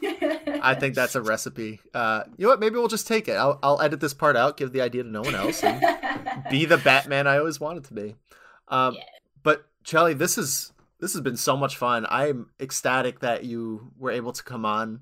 I 0.62 0.74
think 0.74 0.94
that's 0.94 1.14
a 1.14 1.22
recipe. 1.22 1.80
Uh, 1.94 2.24
you 2.36 2.44
know 2.44 2.50
what? 2.50 2.60
Maybe 2.60 2.76
we'll 2.76 2.88
just 2.88 3.06
take 3.06 3.28
it. 3.28 3.34
I'll, 3.34 3.58
I'll 3.62 3.80
edit 3.80 4.00
this 4.00 4.14
part 4.14 4.36
out, 4.36 4.56
give 4.56 4.72
the 4.72 4.80
idea 4.80 5.02
to 5.02 5.08
no 5.08 5.22
one 5.22 5.34
else, 5.34 5.62
and 5.62 5.80
be 6.50 6.64
the 6.64 6.78
Batman 6.78 6.95
I 7.26 7.38
always 7.38 7.60
wanted 7.60 7.84
to 7.84 7.94
be. 7.94 8.14
Um, 8.68 8.94
Yeah. 8.94 9.02
But 9.42 9.66
Chelly, 9.84 10.14
this 10.14 10.38
is 10.38 10.72
this 10.98 11.12
has 11.12 11.22
been 11.22 11.36
so 11.36 11.56
much 11.56 11.76
fun. 11.76 12.06
I'm 12.08 12.50
ecstatic 12.58 13.20
that 13.20 13.44
you 13.44 13.92
were 13.98 14.10
able 14.10 14.32
to 14.32 14.42
come 14.42 14.64
on 14.64 15.00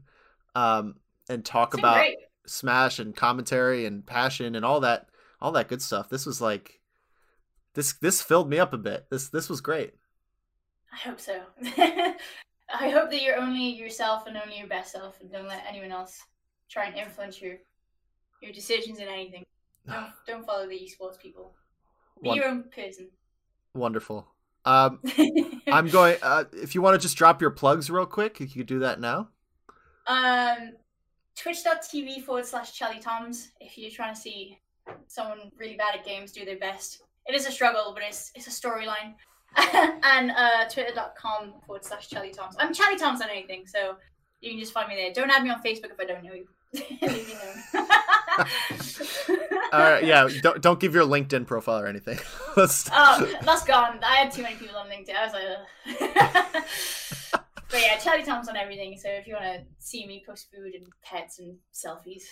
um, 0.55 0.97
and 1.29 1.45
talk 1.45 1.75
about 1.75 1.97
great. 1.97 2.19
Smash 2.47 2.99
and 2.99 3.17
commentary 3.17 3.87
and 3.87 4.05
passion 4.05 4.55
and 4.55 4.65
all 4.65 4.81
that 4.81 5.09
all 5.41 5.53
that 5.53 5.69
good 5.69 5.81
stuff. 5.81 6.09
This 6.11 6.27
was 6.27 6.41
like 6.41 6.81
this 7.75 7.95
this 7.95 8.21
filled 8.23 8.51
me 8.51 8.59
up 8.59 8.73
a 8.73 8.79
bit. 8.79 9.07
This 9.11 9.29
this 9.29 9.49
was 9.49 9.61
great. 9.61 9.95
I 10.93 11.09
hope 11.09 11.21
so. 11.21 11.41
I 11.79 12.89
hope 12.91 13.11
that 13.11 13.23
you're 13.23 13.37
only 13.37 13.69
yourself 13.69 14.27
and 14.27 14.37
only 14.37 14.59
your 14.59 14.67
best 14.67 14.93
self, 14.93 15.21
and 15.21 15.31
don't 15.31 15.49
let 15.49 15.65
anyone 15.69 15.93
else 15.93 16.23
try 16.69 16.87
and 16.87 16.97
influence 16.97 17.41
your 17.41 17.57
your 18.43 18.53
decisions 18.53 18.99
in 18.99 19.09
anything. 19.09 19.45
Don't 19.87 20.07
don't 20.27 20.47
follow 20.47 20.67
the 20.67 20.77
esports 20.81 21.19
people. 21.19 21.55
Be 22.23 22.29
Won- 22.29 22.37
your 22.37 22.47
own 22.47 22.65
person. 22.75 23.09
wonderful. 23.75 24.29
Um, 24.65 25.01
I'm 25.69 25.89
going. 25.89 26.17
Uh, 26.23 26.45
if 26.55 26.75
you 26.75 26.81
want 26.83 26.95
to 26.95 26.99
just 27.05 27.17
drop 27.19 27.41
your 27.43 27.51
plugs 27.51 27.91
real 27.91 28.07
quick, 28.07 28.41
you 28.41 28.47
could 28.49 28.67
do 28.67 28.79
that 28.81 28.99
now. 29.01 29.29
um 30.07 30.73
twitch.tv 31.37 32.23
forward 32.25 32.47
slash 32.47 32.73
Chelly 32.73 33.01
Toms 33.01 33.51
if 33.61 33.77
you're 33.77 33.91
trying 33.91 34.15
to 34.15 34.21
see 34.21 34.59
someone 35.09 35.51
really 35.59 35.75
bad 35.77 35.95
at 35.97 36.05
games 36.05 36.31
do 36.33 36.45
their 36.45 36.59
best. 36.59 37.03
It 37.27 37.35
is 37.35 37.47
a 37.47 37.51
struggle, 37.51 37.93
but 37.95 38.03
it's 38.07 38.31
it's 38.35 38.47
a 38.47 38.51
storyline. 38.51 39.15
and 40.03 40.31
uh 40.31 40.69
twitter.com 40.71 41.55
forward 41.67 41.85
slash 41.85 42.09
Chelly 42.09 42.31
Toms. 42.31 42.57
I'm 42.59 42.73
Chelly 42.73 42.97
Toms 42.97 43.21
on 43.21 43.29
anything, 43.31 43.67
so 43.67 43.97
you 44.41 44.51
can 44.51 44.59
just 44.61 44.73
find 44.73 44.89
me 44.89 44.95
there. 44.95 45.13
Don't 45.13 45.31
add 45.31 45.43
me 45.43 45.51
on 45.51 45.63
Facebook 45.63 45.91
if 45.91 46.01
I 46.01 46.05
don't 46.05 46.23
know 46.25 46.33
you. 46.35 46.47
Alone. 47.03 48.49
Uh, 49.73 50.01
yeah, 50.03 50.29
don't 50.43 50.61
don't 50.63 50.81
give 50.81 50.95
your 50.95 51.05
LinkedIn 51.05 51.47
profile 51.47 51.81
or 51.81 51.87
anything. 51.87 52.19
Let's- 52.57 52.89
Oh, 52.93 53.33
that's 53.43 53.65
gone. 53.65 53.99
I 54.05 54.17
had 54.17 54.33
too 54.33 54.43
many 54.43 54.57
people 54.57 54.77
on 54.77 54.89
LinkedIn. 54.89 55.15
I 55.17 55.25
was 55.25 55.33
like, 55.33 55.45
Ugh. 57.35 57.43
but 57.71 57.81
yeah, 57.81 57.97
Chelly 57.99 58.23
Toms 58.23 58.49
on 58.49 58.57
everything. 58.57 58.97
So 58.99 59.09
if 59.09 59.27
you 59.27 59.35
want 59.35 59.45
to 59.47 59.63
see 59.79 60.07
me 60.07 60.23
post 60.27 60.49
food 60.55 60.75
and 60.75 60.87
pets 61.03 61.39
and 61.39 61.57
selfies, 61.73 62.23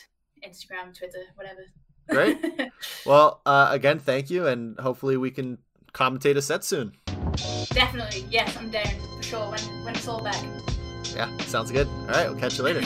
Instagram, 0.46 0.96
Twitter, 0.96 1.24
whatever. 1.34 1.62
Great. 2.08 2.70
Well, 3.06 3.40
uh, 3.46 3.68
again, 3.70 3.98
thank 4.00 4.28
you, 4.28 4.46
and 4.48 4.78
hopefully 4.80 5.16
we 5.16 5.30
can 5.30 5.58
commentate 5.92 6.36
a 6.36 6.42
set 6.42 6.64
soon. 6.64 6.96
Definitely, 7.70 8.26
yes, 8.28 8.56
I'm 8.56 8.70
down 8.70 8.86
for 9.16 9.22
sure 9.22 9.50
when 9.50 9.60
when 9.84 9.94
it's 9.94 10.08
all 10.08 10.22
back. 10.22 10.42
Yeah, 11.14 11.34
sounds 11.42 11.70
good. 11.70 11.86
All 11.86 12.06
right, 12.08 12.28
we'll 12.28 12.38
catch 12.40 12.58
you 12.58 12.64
later. 12.64 12.82